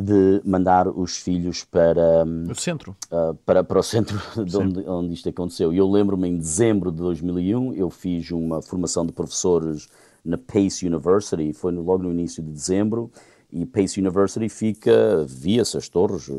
de 0.00 0.40
mandar 0.44 0.88
os 0.88 1.18
filhos 1.18 1.62
para 1.62 2.24
o 2.48 2.54
centro, 2.54 2.96
uh, 3.12 3.34
para, 3.44 3.62
para 3.62 3.78
o 3.78 3.82
centro 3.82 4.18
de 4.44 4.56
onde, 4.56 4.80
onde 4.88 5.12
isto 5.12 5.28
aconteceu. 5.28 5.74
E 5.74 5.76
eu 5.76 5.88
lembro-me 5.88 6.26
em 6.26 6.38
dezembro 6.38 6.90
de 6.90 6.96
2001, 6.98 7.74
eu 7.74 7.90
fiz 7.90 8.30
uma 8.30 8.62
formação 8.62 9.04
de 9.04 9.12
professores 9.12 9.88
na 10.24 10.38
Pace 10.38 10.86
University, 10.86 11.52
foi 11.52 11.70
no, 11.72 11.82
logo 11.82 12.02
no 12.02 12.10
início 12.10 12.42
de 12.42 12.50
dezembro, 12.50 13.10
e 13.52 13.66
Pace 13.66 14.00
University 14.00 14.48
fica, 14.48 15.24
via-se 15.28 15.76
as 15.76 15.88
torres, 15.88 16.30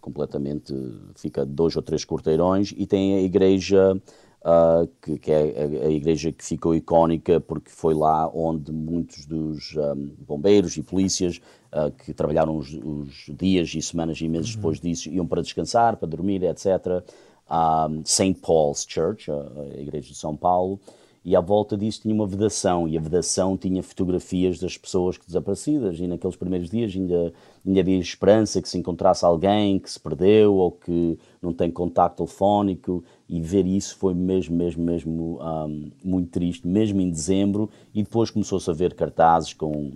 completamente, 0.00 0.74
fica 1.14 1.44
dois 1.46 1.76
ou 1.76 1.82
três 1.82 2.04
quarteirões, 2.04 2.74
e 2.76 2.86
tem 2.86 3.14
a 3.14 3.22
igreja 3.22 4.00
uh, 4.42 4.88
que, 5.02 5.18
que, 5.18 5.32
é 5.32 5.82
a, 5.82 5.86
a, 5.86 5.90
igreja 5.90 6.32
que 6.32 6.44
ficou 6.44 6.74
icónica 6.74 7.40
porque 7.40 7.70
foi 7.70 7.94
lá 7.94 8.28
onde 8.28 8.72
muitos 8.72 9.26
dos 9.26 9.74
um, 9.76 10.10
bombeiros 10.26 10.76
e 10.76 10.82
polícias 10.82 11.40
uh, 11.72 11.90
que 11.90 12.12
trabalharam 12.12 12.56
os, 12.56 12.72
os, 12.72 13.26
dias 13.28 13.74
e 13.74 13.82
semanas 13.82 14.20
e 14.20 14.28
meses 14.28 14.50
uhum. 14.50 14.56
depois 14.56 14.80
disso 14.80 15.08
iam 15.10 15.26
para 15.26 15.42
descansar, 15.42 15.96
para 15.96 16.08
dormir, 16.08 16.42
etc. 16.42 17.02
Um, 17.50 18.04
St. 18.04 18.34
Paul's 18.34 18.84
Church, 18.88 19.30
a, 19.30 19.34
a 19.34 19.80
igreja 19.80 20.08
de 20.08 20.16
São 20.16 20.36
Paulo, 20.36 20.80
e 21.26 21.34
à 21.34 21.40
volta 21.40 21.76
disso 21.76 22.02
tinha 22.02 22.14
uma 22.14 22.24
vedação, 22.24 22.86
e 22.86 22.96
a 22.96 23.00
vedação 23.00 23.56
tinha 23.56 23.82
fotografias 23.82 24.60
das 24.60 24.78
pessoas 24.78 25.18
desaparecidas, 25.26 25.98
e 25.98 26.06
naqueles 26.06 26.36
primeiros 26.36 26.70
dias 26.70 26.94
ainda, 26.94 27.32
ainda 27.66 27.80
havia 27.80 27.98
esperança 27.98 28.62
que 28.62 28.68
se 28.68 28.78
encontrasse 28.78 29.24
alguém 29.24 29.76
que 29.80 29.90
se 29.90 29.98
perdeu 29.98 30.54
ou 30.54 30.70
que 30.70 31.18
não 31.42 31.52
tem 31.52 31.68
contacto 31.68 32.18
telefónico, 32.18 33.02
e 33.28 33.40
ver 33.40 33.66
isso 33.66 33.96
foi 33.96 34.14
mesmo, 34.14 34.54
mesmo, 34.54 34.84
mesmo 34.84 35.40
um, 35.42 35.90
muito 36.04 36.30
triste, 36.30 36.64
mesmo 36.64 37.00
em 37.00 37.10
dezembro, 37.10 37.68
e 37.92 38.04
depois 38.04 38.30
começou-se 38.30 38.70
a 38.70 38.72
ver 38.72 38.94
cartazes 38.94 39.52
com 39.52 39.94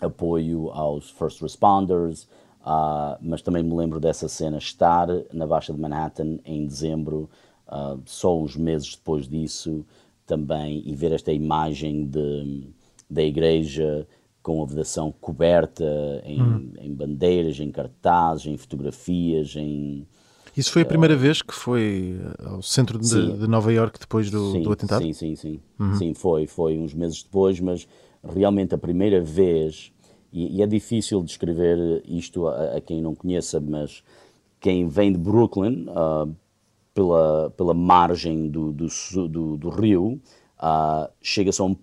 apoio 0.00 0.70
aos 0.70 1.10
first 1.10 1.42
responders, 1.42 2.22
uh, 2.62 3.18
mas 3.20 3.42
também 3.42 3.62
me 3.62 3.74
lembro 3.74 4.00
dessa 4.00 4.28
cena, 4.28 4.56
estar 4.56 5.08
na 5.30 5.46
Baixa 5.46 5.74
de 5.74 5.78
Manhattan 5.78 6.38
em 6.42 6.64
dezembro, 6.64 7.28
uh, 7.68 8.00
só 8.06 8.34
uns 8.34 8.56
meses 8.56 8.96
depois 8.96 9.28
disso, 9.28 9.84
também 10.30 10.80
e 10.86 10.94
ver 10.94 11.10
esta 11.10 11.32
imagem 11.32 12.04
de, 12.04 12.68
da 13.10 13.20
igreja 13.20 14.06
com 14.40 14.62
a 14.62 14.66
vedação 14.66 15.12
coberta 15.20 15.84
em, 16.24 16.40
hum. 16.40 16.72
em, 16.78 16.94
bandeiras, 16.94 17.58
em 17.58 17.72
cartazes, 17.72 18.46
em 18.46 18.56
fotografias, 18.56 19.56
em... 19.56 20.06
Isso 20.56 20.70
foi 20.70 20.82
a 20.82 20.86
primeira 20.86 21.14
uh, 21.14 21.18
vez 21.18 21.42
que 21.42 21.52
foi 21.52 22.20
eh, 22.20 22.48
ao 22.48 22.62
centro 22.62 22.98
de, 22.98 23.38
de 23.38 23.46
Nova 23.46 23.72
York 23.72 23.98
depois 23.98 24.30
do, 24.30 24.52
sim, 24.52 24.62
do 24.62 24.72
atentado? 24.72 25.02
Sim, 25.02 25.12
sim, 25.12 25.36
sim. 25.36 25.60
Uhum. 25.78 25.94
Sim, 25.94 26.14
foi. 26.14 26.46
Foi 26.46 26.76
uns 26.76 26.92
meses 26.92 27.22
depois, 27.22 27.60
mas 27.60 27.86
realmente 28.24 28.74
a 28.74 28.78
primeira 28.78 29.20
vez, 29.20 29.92
e, 30.32 30.56
e 30.56 30.62
é 30.62 30.66
difícil 30.66 31.22
descrever 31.22 32.02
isto 32.04 32.48
a, 32.48 32.76
a, 32.76 32.80
quem 32.80 33.00
não 33.00 33.14
conheça, 33.14 33.60
mas 33.60 34.02
quem 34.60 34.88
vem 34.88 35.12
de 35.12 35.18
Brooklyn, 35.18 35.86
uh, 35.88 36.34
pela, 36.94 37.50
pela 37.56 37.74
margem 37.74 38.48
do, 38.48 38.72
do, 38.72 38.86
do, 39.28 39.56
do 39.56 39.68
rio, 39.68 40.20
uh, 40.58 41.10
chega-se 41.20 41.60
a 41.60 41.64
um 41.64 41.76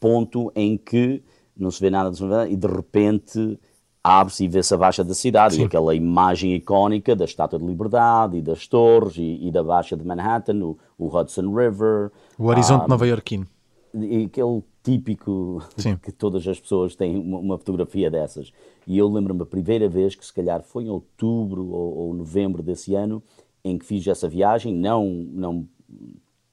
ponto 0.00 0.52
em 0.54 0.76
que 0.76 1.22
não 1.56 1.70
se 1.70 1.80
vê 1.80 1.90
nada, 1.90 2.08
não 2.08 2.14
se 2.14 2.22
vê 2.22 2.28
nada 2.28 2.48
e 2.48 2.56
de 2.56 2.66
repente 2.66 3.58
abre-se 4.04 4.44
e 4.44 4.48
vê-se 4.48 4.74
a 4.74 4.76
Baixa 4.76 5.02
da 5.02 5.14
cidade, 5.14 5.54
Sim. 5.54 5.62
e 5.62 5.64
aquela 5.64 5.94
imagem 5.94 6.54
icónica 6.54 7.16
da 7.16 7.24
Estátua 7.24 7.58
de 7.58 7.64
Liberdade, 7.64 8.36
e 8.36 8.42
das 8.42 8.66
torres, 8.66 9.16
e, 9.16 9.48
e 9.48 9.50
da 9.50 9.64
Baixa 9.64 9.96
de 9.96 10.04
Manhattan, 10.04 10.62
o, 10.62 10.78
o 10.98 11.06
Hudson 11.08 11.54
River. 11.54 12.12
O 12.38 12.44
horizonte 12.48 12.82
um, 12.82 12.84
ah, 12.84 12.88
nova-iorquino. 12.88 13.46
E 13.94 14.24
aquele 14.24 14.62
típico 14.82 15.62
Sim. 15.78 15.96
que 16.04 16.12
todas 16.12 16.46
as 16.46 16.60
pessoas 16.60 16.94
têm 16.94 17.16
uma, 17.16 17.38
uma 17.38 17.58
fotografia 17.58 18.10
dessas. 18.10 18.52
E 18.86 18.98
eu 18.98 19.08
lembro-me 19.08 19.40
a 19.42 19.46
primeira 19.46 19.88
vez, 19.88 20.14
que 20.14 20.26
se 20.26 20.34
calhar 20.34 20.62
foi 20.62 20.84
em 20.84 20.90
outubro 20.90 21.66
ou, 21.70 21.96
ou, 21.96 22.14
novembro 22.14 22.62
desse 22.62 22.94
ano, 22.94 23.22
em 23.64 23.78
que 23.78 23.84
fiz 23.86 24.06
essa 24.06 24.28
viagem, 24.28 24.74
não, 24.74 25.06
não, 25.08 25.68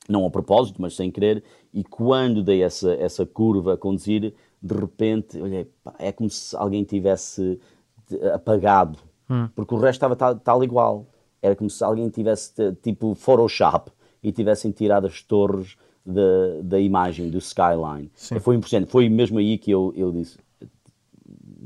não 0.08 0.26
a 0.26 0.30
propósito, 0.30 0.82
mas 0.82 0.96
sem 0.96 1.12
querer, 1.12 1.44
e 1.74 1.84
quando 1.84 2.42
dei 2.42 2.64
essa, 2.64 2.94
essa 2.94 3.26
curva 3.26 3.74
a 3.74 3.78
conduzir, 3.78 4.34
de 4.62 4.76
repente, 4.76 5.40
olhei, 5.40 5.66
pá, 5.84 5.94
é 6.00 6.12
como 6.12 6.30
se 6.30 6.56
alguém 6.56 6.84
tivesse 6.84 7.60
apagado, 8.34 9.00
hum. 9.30 9.48
porque 9.56 9.74
o 9.74 9.78
resto 9.78 9.98
estava 9.98 10.16
tal, 10.16 10.36
tal, 10.36 10.64
igual. 10.64 11.08
Era 11.42 11.56
como 11.56 11.70
se 11.70 11.84
alguém 11.84 12.08
tivesse, 12.10 12.54
tipo, 12.84 13.16
Photoshop, 13.16 13.92
e 14.24 14.32
tivessem 14.32 14.72
tirado 14.72 15.08
as 15.08 15.22
torres 15.22 15.76
da, 16.06 16.62
da 16.64 16.80
imagem, 16.80 17.30
do 17.30 17.38
skyline. 17.40 18.12
Sim. 18.14 18.40
Foi 18.40 18.56
impressionante. 18.56 18.92
Foi 18.92 19.10
mesmo 19.10 19.40
aí 19.40 19.58
que 19.58 19.72
eu, 19.72 19.94
eu 19.96 20.12
disse, 20.12 20.38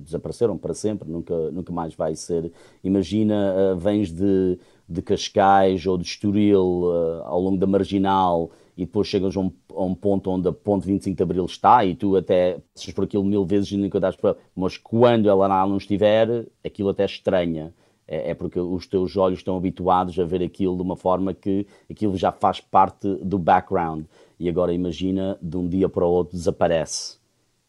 desapareceram 0.05 0.57
para 0.57 0.73
sempre, 0.73 1.09
nunca, 1.09 1.51
nunca 1.51 1.73
mais 1.73 1.93
vai 1.93 2.15
ser. 2.15 2.51
Imagina, 2.83 3.53
uh, 3.73 3.77
vens 3.77 4.11
de, 4.11 4.57
de 4.87 5.01
Cascais 5.01 5.85
ou 5.85 5.97
de 5.97 6.05
Estoril 6.05 6.83
uh, 6.83 7.23
ao 7.23 7.41
longo 7.41 7.57
da 7.57 7.67
Marginal 7.67 8.51
e 8.77 8.85
depois 8.85 9.07
chegas 9.07 9.35
a 9.35 9.39
um, 9.39 9.51
a 9.73 9.83
um, 9.83 9.95
ponto 9.95 10.29
onde 10.29 10.47
a 10.47 10.53
ponte 10.53 10.85
25 10.85 11.15
de 11.15 11.23
Abril 11.23 11.45
está 11.45 11.83
e 11.83 11.95
tu 11.95 12.15
até 12.15 12.59
passas 12.73 12.93
por 12.93 13.05
aquilo 13.05 13.23
mil 13.23 13.45
vezes 13.45 13.71
e 13.71 13.77
nunca 13.77 13.99
dás 13.99 14.15
para... 14.15 14.35
Mas 14.55 14.77
quando 14.77 15.29
ela 15.29 15.47
não 15.65 15.77
estiver, 15.77 16.45
aquilo 16.63 16.89
até 16.89 17.05
estranha. 17.05 17.73
É, 18.07 18.31
é 18.31 18.33
porque 18.33 18.59
os 18.59 18.85
teus 18.85 19.17
olhos 19.17 19.39
estão 19.39 19.57
habituados 19.57 20.19
a 20.19 20.23
ver 20.25 20.43
aquilo 20.43 20.75
de 20.75 20.81
uma 20.81 20.95
forma 20.95 21.33
que 21.33 21.65
aquilo 21.89 22.15
já 22.15 22.31
faz 22.31 22.59
parte 22.61 23.07
do 23.15 23.39
background. 23.39 24.05
E 24.39 24.47
agora 24.47 24.73
imagina, 24.73 25.37
de 25.41 25.57
um 25.57 25.67
dia 25.67 25.89
para 25.89 26.05
o 26.05 26.11
outro 26.11 26.37
desaparece 26.37 27.24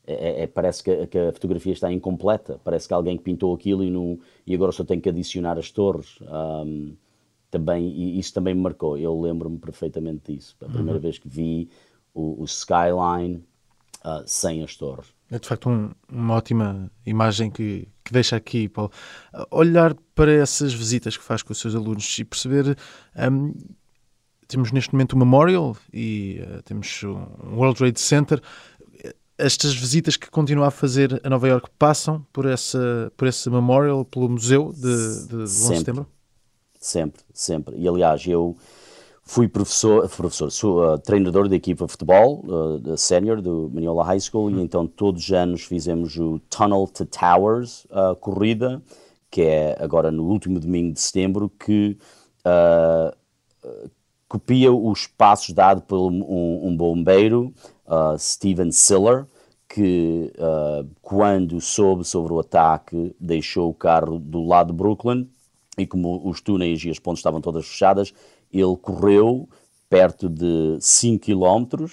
é, 0.06 0.14
é, 0.14 0.42
é, 0.42 0.46
parece 0.46 0.82
que, 0.84 1.06
que, 1.08 1.18
a 1.18 1.32
fotografia 1.32 1.72
está 1.72 1.92
incompleta, 1.92 2.60
parece 2.62 2.86
que 2.86 2.94
alguém 2.94 3.18
pintou 3.18 3.54
aquilo 3.54 3.82
e, 3.82 3.90
não, 3.90 4.18
e 4.46 4.54
agora 4.54 4.70
só 4.72 4.84
tem 4.84 5.00
que 5.00 5.08
adicionar 5.08 5.58
as 5.58 5.70
torres. 5.70 6.18
Um, 6.22 6.94
também, 7.50 7.88
e 7.88 8.18
isso 8.18 8.34
também 8.34 8.54
me 8.54 8.60
marcou, 8.60 8.98
eu 8.98 9.18
lembro-me 9.20 9.58
perfeitamente 9.58 10.32
disso. 10.32 10.56
A 10.60 10.66
primeira 10.66 10.94
uhum. 10.94 11.00
vez 11.00 11.18
que 11.18 11.28
vi 11.28 11.68
o, 12.12 12.42
o 12.42 12.44
skyline 12.44 13.44
uh, 14.04 14.22
sem 14.26 14.62
as 14.62 14.76
torres. 14.76 15.06
É 15.30 15.38
de 15.38 15.48
facto 15.48 15.68
um, 15.68 15.90
uma 16.08 16.34
ótima 16.34 16.90
imagem 17.04 17.50
que, 17.50 17.88
que 18.04 18.12
deixa 18.12 18.36
aqui, 18.36 18.68
Paulo. 18.68 18.92
Olhar 19.50 19.94
para 20.14 20.32
essas 20.32 20.72
visitas 20.72 21.16
que 21.16 21.22
faz 21.22 21.42
com 21.42 21.52
os 21.52 21.58
seus 21.58 21.74
alunos 21.74 22.18
e 22.18 22.24
perceber. 22.24 22.76
Um, 23.16 23.52
temos 24.48 24.70
neste 24.70 24.92
momento 24.92 25.14
o 25.14 25.18
Memorial 25.18 25.76
e 25.92 26.40
uh, 26.42 26.62
temos 26.62 27.02
o 27.02 27.16
World 27.54 27.78
Trade 27.78 27.98
Center 27.98 28.40
estas 29.38 29.74
visitas 29.74 30.16
que 30.16 30.30
continua 30.30 30.68
a 30.68 30.70
fazer 30.70 31.20
a 31.22 31.28
Nova 31.28 31.46
York 31.46 31.68
passam 31.78 32.26
por, 32.32 32.46
essa, 32.46 33.12
por 33.16 33.28
esse 33.28 33.48
memorial, 33.50 34.04
pelo 34.04 34.28
museu 34.28 34.72
de, 34.72 35.26
de 35.26 35.36
11 35.36 35.44
de 35.44 35.48
setembro? 35.76 36.06
Sempre, 36.80 37.22
sempre. 37.32 37.76
E 37.76 37.86
aliás, 37.86 38.26
eu 38.26 38.56
fui 39.22 39.48
professor, 39.48 40.08
professor 40.08 40.50
sou 40.50 40.94
uh, 40.94 40.98
treinador 40.98 41.48
da 41.48 41.56
equipa 41.56 41.84
de 41.84 41.92
futebol, 41.92 42.44
uh, 42.46 42.96
sénior 42.96 43.42
do 43.42 43.70
Maniola 43.72 44.04
High 44.04 44.20
School, 44.20 44.46
hum. 44.46 44.58
e 44.58 44.62
então 44.62 44.86
todos 44.86 45.24
os 45.24 45.32
anos 45.32 45.62
fizemos 45.62 46.16
o 46.16 46.38
Tunnel 46.48 46.86
to 46.86 47.04
Towers 47.04 47.84
uh, 47.86 48.16
corrida, 48.16 48.82
que 49.30 49.42
é 49.42 49.76
agora 49.80 50.10
no 50.10 50.24
último 50.24 50.58
domingo 50.58 50.94
de 50.94 51.00
setembro, 51.00 51.50
que 51.50 51.98
uh, 52.46 53.16
copia 54.28 54.72
os 54.72 55.06
passos 55.06 55.52
dados 55.52 55.84
por 55.86 55.98
um, 55.98 56.68
um 56.68 56.76
bombeiro 56.76 57.52
uh, 57.86 58.18
Steven 58.18 58.70
Siller, 58.72 59.26
que 59.68 60.32
uh, 60.38 60.88
quando 61.02 61.60
soube 61.60 62.04
sobre 62.04 62.32
o 62.32 62.40
ataque 62.40 63.14
deixou 63.18 63.70
o 63.70 63.74
carro 63.74 64.18
do 64.18 64.44
lado 64.44 64.68
de 64.68 64.78
Brooklyn 64.78 65.28
e 65.76 65.86
como 65.86 66.28
os 66.28 66.40
túneis 66.40 66.82
e 66.84 66.90
as 66.90 66.98
pontes 66.98 67.18
estavam 67.18 67.40
todas 67.40 67.66
fechadas, 67.66 68.14
ele 68.52 68.76
correu 68.76 69.48
perto 69.88 70.28
de 70.28 70.78
5 70.80 71.24
km 71.24 71.86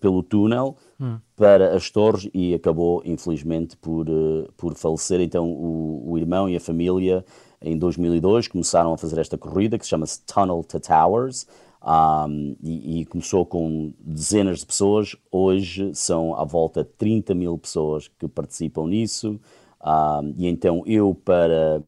pelo 0.00 0.22
túnel 0.22 0.76
hum. 1.00 1.18
para 1.36 1.74
as 1.74 1.90
torres 1.90 2.28
e 2.32 2.54
acabou 2.54 3.02
infelizmente 3.04 3.76
por, 3.76 4.08
uh, 4.08 4.48
por 4.56 4.74
falecer. 4.74 5.20
Então 5.20 5.50
o, 5.50 6.12
o 6.12 6.18
irmão 6.18 6.48
e 6.48 6.56
a 6.56 6.60
família 6.60 7.24
em 7.60 7.76
2002 7.76 8.48
começaram 8.48 8.92
a 8.92 8.98
fazer 8.98 9.20
esta 9.20 9.36
corrida 9.36 9.78
que 9.78 9.84
se 9.84 9.90
chama 9.90 10.06
Tunnel 10.26 10.62
to 10.64 10.80
Towers 10.80 11.46
um, 11.84 12.56
e, 12.62 13.00
e, 13.00 13.04
começou 13.06 13.44
com 13.44 13.92
dezenas 13.98 14.60
de 14.60 14.66
pessoas, 14.66 15.16
hoje 15.30 15.94
são 15.94 16.34
à 16.36 16.44
volta 16.44 16.84
de 16.84 16.90
30 16.90 17.34
mil 17.34 17.58
pessoas 17.58 18.08
que 18.18 18.28
participam 18.28 18.86
nisso, 18.86 19.40
um, 19.84 20.34
e 20.36 20.46
então 20.46 20.82
eu, 20.86 21.14
para 21.14 21.82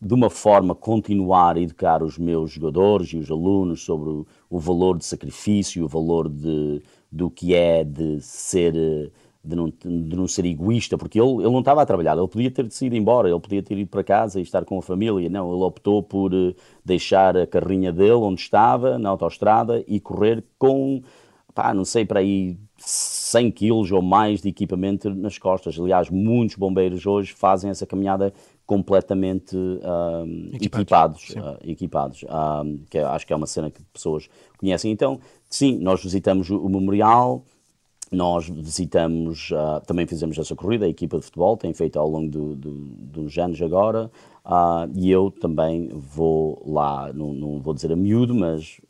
de 0.00 0.14
uma 0.14 0.30
forma 0.30 0.74
continuar 0.74 1.56
a 1.56 1.60
educar 1.60 2.02
os 2.02 2.16
meus 2.16 2.52
jogadores 2.52 3.08
e 3.08 3.18
os 3.18 3.30
alunos 3.30 3.82
sobre 3.82 4.08
o, 4.08 4.26
o 4.48 4.58
valor 4.58 4.96
de 4.96 5.04
sacrifício, 5.04 5.84
o 5.84 5.88
valor 5.88 6.28
de, 6.28 6.80
do 7.12 7.30
que 7.30 7.54
é 7.54 7.84
de 7.84 8.18
ser 8.22 9.12
de 9.42 9.56
não, 9.56 9.68
de 9.70 10.16
não 10.16 10.28
ser 10.28 10.44
egoísta, 10.44 10.98
porque 10.98 11.18
ele, 11.18 11.36
ele 11.36 11.50
não 11.50 11.60
estava 11.60 11.80
a 11.80 11.86
trabalhar, 11.86 12.16
ele 12.16 12.28
podia 12.28 12.50
ter 12.50 12.68
ido 12.82 12.96
embora, 12.96 13.28
ele 13.28 13.40
podia 13.40 13.62
ter 13.62 13.78
ido 13.78 13.88
para 13.88 14.04
casa 14.04 14.38
e 14.38 14.42
estar 14.42 14.64
com 14.64 14.78
a 14.78 14.82
família. 14.82 15.28
Não, 15.30 15.52
ele 15.52 15.62
optou 15.62 16.02
por 16.02 16.34
uh, 16.34 16.54
deixar 16.84 17.36
a 17.36 17.46
carrinha 17.46 17.92
dele 17.92 18.12
onde 18.12 18.40
estava, 18.40 18.98
na 18.98 19.08
autoestrada, 19.08 19.82
e 19.88 19.98
correr 19.98 20.44
com, 20.58 21.02
pá, 21.54 21.72
não 21.72 21.86
sei, 21.86 22.04
para 22.04 22.20
aí 22.20 22.58
100 22.76 23.50
quilos 23.52 23.90
ou 23.92 24.02
mais 24.02 24.42
de 24.42 24.48
equipamento 24.50 25.08
nas 25.14 25.38
costas. 25.38 25.78
Aliás, 25.78 26.10
muitos 26.10 26.56
bombeiros 26.56 27.06
hoje 27.06 27.32
fazem 27.32 27.70
essa 27.70 27.86
caminhada 27.86 28.34
completamente 28.66 29.56
equipados, 30.52 31.30
equipados, 31.30 31.30
uh, 31.32 31.68
equipados 31.68 32.24
que 32.88 32.98
acho 32.98 33.26
que 33.26 33.32
é 33.32 33.36
uma 33.36 33.46
cena 33.46 33.70
que 33.70 33.82
pessoas 33.92 34.28
conhecem. 34.58 34.92
Então, 34.92 35.18
sim, 35.48 35.78
nós 35.78 36.02
visitamos 36.02 36.50
o 36.50 36.68
memorial, 36.68 37.42
nós 38.10 38.48
visitamos, 38.48 39.50
uh, 39.52 39.80
também 39.86 40.04
fizemos 40.06 40.36
essa 40.36 40.56
corrida, 40.56 40.84
a 40.84 40.88
equipa 40.88 41.18
de 41.18 41.24
futebol 41.24 41.56
tem 41.56 41.72
feito 41.72 41.98
ao 41.98 42.08
longo 42.08 42.28
do, 42.28 42.56
do, 42.56 42.70
dos 42.72 43.38
anos 43.38 43.62
agora, 43.62 44.10
uh, 44.44 44.90
e 44.94 45.08
eu 45.10 45.30
também 45.30 45.88
vou 45.88 46.60
lá, 46.66 47.12
não, 47.12 47.32
não, 47.32 47.60
vou 47.60 47.72
dizer 47.72 47.92
a 47.92 47.96
miúdo, 47.96 48.34
mas 48.34 48.80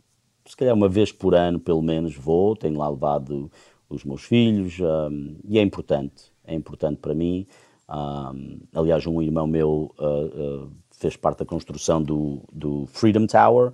se 0.46 0.56
calhar 0.56 0.74
uma 0.74 0.88
vez 0.88 1.12
por 1.12 1.34
ano, 1.34 1.60
pelo 1.60 1.82
menos, 1.82 2.16
vou, 2.16 2.56
tenho 2.56 2.78
lá 2.78 2.88
levado 2.88 3.50
os 3.90 4.04
meus 4.04 4.22
filhos, 4.22 4.78
um, 4.80 5.36
e 5.44 5.58
é 5.58 5.62
importante, 5.62 6.32
é 6.44 6.54
importante 6.54 6.98
para 6.98 7.14
mim. 7.14 7.46
Um, 7.88 8.60
aliás, 8.72 9.06
um 9.06 9.20
irmão 9.20 9.46
meu 9.46 9.94
uh, 9.98 10.70
fez 10.92 11.16
parte 11.16 11.40
da 11.40 11.44
construção 11.44 12.02
do, 12.02 12.40
do 12.52 12.86
Freedom 12.86 13.26
Tower, 13.26 13.72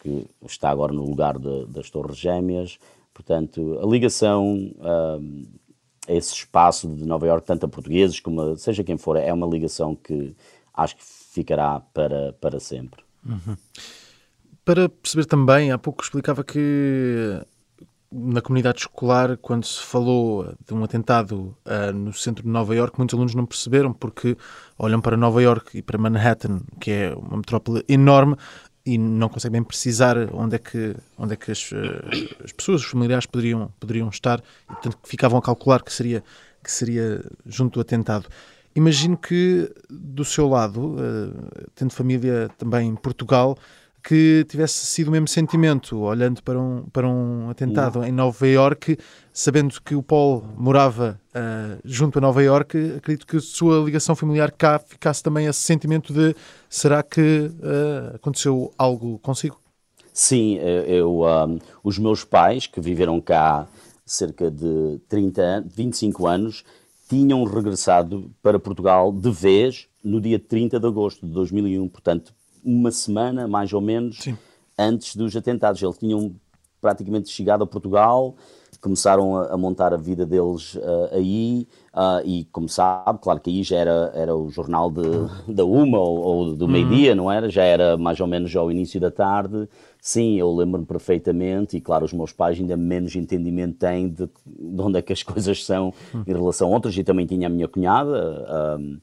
que 0.00 0.26
está 0.46 0.70
agora 0.70 0.92
no 0.92 1.04
lugar 1.04 1.38
de, 1.38 1.66
das 1.66 1.90
Torres 1.90 2.16
Gêmeas, 2.16 2.78
Portanto, 3.14 3.78
a 3.80 3.86
ligação 3.86 4.74
a 4.80 5.18
esse 6.12 6.34
espaço 6.34 6.88
de 6.88 7.06
Nova 7.06 7.26
Iorque, 7.26 7.46
tanto 7.46 7.64
a 7.64 7.68
portugueses 7.68 8.20
como 8.20 8.40
a, 8.42 8.56
seja 8.58 8.84
quem 8.84 8.98
for, 8.98 9.16
é 9.16 9.32
uma 9.32 9.46
ligação 9.46 9.94
que 9.94 10.34
acho 10.74 10.96
que 10.96 11.04
ficará 11.04 11.80
para, 11.80 12.34
para 12.34 12.60
sempre. 12.60 13.02
Uhum. 13.24 13.56
Para 14.64 14.88
perceber 14.88 15.26
também, 15.26 15.70
há 15.70 15.78
pouco 15.78 16.02
explicava 16.02 16.42
que 16.42 17.40
na 18.10 18.40
comunidade 18.40 18.78
escolar, 18.78 19.36
quando 19.38 19.64
se 19.64 19.82
falou 19.82 20.54
de 20.64 20.72
um 20.72 20.84
atentado 20.84 21.56
uh, 21.66 21.92
no 21.92 22.12
centro 22.12 22.44
de 22.44 22.48
Nova 22.48 22.74
Iorque, 22.74 22.96
muitos 22.96 23.14
alunos 23.14 23.34
não 23.34 23.44
perceberam 23.44 23.92
porque 23.92 24.36
olham 24.78 25.00
para 25.00 25.16
Nova 25.16 25.42
Iorque 25.42 25.78
e 25.78 25.82
para 25.82 25.98
Manhattan, 25.98 26.60
que 26.80 26.92
é 26.92 27.14
uma 27.14 27.38
metrópole 27.38 27.84
enorme, 27.88 28.36
e 28.86 28.98
não 28.98 29.28
conseguem 29.28 29.62
precisar 29.62 30.16
onde 30.32 30.56
é 30.56 30.58
que, 30.58 30.94
onde 31.16 31.32
é 31.32 31.36
que 31.36 31.50
as, 31.50 31.70
eh, 31.72 32.44
as 32.44 32.52
pessoas, 32.52 32.82
os 32.82 32.86
familiares 32.86 33.24
poderiam, 33.24 33.72
poderiam 33.80 34.08
estar 34.08 34.40
e, 34.40 34.72
portanto, 34.74 34.98
ficavam 35.04 35.38
a 35.38 35.42
calcular 35.42 35.82
que 35.82 35.92
seria, 35.92 36.22
que 36.62 36.70
seria 36.70 37.24
junto 37.46 37.74
do 37.74 37.80
atentado. 37.80 38.28
Imagino 38.76 39.16
que, 39.16 39.72
do 39.88 40.24
seu 40.24 40.48
lado, 40.48 40.96
uh, 40.96 41.68
tendo 41.76 41.92
família 41.92 42.50
também 42.58 42.88
em 42.88 42.96
Portugal, 42.96 43.56
que 44.02 44.44
tivesse 44.48 44.84
sido 44.84 45.08
o 45.08 45.10
mesmo 45.12 45.28
sentimento, 45.28 45.98
olhando 46.00 46.42
para 46.42 46.60
um, 46.60 46.84
para 46.92 47.08
um 47.08 47.48
atentado 47.48 48.00
Não. 48.00 48.06
em 48.06 48.12
Nova 48.12 48.46
Iorque, 48.46 48.98
sabendo 49.34 49.82
que 49.82 49.96
o 49.96 50.02
Paul 50.02 50.44
morava 50.56 51.20
uh, 51.34 51.80
junto 51.84 52.18
a 52.18 52.20
Nova 52.20 52.40
Iorque, 52.40 52.94
acredito 52.96 53.26
que 53.26 53.38
a 53.38 53.40
sua 53.40 53.80
ligação 53.80 54.14
familiar 54.14 54.52
cá 54.52 54.78
ficasse 54.78 55.20
também 55.24 55.46
esse 55.46 55.60
sentimento 55.60 56.14
de 56.14 56.36
será 56.70 57.02
que 57.02 57.50
uh, 57.50 58.14
aconteceu 58.14 58.72
algo 58.78 59.18
consigo? 59.18 59.60
Sim, 60.12 60.58
eu, 60.86 61.22
um, 61.22 61.58
os 61.82 61.98
meus 61.98 62.22
pais, 62.22 62.68
que 62.68 62.80
viveram 62.80 63.20
cá 63.20 63.66
cerca 64.06 64.48
de 64.48 65.00
30, 65.08 65.64
25 65.66 66.28
anos, 66.28 66.64
tinham 67.08 67.42
regressado 67.42 68.30
para 68.40 68.60
Portugal 68.60 69.12
de 69.12 69.32
vez 69.32 69.88
no 70.04 70.20
dia 70.20 70.38
30 70.38 70.78
de 70.78 70.86
agosto 70.86 71.26
de 71.26 71.32
2001, 71.32 71.88
portanto, 71.88 72.32
uma 72.64 72.92
semana 72.92 73.48
mais 73.48 73.72
ou 73.72 73.80
menos 73.80 74.18
Sim. 74.18 74.38
antes 74.78 75.16
dos 75.16 75.34
atentados. 75.34 75.82
Eles 75.82 75.98
tinham 75.98 76.36
praticamente 76.80 77.30
chegado 77.30 77.64
a 77.64 77.66
Portugal, 77.66 78.36
começaram 78.84 79.34
a, 79.38 79.54
a 79.54 79.56
montar 79.56 79.94
a 79.94 79.96
vida 79.96 80.26
deles 80.26 80.74
uh, 80.74 81.08
aí, 81.10 81.66
uh, 81.94 82.20
e 82.22 82.44
como 82.52 82.68
sabe, 82.68 83.18
claro 83.22 83.40
que 83.40 83.48
aí 83.48 83.62
já 83.62 83.78
era, 83.78 84.12
era 84.14 84.36
o 84.36 84.50
jornal 84.50 84.90
de, 84.90 85.00
da 85.48 85.64
uma 85.64 85.98
ou, 85.98 86.18
ou 86.18 86.54
do 86.54 86.68
meio-dia, 86.68 87.14
não 87.14 87.32
era? 87.32 87.48
Já 87.48 87.62
era 87.62 87.96
mais 87.96 88.20
ou 88.20 88.26
menos 88.26 88.54
ao 88.54 88.70
início 88.70 89.00
da 89.00 89.10
tarde. 89.10 89.66
Sim, 89.98 90.38
eu 90.38 90.54
lembro-me 90.54 90.84
perfeitamente, 90.84 91.78
e 91.78 91.80
claro, 91.80 92.04
os 92.04 92.12
meus 92.12 92.30
pais 92.30 92.60
ainda 92.60 92.76
menos 92.76 93.16
entendimento 93.16 93.78
têm 93.78 94.10
de, 94.10 94.28
de 94.44 94.82
onde 94.82 94.98
é 94.98 95.02
que 95.02 95.14
as 95.14 95.22
coisas 95.24 95.64
são 95.64 95.94
em 96.26 96.32
relação 96.32 96.68
a 96.68 96.74
outras, 96.74 96.94
e 96.94 97.02
também 97.02 97.24
tinha 97.24 97.46
a 97.46 97.50
minha 97.50 97.66
cunhada. 97.66 98.76
Um, 98.78 98.98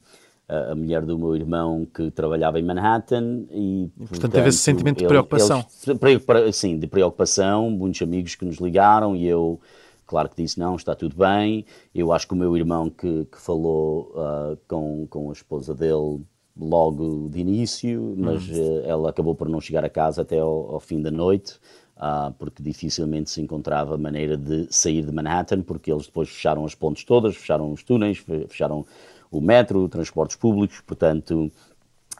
a 0.70 0.74
mulher 0.74 1.02
do 1.02 1.18
meu 1.18 1.34
irmão 1.34 1.86
que 1.86 2.10
trabalhava 2.10 2.58
em 2.58 2.62
Manhattan 2.62 3.44
e 3.50 3.90
portanto, 3.96 4.08
portanto 4.10 4.32
teve 4.32 4.48
esse 4.48 4.58
sentimento 4.58 4.98
de 4.98 5.06
preocupação. 5.06 5.64
eles, 5.98 6.52
sim, 6.52 6.78
de 6.78 6.86
preocupação 6.86 7.70
muitos 7.70 8.02
amigos 8.02 8.34
que 8.34 8.44
nos 8.44 8.58
ligaram 8.58 9.16
e 9.16 9.26
eu 9.26 9.60
claro 10.06 10.28
que 10.28 10.36
disse 10.42 10.58
não, 10.58 10.76
está 10.76 10.94
tudo 10.94 11.16
bem. 11.16 11.64
Eu 11.94 12.12
acho 12.12 12.26
que 12.26 12.34
o 12.34 12.36
meu 12.36 12.56
irmão 12.56 12.90
que, 12.90 13.26
que 13.30 13.40
falou 13.40 14.12
uh, 14.14 14.58
com, 14.68 15.06
com 15.08 15.30
a 15.30 15.32
esposa 15.32 15.74
dele 15.74 16.20
logo 16.54 17.30
de 17.30 17.40
início 17.40 18.14
mas 18.18 18.46
uh, 18.48 18.82
ela 18.84 19.08
acabou 19.08 19.34
por 19.34 19.48
não 19.48 19.60
chegar 19.60 19.84
a 19.84 19.88
casa 19.88 20.20
até 20.20 20.38
ao, 20.38 20.74
ao 20.74 20.80
fim 20.80 21.00
da 21.00 21.10
noite 21.10 21.58
Uh, 22.02 22.32
porque 22.36 22.60
dificilmente 22.60 23.30
se 23.30 23.40
encontrava 23.40 23.96
maneira 23.96 24.36
de 24.36 24.66
sair 24.70 25.04
de 25.04 25.12
Manhattan, 25.12 25.62
porque 25.62 25.92
eles 25.92 26.06
depois 26.06 26.28
fecharam 26.28 26.64
as 26.64 26.74
pontes 26.74 27.04
todas, 27.04 27.36
fecharam 27.36 27.70
os 27.70 27.84
túneis, 27.84 28.18
fecharam 28.48 28.84
o 29.32 29.40
metro, 29.40 29.88
transportes 29.88 30.36
públicos, 30.36 30.80
portanto 30.86 31.50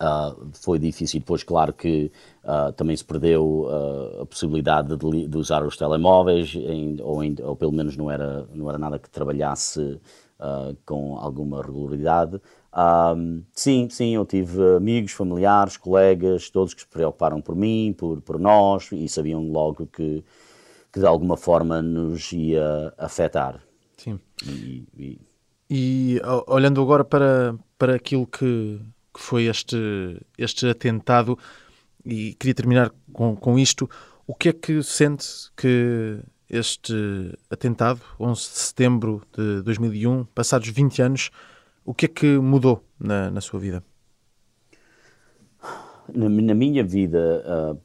uh, 0.01 0.49
foi 0.55 0.79
difícil. 0.79 1.21
Depois, 1.21 1.45
claro 1.45 1.73
que 1.73 2.11
uh, 2.43 2.73
também 2.73 2.97
se 2.97 3.05
perdeu 3.05 3.67
uh, 3.67 4.23
a 4.23 4.27
possibilidade 4.27 4.97
de, 4.97 5.29
de, 5.29 5.39
usar 5.39 5.63
os 5.63 5.77
telemóveis, 5.77 6.55
em, 6.55 6.97
ou, 7.01 7.23
em, 7.23 7.37
ou, 7.43 7.55
pelo 7.55 7.73
menos 7.73 7.97
não 7.97 8.11
era, 8.11 8.49
não 8.55 8.69
era 8.69 8.79
nada 8.79 8.99
que 8.99 9.09
trabalhasse 9.09 10.01
com 10.85 11.17
alguma 11.19 11.63
regularidade. 11.63 12.41
sim, 13.55 13.89
sim, 13.89 14.17
eu 14.17 14.27
tive 14.27 14.61
amigos, 14.75 15.13
familiares, 15.13 15.77
colegas, 15.77 16.51
todos 16.51 16.75
que 16.75 16.81
se 16.81 16.89
preocuparam 16.89 17.41
por 17.41 17.55
mim, 17.55 17.95
por, 17.97 18.21
por 18.21 18.41
nós, 18.41 18.91
e 18.91 19.09
sabiam 19.09 19.41
logo 19.53 19.87
que, 19.87 20.25
que 20.93 20.99
de 20.99 21.07
alguma 21.07 21.37
forma 21.37 21.81
nos 21.81 22.33
ia 22.33 22.93
afetar. 22.99 23.63
Sim. 23.97 24.19
E, 24.45 24.85
e, 24.99 25.21
e 25.75 26.21
olhando 26.49 26.83
agora 26.83 27.03
para, 27.03 27.57
para 27.79 27.95
aquilo 27.95 28.27
que, 28.27 28.79
que 29.15 29.19
foi 29.19 29.47
este, 29.47 30.21
este 30.37 30.67
atentado, 30.67 31.39
e 32.05 32.35
queria 32.35 32.55
terminar 32.55 32.93
com, 33.11 33.35
com 33.35 33.59
isto, 33.59 33.89
o 34.27 34.35
que 34.35 34.51
é 34.51 34.53
que 34.53 34.83
sente 34.83 35.27
que 35.57 36.19
este 36.47 36.93
atentado, 37.49 38.03
11 38.21 38.39
de 38.39 38.59
setembro 38.59 39.23
de 39.35 39.63
2001, 39.63 40.27
passados 40.35 40.69
20 40.69 41.01
anos, 41.01 41.31
o 41.87 41.95
que 41.95 42.05
é 42.05 42.09
que 42.09 42.37
mudou 42.37 42.85
na, 43.01 43.31
na 43.31 43.41
sua 43.41 43.59
vida? 43.59 43.83
Na, 46.15 46.29
na 46.29 46.55
minha 46.55 46.85
vida, 46.85 47.43
uh, 47.47 47.81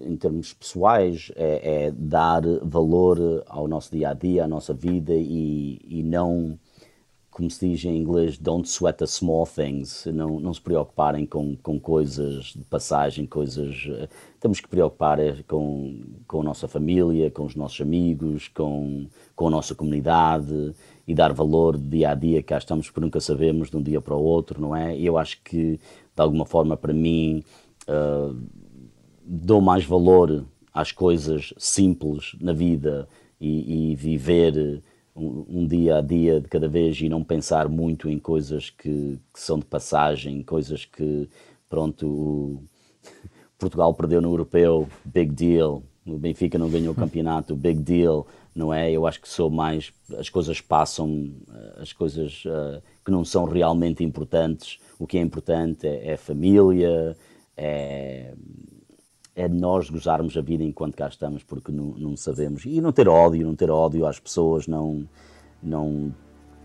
em 0.00 0.16
termos 0.16 0.54
pessoais, 0.54 1.30
é, 1.36 1.84
é, 1.84 1.90
dar 1.90 2.40
valor 2.62 3.44
ao 3.46 3.68
nosso 3.68 3.92
dia 3.92 4.08
a 4.08 4.14
dia, 4.14 4.44
à 4.44 4.48
nossa 4.48 4.72
vida 4.72 5.12
e, 5.12 5.82
e 5.84 6.02
não 6.02 6.58
como 7.36 7.50
se 7.50 7.68
diz 7.68 7.84
em 7.84 7.98
inglês, 7.98 8.38
don't 8.38 8.66
sweat 8.66 8.96
the 8.96 9.06
small 9.06 9.46
things, 9.46 10.06
não, 10.06 10.40
não 10.40 10.54
se 10.54 10.60
preocuparem 10.60 11.26
com, 11.26 11.54
com 11.56 11.78
coisas 11.78 12.54
de 12.56 12.64
passagem, 12.64 13.26
coisas. 13.26 13.84
Uh, 13.84 14.08
temos 14.40 14.58
que 14.58 14.66
preocupar 14.66 15.20
é 15.20 15.36
com, 15.46 16.00
com 16.26 16.40
a 16.40 16.44
nossa 16.44 16.66
família, 16.66 17.30
com 17.30 17.44
os 17.44 17.54
nossos 17.54 17.78
amigos, 17.78 18.48
com, 18.48 19.06
com 19.34 19.48
a 19.48 19.50
nossa 19.50 19.74
comunidade 19.74 20.72
e 21.06 21.14
dar 21.14 21.34
valor 21.34 21.76
dia 21.76 22.12
a 22.12 22.14
dia, 22.14 22.42
cá 22.42 22.56
estamos 22.56 22.86
porque 22.86 23.00
nunca 23.02 23.20
sabemos 23.20 23.68
de 23.68 23.76
um 23.76 23.82
dia 23.82 24.00
para 24.00 24.16
o 24.16 24.22
outro, 24.22 24.58
não 24.58 24.74
é? 24.74 24.96
E 24.96 25.04
eu 25.04 25.18
acho 25.18 25.38
que, 25.42 25.78
de 25.78 26.22
alguma 26.22 26.46
forma, 26.46 26.74
para 26.74 26.94
mim, 26.94 27.44
uh, 27.86 28.34
dou 29.22 29.60
mais 29.60 29.84
valor 29.84 30.46
às 30.72 30.90
coisas 30.90 31.52
simples 31.58 32.34
na 32.40 32.54
vida 32.54 33.06
e, 33.38 33.90
e 33.92 33.94
viver 33.94 34.82
um, 35.16 35.60
um, 35.60 35.66
dia 35.66 35.96
a 35.96 36.00
dia 36.00 36.40
de 36.40 36.48
cada 36.48 36.68
vez 36.68 37.00
e 37.00 37.08
não 37.08 37.24
pensar 37.24 37.68
muito 37.68 38.08
em 38.08 38.18
coisas 38.18 38.70
que, 38.70 39.18
que 39.32 39.40
são 39.40 39.58
de 39.58 39.64
passagem, 39.64 40.42
coisas 40.42 40.84
que, 40.84 41.28
pronto, 41.68 42.62
Portugal 43.58 43.94
perdeu 43.94 44.20
no 44.20 44.28
Europeu, 44.28 44.88
big 45.04 45.32
deal, 45.32 45.82
o 46.06 46.18
Benfica 46.18 46.58
não 46.58 46.70
ganhou 46.70 46.92
o 46.92 46.96
campeonato, 46.96 47.56
big 47.56 47.80
deal, 47.80 48.26
não 48.54 48.72
é? 48.72 48.90
Eu 48.92 49.06
acho 49.06 49.20
que 49.20 49.28
sou 49.28 49.50
mais, 49.50 49.92
as 50.16 50.28
coisas 50.28 50.60
passam, 50.60 51.32
as 51.78 51.92
coisas 51.92 52.44
uh, 52.44 52.80
que 53.04 53.10
não 53.10 53.24
são 53.24 53.44
realmente 53.44 54.04
importantes, 54.04 54.78
o 54.98 55.06
que 55.06 55.18
é 55.18 55.20
importante 55.20 55.86
é, 55.86 56.12
é 56.12 56.16
família, 56.16 57.16
é 57.56 58.34
é 59.36 59.46
nós 59.46 59.90
gozarmos 59.90 60.34
a 60.34 60.40
vida 60.40 60.64
enquanto 60.64 60.96
cá 60.96 61.08
estamos, 61.08 61.42
porque 61.44 61.70
não, 61.70 61.94
não, 61.98 62.16
sabemos. 62.16 62.64
E 62.64 62.80
não 62.80 62.90
ter 62.90 63.06
ódio, 63.06 63.46
não 63.46 63.54
ter 63.54 63.70
ódio 63.70 64.06
às 64.06 64.18
pessoas, 64.18 64.66
não, 64.66 65.06
não 65.62 66.12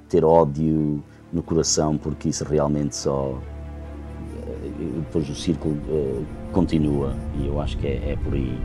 ter 0.08 0.24
ódio 0.24 1.04
no 1.34 1.44
coração, 1.44 1.98
porque 1.98 2.30
isso 2.30 2.46
realmente 2.46 2.96
só. 2.96 3.38
Eh, 4.48 5.00
depois 5.00 5.30
o 5.30 5.36
círculo 5.36 5.76
uh, 5.90 6.26
continua 6.54 7.14
e 7.38 7.48
eu 7.48 7.60
acho 7.60 7.78
que 7.78 7.88
é, 7.88 8.12
é 8.12 8.16
por 8.16 8.34
aí. 8.34 8.58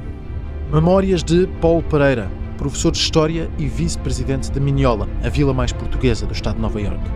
Memórias 0.73 1.25
de 1.25 1.49
Paulo 1.61 1.83
Pereira, 1.83 2.31
professor 2.59 2.93
de 2.93 2.99
História 2.99 3.51
e 3.59 3.67
vice-presidente 3.67 4.53
de 4.53 4.61
Minhola, 4.61 5.09
a 5.25 5.29
vila 5.29 5.53
mais 5.53 5.73
portuguesa 5.73 6.27
do 6.27 6.33
estado 6.33 6.57
de 6.57 6.63
Nova 6.63 6.81
Iorque. 6.81 7.11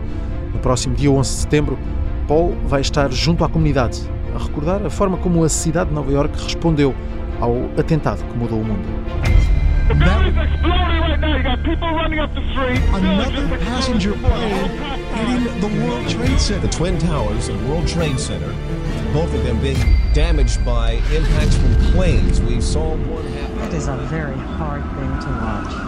No 0.53 0.59
próximo 0.59 0.93
dia 0.95 1.09
11 1.09 1.29
de 1.29 1.35
setembro, 1.37 1.79
Paul 2.27 2.53
vai 2.67 2.81
estar 2.81 3.09
junto 3.11 3.45
à 3.45 3.49
comunidade 3.49 4.01
a 4.35 4.39
recordar 4.39 4.85
a 4.85 4.89
forma 4.89 5.17
como 5.17 5.43
a 5.43 5.49
cidade 5.49 5.89
de 5.89 5.95
Nova 5.95 6.11
York 6.11 6.33
respondeu 6.41 6.95
ao 7.39 7.55
atentado 7.77 8.23
que 8.23 8.37
mudou 8.37 8.61
o 8.61 8.65
mundo. 8.65 8.87
Another 12.93 13.57
passenger 13.65 14.13
plane 14.13 14.69
hitting 15.15 15.59
the 15.59 15.67
World 15.85 16.07
Trade 16.09 16.39
Center. 16.39 16.67
The 16.67 16.73
Twin 16.73 16.97
Towers 16.97 17.49
and 17.49 17.69
World 17.69 17.87
Trade 17.87 18.19
Center, 18.19 18.53
both 19.13 19.33
of 19.33 19.43
them 19.43 19.59
being 19.59 19.77
damaged 20.13 20.63
by 20.63 20.93
impacts 21.13 21.57
from 21.57 21.75
planes. 21.91 22.39
We 22.41 22.61
saw 22.61 22.95
one 22.95 23.25
happen. 23.25 23.67
It 23.67 23.73
is 23.73 23.87
a 23.87 23.97
very 24.09 24.37
hard 24.37 24.83
thing 24.95 25.19
to 25.19 25.29
watch. 25.43 25.81